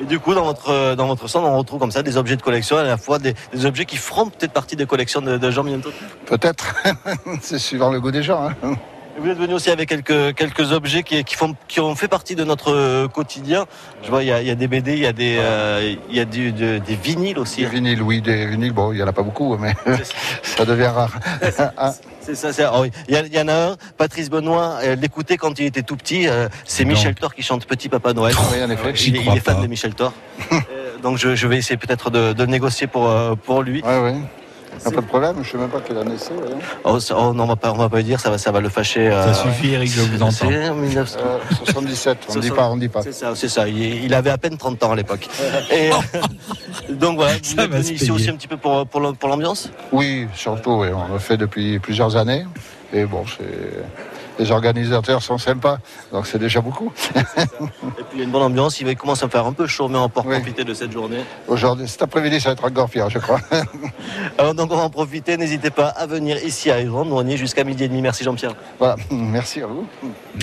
Et 0.00 0.04
du 0.06 0.18
coup, 0.18 0.34
dans 0.34 0.44
votre, 0.44 0.94
dans 0.96 1.06
votre 1.06 1.28
stand, 1.28 1.44
on 1.44 1.56
retrouve 1.56 1.78
comme 1.78 1.90
ça 1.92 2.02
des 2.02 2.16
objets 2.16 2.36
de 2.36 2.42
collection, 2.42 2.76
à 2.78 2.82
la 2.82 2.96
fois 2.96 3.18
des, 3.18 3.34
des 3.52 3.66
objets 3.66 3.84
qui 3.84 3.96
feront 3.98 4.28
peut-être 4.30 4.52
partie 4.52 4.74
des 4.74 4.86
collections 4.86 5.20
de, 5.20 5.36
de 5.36 5.50
Jean 5.50 5.62
bientôt. 5.64 5.90
Peut-être, 6.26 6.74
c'est 7.42 7.58
suivant 7.58 7.90
le 7.90 8.00
goût 8.00 8.10
des 8.10 8.22
gens. 8.22 8.48
hein. 8.48 8.72
Vous 9.18 9.28
êtes 9.28 9.38
venu 9.38 9.54
aussi 9.54 9.70
avec 9.70 9.88
quelques, 9.88 10.34
quelques 10.34 10.72
objets 10.72 11.02
qui, 11.02 11.22
qui, 11.22 11.34
font, 11.36 11.54
qui 11.68 11.80
ont 11.80 11.94
fait 11.94 12.08
partie 12.08 12.34
de 12.34 12.44
notre 12.44 13.06
quotidien. 13.08 13.66
Je 14.02 14.08
vois, 14.10 14.22
il 14.24 14.28
y 14.28 14.32
a, 14.32 14.40
il 14.40 14.48
y 14.48 14.50
a 14.50 14.54
des 14.54 14.66
BD, 14.68 14.94
il 14.94 14.98
y 15.00 15.06
a 15.06 15.12
des, 15.12 15.36
euh, 15.38 15.94
il 16.10 16.16
y 16.16 16.20
a 16.20 16.24
du- 16.24 16.50
de- 16.52 16.78
des 16.78 16.94
vinyles 16.96 17.38
aussi. 17.38 17.60
Des 17.60 17.66
vinyles, 17.68 18.02
oui, 18.02 18.20
des 18.22 18.46
vinyles, 18.46 18.72
bon, 18.72 18.92
il 18.92 18.96
n'y 18.96 19.02
en 19.02 19.06
a 19.06 19.12
pas 19.12 19.22
beaucoup, 19.22 19.56
mais 19.58 19.74
ça 20.42 20.64
devient 20.64 20.86
rare. 20.86 21.12
C'est 22.24 22.36
ça, 22.36 22.52
c'est. 22.52 22.64
oui. 22.78 22.92
Il 23.08 23.14
y, 23.14 23.16
a- 23.16 23.26
il 23.26 23.34
y 23.34 23.40
en 23.40 23.48
a 23.48 23.70
un, 23.72 23.76
Patrice 23.98 24.30
Benoît, 24.30 24.78
euh, 24.84 24.94
l'écouter 24.94 25.36
quand 25.36 25.58
il 25.58 25.66
était 25.66 25.82
tout 25.82 25.96
petit, 25.96 26.28
euh, 26.28 26.48
c'est. 26.64 26.84
Michel 26.84 27.16
Thor 27.16 27.34
qui 27.34 27.42
chante 27.42 27.66
Petit 27.66 27.88
Papa 27.88 28.12
Noël. 28.12 28.32
Oui, 28.52 28.62
en 28.62 28.70
effet. 28.70 28.92
Il, 29.08 29.16
est- 29.16 29.24
il 29.24 29.36
est 29.36 29.40
fan 29.40 29.60
de 29.60 29.66
Michel 29.66 29.94
Thor. 29.94 30.12
Euh, 30.52 30.98
donc 31.02 31.18
je, 31.18 31.34
je 31.34 31.48
vais 31.48 31.56
essayer 31.58 31.76
peut-être 31.76 32.10
de, 32.10 32.32
de 32.32 32.46
négocier 32.46 32.86
pour, 32.86 33.08
euh, 33.08 33.34
pour 33.34 33.62
lui. 33.62 33.82
Oui, 33.84 34.12
Pas 34.84 34.90
de 34.90 35.00
problème, 35.00 35.34
je 35.36 35.40
ne 35.40 35.44
sais 35.44 35.58
même 35.58 35.68
pas 35.68 35.80
quelle 35.80 35.98
année 35.98 36.14
c'est. 36.18 36.32
Oh, 36.84 36.98
oh, 37.10 37.32
non, 37.34 37.44
on 37.44 37.46
va 37.46 37.56
pas, 37.56 37.72
on 37.72 37.76
va 37.76 37.88
pas 37.88 37.98
le 37.98 38.02
dire, 38.02 38.18
ça 38.20 38.30
va, 38.30 38.38
ça 38.38 38.50
va 38.50 38.60
le 38.60 38.68
fâcher. 38.68 39.10
Ça 39.10 39.34
suffit, 39.34 39.72
Eric, 39.74 39.90
je 39.90 40.00
vous 40.02 40.16
entends. 40.22 40.30
C'est 40.30 40.68
en 40.68 40.74
1900. 40.74 41.18
Euh, 41.24 41.38
77, 41.64 42.18
on 42.28 42.34
ne 42.34 42.40
dit 42.40 42.50
pas, 42.50 42.68
on 42.68 42.76
ne 42.76 42.80
dit 42.80 42.88
pas. 42.88 43.02
C'est 43.02 43.12
ça, 43.12 43.34
c'est 43.34 43.48
ça. 43.48 43.68
Il, 43.68 44.04
il 44.04 44.14
avait 44.14 44.30
à 44.30 44.38
peine 44.38 44.56
30 44.56 44.82
ans 44.84 44.92
à 44.92 44.96
l'époque. 44.96 45.28
Et 45.72 45.90
euh, 46.88 46.94
donc 46.94 47.16
voilà, 47.16 47.34
vous 47.34 47.44
Ça 47.44 47.64
êtes 47.64 47.70
va 47.70 47.78
venu 47.78 47.92
ici 47.94 48.10
aussi 48.10 48.30
un 48.30 48.34
petit 48.36 48.48
peu 48.48 48.56
pour, 48.56 48.86
pour 48.86 49.00
l'am- 49.00 49.16
pour 49.16 49.28
l'ambiance? 49.28 49.70
Oui, 49.92 50.26
surtout, 50.34 50.80
oui, 50.80 50.88
on 50.92 51.12
le 51.12 51.18
fait 51.18 51.36
depuis 51.36 51.78
plusieurs 51.78 52.16
années. 52.16 52.44
Et 52.92 53.04
bon, 53.04 53.24
c'est... 53.26 53.44
les 54.38 54.50
organisateurs 54.50 55.22
sont 55.22 55.38
sympas, 55.38 55.78
donc 56.12 56.26
c'est 56.26 56.38
déjà 56.38 56.60
beaucoup. 56.60 56.92
Et 57.16 57.20
puis 57.20 58.14
il 58.14 58.18
y 58.18 58.20
a 58.22 58.24
une 58.24 58.30
bonne 58.30 58.42
ambiance, 58.42 58.80
il 58.80 58.86
va 58.86 58.94
commencer 58.94 59.24
à 59.24 59.28
faire 59.28 59.46
un 59.46 59.52
peu 59.52 59.66
chaud, 59.66 59.88
mais 59.88 59.98
on 59.98 60.08
peut 60.08 60.20
en 60.20 60.24
profiter 60.24 60.64
de 60.64 60.74
cette 60.74 60.92
journée. 60.92 61.20
Aujourd'hui, 61.48 61.88
cet 61.88 62.02
après-midi, 62.02 62.40
ça 62.40 62.50
va 62.50 62.52
être 62.54 62.64
encore 62.64 62.88
pire, 62.88 63.10
je 63.10 63.18
crois. 63.18 63.40
Alors 64.38 64.54
donc 64.54 64.72
on 64.72 64.76
va 64.76 64.84
en 64.84 64.90
profiter, 64.90 65.36
n'hésitez 65.36 65.70
pas 65.70 65.88
à 65.88 66.06
venir 66.06 66.42
ici 66.44 66.70
à 66.70 66.82
nous 66.82 66.92
on 66.94 67.26
y 67.26 67.34
est 67.34 67.36
jusqu'à 67.36 67.64
midi 67.64 67.84
et 67.84 67.88
demi. 67.88 68.02
Merci 68.02 68.24
Jean-Pierre. 68.24 68.54
Voilà, 68.78 68.96
merci 69.10 69.62
à 69.62 69.66
vous. 69.66 69.86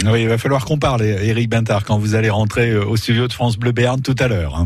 Oui, 0.05 0.21
il 0.21 0.29
va 0.29 0.37
falloir 0.37 0.65
qu'on 0.65 0.77
parle, 0.77 1.01
Eric 1.03 1.49
Bintard, 1.49 1.83
quand 1.85 1.97
vous 1.97 2.15
allez 2.15 2.29
rentrer 2.29 2.69
euh, 2.69 2.85
au 2.85 2.97
studio 2.97 3.27
de 3.27 3.33
France 3.33 3.57
Bleu 3.57 3.71
Béarn 3.71 4.01
tout 4.01 4.15
à 4.19 4.27
l'heure. 4.27 4.65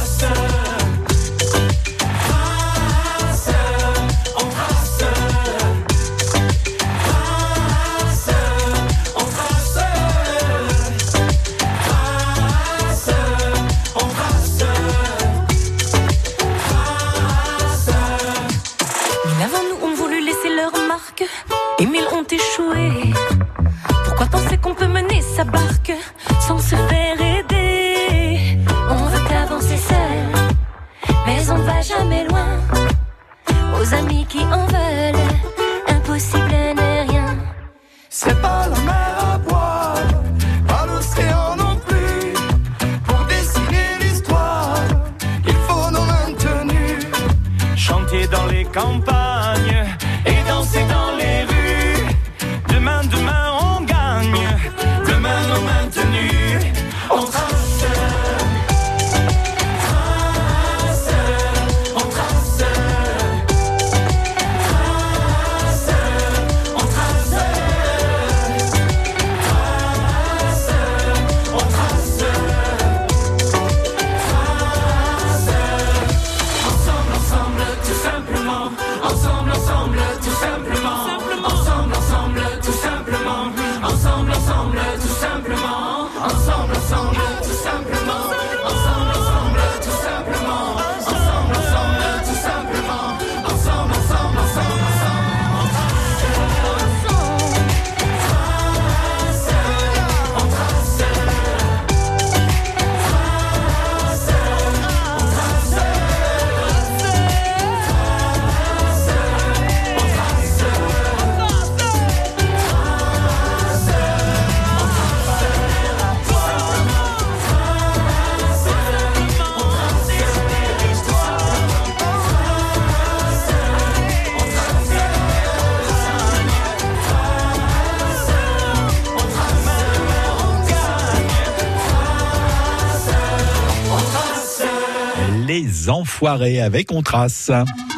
Enfoirés 136.21 136.61
avec 136.61 136.91
On 136.91 137.01
Trace. 137.01 137.49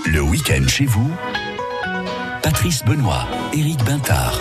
Le 0.06 0.22
week-end 0.22 0.66
chez 0.70 0.86
vous, 0.86 1.12
Patrice 2.42 2.82
Benoît, 2.86 3.28
Éric 3.54 3.84
Bintard. 3.84 4.40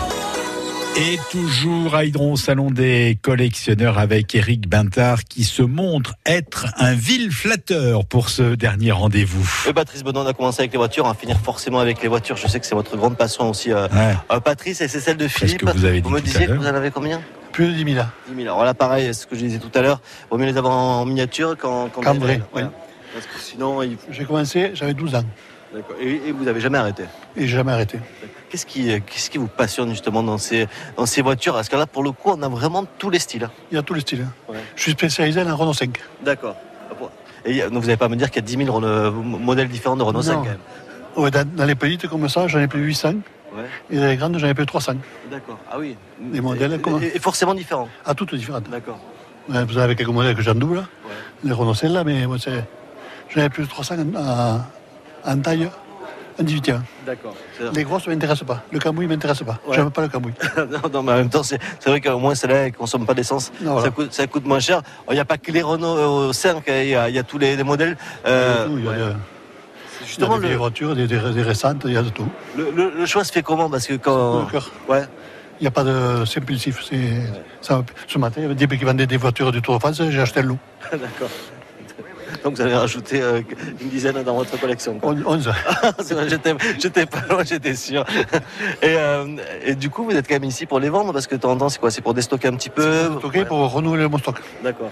Et 0.96 1.18
toujours 1.32 1.92
à 1.96 2.04
Hydron, 2.04 2.36
salon 2.36 2.70
des 2.70 3.18
collectionneurs 3.22 3.98
avec 3.98 4.32
Eric 4.36 4.68
Bintard 4.68 5.24
qui 5.24 5.42
se 5.42 5.62
montre 5.62 6.14
être 6.24 6.66
un 6.78 6.94
vil 6.94 7.32
flatteur 7.32 8.06
pour 8.06 8.28
ce 8.28 8.54
dernier 8.54 8.92
rendez-vous. 8.92 9.50
Oui, 9.66 9.72
Patrice 9.72 10.04
Benoît, 10.04 10.22
on 10.22 10.28
a 10.28 10.32
commencé 10.32 10.60
avec 10.62 10.70
les 10.70 10.78
voitures, 10.78 11.04
on 11.04 11.08
va 11.08 11.14
finir 11.14 11.40
forcément 11.40 11.80
avec 11.80 12.00
les 12.02 12.08
voitures. 12.08 12.36
Je 12.36 12.46
sais 12.46 12.60
que 12.60 12.66
c'est 12.66 12.76
votre 12.76 12.96
grande 12.96 13.16
passion 13.16 13.50
aussi, 13.50 13.72
euh, 13.72 13.88
Ouais. 13.88 14.14
euh, 14.30 14.38
Patrice, 14.38 14.80
et 14.80 14.86
c'est 14.86 15.00
celle 15.00 15.16
de 15.16 15.26
Philippe. 15.26 15.58
que 15.64 15.72
vous 15.76 15.84
avez 15.84 16.00
dit 16.00 16.08
me 16.08 16.20
disiez 16.20 16.46
que 16.46 16.52
vous 16.52 16.68
en 16.68 16.74
avez 16.74 16.92
combien? 16.92 17.20
Plus 17.50 17.66
de 17.66 17.72
10 17.72 17.94
000. 17.94 18.06
10 18.28 18.36
000. 18.44 18.46
Alors 18.54 18.64
là, 18.64 18.74
pareil, 18.74 19.12
ce 19.12 19.26
que 19.26 19.34
je 19.34 19.40
disais 19.40 19.58
tout 19.58 19.76
à 19.76 19.82
l'heure, 19.82 20.00
vaut 20.30 20.38
mieux 20.38 20.46
les 20.46 20.56
avoir 20.56 20.72
en 20.72 21.04
miniature 21.04 21.56
qu'en 21.58 21.88
qu'en 21.88 22.00
Cambré. 22.00 22.40
Parce 23.12 23.26
que 23.26 23.38
sinon, 23.38 23.82
il- 23.82 23.96
J'ai 24.10 24.24
commencé, 24.24 24.70
j'avais 24.74 24.94
12 24.94 25.14
ans. 25.14 25.24
D'accord. 25.74 25.96
Et, 26.00 26.28
et 26.28 26.32
vous 26.32 26.44
n'avez 26.44 26.60
jamais 26.60 26.78
arrêté 26.78 27.04
Et 27.36 27.46
jamais 27.46 27.72
arrêté. 27.72 27.98
Qu'est-ce 28.50 28.66
qui, 28.66 28.90
euh, 28.92 28.98
qu'est-ce 29.06 29.30
qui 29.30 29.38
vous 29.38 29.46
passionne 29.48 29.88
justement 29.90 30.22
dans 30.22 30.36
ces, 30.38 30.68
dans 30.96 31.06
ces 31.06 31.22
voitures? 31.22 31.54
Parce 31.54 31.68
que 31.70 31.76
là, 31.76 31.86
pour 31.86 32.02
le 32.02 32.12
coup, 32.12 32.30
on 32.30 32.42
a 32.42 32.48
vraiment 32.48 32.84
tous 32.98 33.08
les 33.08 33.18
styles. 33.18 33.48
Il 33.70 33.76
y 33.76 33.78
a 33.78 33.82
tous 33.82 33.94
les 33.94 34.02
styles. 34.02 34.26
Ouais. 34.48 34.56
Je 34.76 34.82
suis 34.82 34.92
spécialisé 34.92 35.42
dans 35.44 35.56
Renault 35.56 35.72
5. 35.72 35.98
D'accord. 36.22 36.56
Et 37.44 37.50
il 37.50 37.56
y 37.56 37.62
a- 37.62 37.70
donc, 37.70 37.80
vous 37.80 37.86
n'allez 37.86 37.96
pas 37.96 38.08
me 38.08 38.16
dire 38.16 38.30
qu'il 38.30 38.42
y 38.42 38.44
a 38.44 38.46
10 38.46 38.64
000 38.66 38.70
Renault- 38.76 38.86
euh, 38.86 39.10
modèles 39.10 39.68
différents 39.68 39.96
de 39.96 40.02
Renault 40.02 40.22
5 40.22 40.32
Non. 40.34 40.38
quand 40.42 40.48
même 40.48 40.58
Ouais, 41.16 41.30
dans, 41.30 41.46
dans 41.56 41.64
les 41.64 41.74
petites 41.74 42.06
comme 42.08 42.28
ça, 42.28 42.46
j'en 42.48 42.60
ai 42.60 42.68
plus 42.68 42.80
800. 42.84 43.14
Ouais. 43.54 43.64
Et 43.90 43.96
dans 43.98 44.06
les 44.06 44.16
grandes, 44.16 44.38
j'en 44.38 44.46
ai 44.48 44.54
plus 44.54 44.64
300. 44.66 44.94
D'accord. 45.30 45.58
Ah 45.70 45.76
oui. 45.78 45.96
Les 46.32 46.40
modèles, 46.40 46.74
Et- 46.74 46.78
comment 46.80 47.00
et, 47.00 47.12
et 47.14 47.18
forcément 47.18 47.54
différents. 47.54 47.88
Ah, 48.04 48.14
toutes 48.14 48.34
différentes. 48.34 48.68
D'accord. 48.70 48.98
Ouais, 49.48 49.64
vous 49.64 49.76
avez 49.78 49.96
quelques 49.96 50.10
modèles 50.10 50.36
que 50.36 50.42
j'en 50.42 50.54
double. 50.54 50.84
Les 51.44 51.52
Renault 51.52 51.74
5 51.74 51.88
là, 51.88 52.04
mais 52.04 52.26
moi, 52.26 52.36
c'est... 52.38 52.64
j'en 53.34 53.42
ai 53.42 53.48
plus 53.48 53.64
de 53.64 53.68
300 53.68 53.96
en, 54.16 54.60
en 55.30 55.38
taille, 55.40 55.68
en 56.40 56.42
18e. 56.44 56.80
D'accord. 57.06 57.34
Les 57.74 57.84
grosses 57.84 58.06
ne 58.06 58.12
m'intéressent 58.14 58.46
pas. 58.46 58.62
Le 58.72 58.78
cambouis 58.78 59.06
ne 59.06 59.12
m'intéresse 59.12 59.42
pas. 59.42 59.58
Ouais. 59.66 59.76
J'aime 59.76 59.90
pas 59.90 60.02
le 60.02 60.08
cambouis. 60.08 60.32
non, 60.56 60.80
non, 60.92 61.02
mais 61.02 61.12
en 61.12 61.16
même 61.16 61.28
temps, 61.30 61.42
c'est 61.42 61.58
vrai 61.86 62.00
qu'au 62.00 62.18
moins, 62.18 62.34
celle-là, 62.34 62.56
elle 62.56 62.72
ne 62.72 62.76
consomme 62.76 63.04
pas 63.06 63.14
d'essence. 63.14 63.52
Voilà. 63.60 63.82
ça, 63.82 63.90
coûte, 63.90 64.12
ça 64.12 64.26
coûte 64.26 64.44
moins 64.46 64.60
cher. 64.60 64.82
Il 65.10 65.14
n'y 65.14 65.20
a 65.20 65.24
pas 65.24 65.38
que 65.38 65.50
les 65.52 65.62
Renault 65.62 66.28
euh, 66.28 66.32
5, 66.32 66.62
il 66.68 66.88
y, 66.88 66.94
a- 66.94 67.08
il 67.08 67.14
y 67.14 67.18
a 67.18 67.22
tous 67.22 67.38
les, 67.38 67.56
les 67.56 67.64
modèles. 67.64 67.96
Euh, 68.26 68.66
Il 68.70 68.84
y 68.84 68.86
a, 68.86 68.90
ouais. 68.90 68.96
des- 68.96 69.02
il 70.18 70.20
y 70.20 70.24
a 70.24 70.38
des 70.38 70.48
le- 70.48 70.56
voitures, 70.56 70.94
des, 70.96 71.06
des- 71.06 71.32
des 71.32 71.42
récentes, 71.42 71.82
il 71.84 71.92
y 71.92 71.96
a 71.96 72.02
de 72.02 72.08
tout. 72.10 72.28
Le, 72.56 72.70
le- 72.70 72.92
le 72.96 73.06
choix 73.06 73.24
se 73.24 73.32
fait 73.32 73.42
comment? 73.42 73.68
Parce 73.70 73.86
que 73.86 73.94
quand. 73.94 74.40
Le 74.46 74.50
cœur. 74.50 74.70
Ouais. 74.88 75.02
Il 75.60 75.64
n'y 75.64 75.68
a 75.68 75.70
pas 75.70 75.84
de 75.84 76.24
c'est 76.26 76.40
impulsif. 76.40 76.82
Ça, 77.60 77.84
ce 78.08 78.18
matin, 78.18 78.36
il 78.38 78.42
y 78.42 78.46
avait 78.46 78.54
des 78.56 78.66
qui 78.66 78.84
vendaient 78.84 79.06
des 79.06 79.16
voitures 79.16 79.52
du 79.52 79.62
Tour 79.62 79.74
de 79.76 79.78
France, 79.80 80.02
j'ai 80.10 80.20
acheté 80.20 80.42
le 80.42 80.48
lot. 80.48 80.58
D'accord. 80.90 81.28
Donc 82.44 82.54
vous 82.56 82.60
avez 82.60 82.74
rajouté 82.74 83.20
euh, 83.22 83.40
une 83.80 83.88
dizaine 83.88 84.22
dans 84.22 84.34
votre 84.34 84.58
collection. 84.58 84.98
quoi. 84.98 85.14
11. 85.24 85.50
C'est 86.00 86.14
vrai, 86.14 86.28
j'étais, 86.28 86.54
j'étais 86.80 87.06
pas 87.06 87.22
loin, 87.30 87.42
j'étais 87.44 87.74
sûr. 87.74 88.04
Et, 88.82 88.94
euh, 88.96 89.26
et 89.64 89.74
du 89.74 89.90
coup, 89.90 90.04
vous 90.04 90.16
êtes 90.16 90.26
quand 90.28 90.34
même 90.34 90.44
ici 90.44 90.66
pour 90.66 90.80
les 90.80 90.88
vendre 90.88 91.12
parce 91.12 91.26
que 91.26 91.34
de 91.36 91.40
temps 91.40 91.52
en 91.52 91.56
temps, 91.56 91.68
c'est 91.68 91.78
quoi? 91.78 91.90
C'est 91.90 92.02
pour 92.02 92.14
déstocker 92.14 92.48
un 92.48 92.54
petit 92.56 92.70
peu? 92.70 93.06
Ok, 93.22 93.44
pour 93.46 93.58
renouveler 93.72 94.08
mon 94.08 94.18
stock. 94.18 94.36
D'accord. 94.62 94.90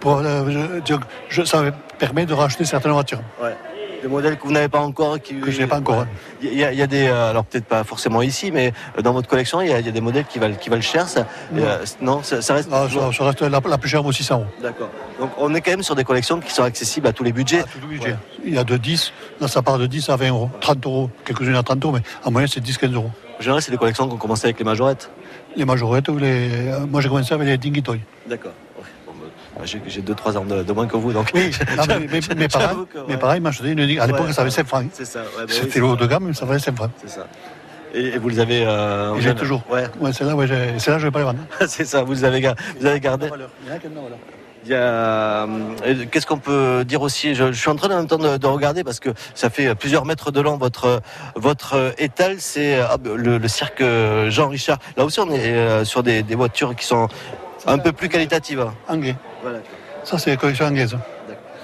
Pour, 0.00 0.18
euh, 0.18 0.80
je- 1.28 1.44
ça 1.44 1.62
me 1.62 1.70
permet 1.98 2.26
de 2.26 2.34
racheter 2.34 2.64
certaines 2.64 2.92
voitures 2.92 3.20
Ouais. 3.42 3.54
Des 4.02 4.08
modèles 4.08 4.36
que 4.36 4.42
vous 4.42 4.52
n'avez 4.52 4.68
pas 4.68 4.80
encore 4.80 5.20
qui, 5.20 5.34
que 5.36 5.50
je 5.50 5.60
n'ai 5.60 5.66
pas 5.68 5.78
encore. 5.78 6.00
hein. 6.00 6.08
Il 6.42 6.52
y, 6.54 6.64
a, 6.64 6.72
il 6.72 6.78
y 6.78 6.82
a 6.82 6.88
des, 6.88 7.06
euh, 7.06 7.30
alors 7.30 7.44
peut-être 7.44 7.66
pas 7.66 7.84
forcément 7.84 8.20
ici, 8.20 8.50
mais 8.50 8.72
euh, 8.98 9.02
dans 9.02 9.12
votre 9.12 9.28
collection, 9.28 9.60
il 9.60 9.68
y 9.68 9.72
a, 9.72 9.78
il 9.78 9.86
y 9.86 9.88
a 9.88 9.92
des 9.92 10.00
modèles 10.00 10.24
qui 10.24 10.40
valent, 10.40 10.56
qui 10.56 10.68
valent 10.70 10.82
cher. 10.82 11.08
Ça, 11.08 11.26
Non. 11.52 11.62
Euh, 11.62 11.84
non, 12.00 12.22
ça, 12.24 12.42
ça 12.42 12.54
reste. 12.54 12.68
Ah, 12.72 12.86
ça, 12.92 13.12
ça 13.16 13.24
reste 13.24 13.42
la, 13.42 13.60
la 13.64 13.78
plus 13.78 13.88
chère 13.88 14.02
vaut 14.02 14.10
600 14.10 14.34
euros. 14.40 14.46
D'accord. 14.60 14.90
Donc 15.20 15.30
on 15.38 15.54
est 15.54 15.60
quand 15.60 15.70
même 15.70 15.84
sur 15.84 15.94
des 15.94 16.02
collections 16.04 16.40
qui 16.40 16.50
sont 16.52 16.64
accessibles 16.64 17.06
à 17.06 17.12
tous 17.12 17.22
les 17.22 17.32
budgets. 17.32 17.62
Tout 17.62 17.78
le 17.80 17.86
budget. 17.86 18.16
Il 18.44 18.52
y 18.54 18.58
a 18.58 18.64
de 18.64 18.76
10, 18.76 19.12
là 19.40 19.46
ça 19.46 19.62
part 19.62 19.78
de 19.78 19.86
10 19.86 20.08
à 20.08 20.16
20 20.16 20.28
euros. 20.30 20.50
30 20.60 20.84
euros, 20.86 21.10
quelques-unes 21.24 21.54
à 21.54 21.62
30 21.62 21.84
euros, 21.84 21.94
mais 21.94 22.02
en 22.24 22.32
moyenne 22.32 22.50
c'est 22.52 22.60
10-15 22.64 22.92
euros. 22.94 23.10
En 23.38 23.42
général, 23.42 23.62
c'est 23.62 23.70
des 23.72 23.76
collections 23.76 24.06
qui 24.08 24.14
ont 24.14 24.18
commencé 24.18 24.46
avec 24.46 24.58
les 24.58 24.64
majorettes. 24.64 25.10
Les 25.56 25.64
majorettes 25.64 26.08
ou 26.08 26.16
les. 26.18 26.48
Moi 26.90 27.00
j'ai 27.00 27.08
commencé 27.08 27.32
avec 27.34 27.46
les 27.46 27.56
Dingy. 27.58 27.82
D'accord. 28.28 28.52
Bah, 29.56 29.62
j'ai, 29.64 29.80
j'ai 29.86 30.00
2-3 30.00 30.38
ans 30.38 30.44
de, 30.44 30.62
de 30.62 30.72
moins 30.72 30.86
que 30.86 30.96
vous, 30.96 31.12
donc. 31.12 31.30
Oui, 31.34 31.50
non, 31.76 31.84
mais, 31.86 31.98
mais, 31.98 32.20
ouais. 32.20 32.20
une 33.72 33.76
Dingy. 33.76 33.98
À 33.98 34.06
l'époque 34.06 34.26
Ouais, 34.26 34.32
ça 34.32 34.40
avait 34.42 34.50
ouais. 34.50 34.56
5 34.56 34.66
francs. 34.66 34.86
C'est 34.92 35.04
ça. 35.04 35.20
ouais, 35.20 35.46
bah 35.46 35.52
C'était 35.52 35.78
le 35.80 35.86
haut 35.86 35.96
de 35.96 36.06
gamme, 36.06 36.24
mais 36.26 36.32
ça 36.34 36.46
valait 36.46 36.58
5 36.58 36.74
francs. 36.74 36.90
C'est 37.02 37.10
ça. 37.10 37.26
Et, 37.94 38.16
vous 38.18 38.28
les 38.30 38.40
avez. 38.40 38.64
Euh, 38.64 39.18
j'ai 39.20 39.30
avez- 39.30 39.38
toujours. 39.38 39.62
Ouais. 39.70 39.84
Ouais, 40.00 40.12
c'est 40.12 40.24
là, 40.24 40.34
ouais, 40.34 40.46
là 40.90 40.98
je 40.98 41.04
vais 41.04 41.10
pas 41.10 41.18
les 41.18 41.24
vendre. 41.26 41.40
c'est 41.68 41.84
ça. 41.84 42.02
Vous 42.02 42.12
les 42.14 42.24
avez, 42.24 42.40
vous 42.80 42.86
avez 42.86 43.00
gardé. 43.00 43.26
Il 43.62 43.68
y 43.68 43.72
en 43.72 43.74
a 43.74 43.78
qui 43.78 43.86
valeur. 43.88 44.18
Euh, 44.70 45.46
Qu'est-ce 46.10 46.26
qu'on 46.26 46.38
peut 46.38 46.84
dire 46.86 47.02
aussi? 47.02 47.34
Je, 47.34 47.52
je 47.52 47.58
suis 47.58 47.68
en 47.68 47.74
train 47.76 47.90
en 47.90 47.96
même 47.96 48.06
temps 48.06 48.16
de, 48.16 48.36
de 48.36 48.46
regarder 48.46 48.84
parce 48.84 49.00
que 49.00 49.10
ça 49.34 49.50
fait 49.50 49.74
plusieurs 49.74 50.04
mètres 50.06 50.30
de 50.30 50.40
long 50.40 50.56
votre 50.56 51.02
votre 51.34 51.92
étal. 51.98 52.36
C'est 52.38 52.78
ah, 52.80 52.96
le, 53.04 53.38
le 53.38 53.48
cirque 53.48 53.82
Jean 54.28 54.48
Richard. 54.48 54.78
Là 54.96 55.04
aussi, 55.04 55.20
on 55.20 55.30
est 55.30 55.52
euh, 55.52 55.84
sur 55.84 56.02
des, 56.02 56.22
des 56.22 56.36
voitures 56.36 56.74
qui 56.76 56.86
sont 56.86 57.08
un 57.66 57.78
peu 57.78 57.92
plus 57.92 58.08
qualitatives. 58.08 58.66
Anglais. 58.88 59.16
Voilà. 59.42 59.58
Ça 60.04 60.18
c'est 60.18 60.30
la 60.30 60.36
collection 60.36 60.66
anglaise. 60.66 60.96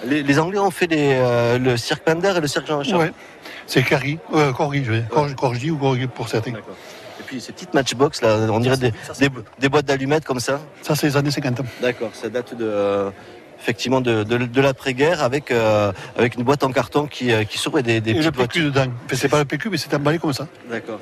Les, 0.05 0.23
les 0.23 0.39
Anglais 0.39 0.59
ont 0.61 0.71
fait 0.71 0.87
les, 0.87 1.15
euh, 1.15 1.59
le 1.59 1.77
cirque 1.77 2.03
Pender 2.05 2.33
et 2.37 2.41
le 2.41 2.47
cirque 2.47 2.67
Jean 2.69 2.79
Richard. 2.79 3.01
Ouais. 3.01 3.13
C'est 3.67 3.83
Carrie, 3.83 4.19
euh, 4.33 4.53
Corgi, 4.53 4.85
je 4.85 4.93
vais 4.93 5.01
dire. 5.01 5.09
Corgi, 5.09 5.35
Corgi 5.35 5.71
ou 5.73 5.77
Corgi 5.77 6.07
pour 6.07 6.29
certains. 6.29 6.53
Et 6.53 7.23
puis 7.27 7.41
ces 7.41 7.53
petites 7.53 7.75
matchbox 7.75 8.23
là, 8.23 8.37
on 8.51 8.61
dirait 8.61 8.77
des, 8.77 8.93
des, 9.19 9.29
des 9.59 9.69
boîtes 9.69 9.87
d'allumettes 9.87 10.25
comme 10.25 10.39
ça. 10.41 10.61
Ça 10.83 10.95
c'est 10.95 11.09
les 11.09 11.17
années 11.17 11.33
50. 11.33 11.61
D'accord, 11.83 12.11
ça 12.13 12.29
date 12.29 12.55
de 12.55 12.65
euh, 12.65 13.11
effectivement 13.61 14.01
de, 14.01 14.23
de, 14.23 14.39
de 14.39 14.61
l'après-guerre 14.61 15.23
avec 15.23 15.51
euh, 15.51 15.93
avec 16.17 16.37
une 16.37 16.45
boîte 16.45 16.63
en 16.63 16.71
carton 16.71 17.07
qui 17.09 17.33
euh, 17.33 17.43
qui 17.43 17.59
s'ouvre 17.59 17.81
et 17.81 17.83
des, 17.83 18.01
des 18.01 18.13
Et 18.13 18.15
le 18.15 18.21
petites 18.31 18.37
PQ 18.37 18.61
voitures. 18.71 18.85
dedans. 18.85 18.93
C'est 19.13 19.29
pas 19.29 19.39
le 19.41 19.45
PQ, 19.47 19.69
mais 19.69 19.77
c'est 19.79 19.93
emballé 19.95 20.19
comme 20.21 20.33
ça, 20.33 20.47
D'accord. 20.71 21.01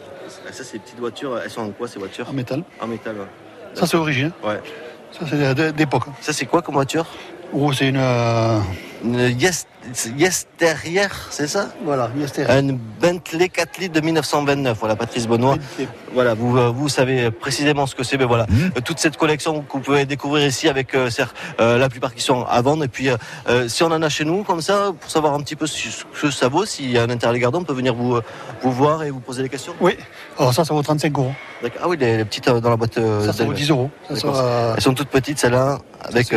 Ça 0.51 0.65
ces 0.65 0.79
petites 0.79 0.99
voitures, 0.99 1.39
elles 1.45 1.51
sont 1.51 1.61
en 1.61 1.71
quoi 1.71 1.87
ces 1.87 1.99
voitures? 1.99 2.29
En 2.31 2.33
métal. 2.33 2.63
En 2.81 2.87
métal. 2.87 3.15
Ouais. 3.17 3.27
Ça 3.75 3.87
c'est 3.87 3.97
original. 3.99 4.33
Ouais. 4.43 4.59
Ça 5.13 5.25
c'est 5.29 5.73
d'époque. 5.73 6.05
Ça 6.21 6.33
c'est 6.33 6.47
quoi 6.47 6.63
comme 6.63 6.75
voiture? 6.75 7.07
Oh, 7.53 7.73
c'est 7.73 7.89
une. 7.89 8.03
Une 9.05 9.19
Yes, 9.39 9.67
yes 10.17 10.47
Terrier, 10.57 11.07
c'est 11.31 11.47
ça? 11.47 11.69
Voilà, 11.85 12.11
Yes 12.19 12.33
Terrier. 12.33 12.59
Une 12.61 12.79
Bentley 13.01 13.49
4 13.49 13.79
litres 13.79 13.95
de 13.95 14.01
1929. 14.01 14.77
Voilà, 14.79 14.97
Patrice 14.97 15.29
Benoît. 15.29 15.57
Voilà, 16.15 16.35
vous, 16.35 16.57
euh, 16.57 16.71
vous 16.71 16.89
savez 16.89 17.31
précisément 17.31 17.87
ce 17.87 17.95
que 17.95 18.03
c'est. 18.03 18.17
Mais 18.17 18.25
voilà, 18.25 18.47
Euh, 18.77 18.81
toute 18.85 18.99
cette 18.99 19.17
collection 19.17 19.61
que 19.63 19.73
vous 19.75 19.81
pouvez 19.81 20.07
découvrir 20.07 20.47
ici 20.47 20.69
avec 20.69 20.95
euh, 20.95 21.09
la 21.59 21.89
plupart 21.89 22.15
qui 22.15 22.23
sont 22.23 22.45
à 22.45 22.61
vendre. 22.63 22.85
Et 22.85 22.89
puis, 22.89 23.09
euh, 23.11 23.69
si 23.69 23.83
on 23.83 23.87
en 23.93 24.03
a 24.03 24.09
chez 24.09 24.25
nous, 24.25 24.43
comme 24.45 24.61
ça, 24.63 24.93
pour 24.99 25.11
savoir 25.11 25.35
un 25.35 25.41
petit 25.41 25.57
peu 25.57 25.67
ce 25.67 26.05
que 26.21 26.31
ça 26.31 26.49
vaut, 26.49 26.65
s'il 26.65 26.91
y 26.91 26.99
a 26.99 27.03
un 27.03 27.11
intérêt 27.11 27.31
à 27.31 27.35
les 27.35 27.41
garder, 27.41 27.59
on 27.59 27.65
peut 27.65 27.75
venir 27.75 27.95
vous, 27.95 28.19
vous 28.63 28.73
voir 28.73 29.03
et 29.05 29.11
vous 29.11 29.21
poser 29.21 29.43
des 29.43 29.49
questions. 29.51 29.75
Oui. 29.81 29.97
Alors 30.39 30.55
ça, 30.55 30.65
ça 30.65 30.73
vaut 30.75 30.83
35 30.83 31.17
euros. 31.19 31.33
Ah 31.81 31.89
oui, 31.89 31.97
les, 31.99 32.17
les 32.19 32.25
petites 32.25 32.49
dans 32.49 32.71
la 32.71 32.77
boîte. 32.77 32.99
euh, 32.99 33.21
Ça, 33.21 33.27
ça 33.27 33.33
vaut 33.45 33.53
d'allumettes. 33.53 33.59
10 33.59 33.71
euros. 33.71 33.91
Ça, 34.09 34.17
ça 34.17 34.73
Elles 34.77 34.83
sont 34.83 34.95
toutes 34.95 35.09
petites, 35.11 35.39
celles-là, 35.39 35.79
avec. 36.03 36.33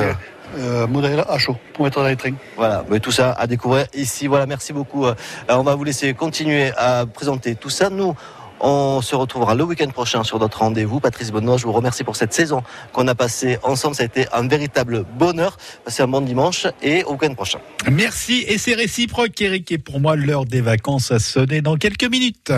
Euh, 0.58 0.88
modèle 0.88 1.24
à 1.28 1.38
chaud 1.38 1.56
pour 1.74 1.86
mettre 1.86 2.02
dans 2.02 2.08
les 2.08 2.16
trains. 2.16 2.36
Voilà, 2.56 2.84
mais 2.90 3.00
tout 3.00 3.12
ça 3.12 3.32
à 3.34 3.48
découvrir 3.48 3.86
ici. 3.94 4.28
Voilà, 4.28 4.46
merci 4.46 4.74
beaucoup. 4.74 5.06
Euh, 5.06 5.16
on 5.50 5.64
va 5.64 5.76
vous 5.76 5.84
laisser 5.84 6.14
continuer 6.14 6.72
à 6.78 7.06
présenter 7.06 7.56
tout 7.56 7.70
ça. 7.70 7.90
Nous, 7.90 8.16
on 8.62 9.02
se 9.02 9.16
retrouvera 9.16 9.56
le 9.56 9.64
week-end 9.64 9.90
prochain 9.90 10.24
sur 10.24 10.40
d'autres 10.40 10.60
rendez-vous. 10.60 11.00
Patrice 11.00 11.32
Benoît, 11.32 11.58
je 11.58 11.66
vous 11.66 11.72
remercie 11.72 12.04
pour 12.04 12.16
cette 12.16 12.34
saison 12.34 12.64
qu'on 12.92 13.08
a 13.08 13.16
passée 13.16 13.58
ensemble. 13.64 13.96
Ça 13.96 14.04
a 14.04 14.06
été 14.06 14.28
un 14.34 14.48
véritable 14.48 15.06
bonheur. 15.18 15.58
Passez 15.86 16.04
un 16.04 16.08
bon 16.08 16.22
dimanche 16.22 16.68
et 16.82 17.04
au 17.04 17.14
week-end 17.14 17.34
prochain. 17.36 17.60
Merci 17.90 18.44
et 18.48 18.58
c'est 18.58 18.76
réciproque 18.76 19.40
Eric 19.42 19.72
et 19.72 19.78
pour 19.78 20.00
moi 20.00 20.16
l'heure 20.16 20.46
des 20.46 20.62
vacances 20.62 21.12
a 21.12 21.20
sonné 21.20 21.62
dans 21.62 21.78
quelques 21.78 22.10
minutes. 22.10 22.52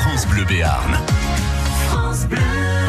France 0.00 0.26
Bleu 0.26 0.44
Béarn. 0.44 0.98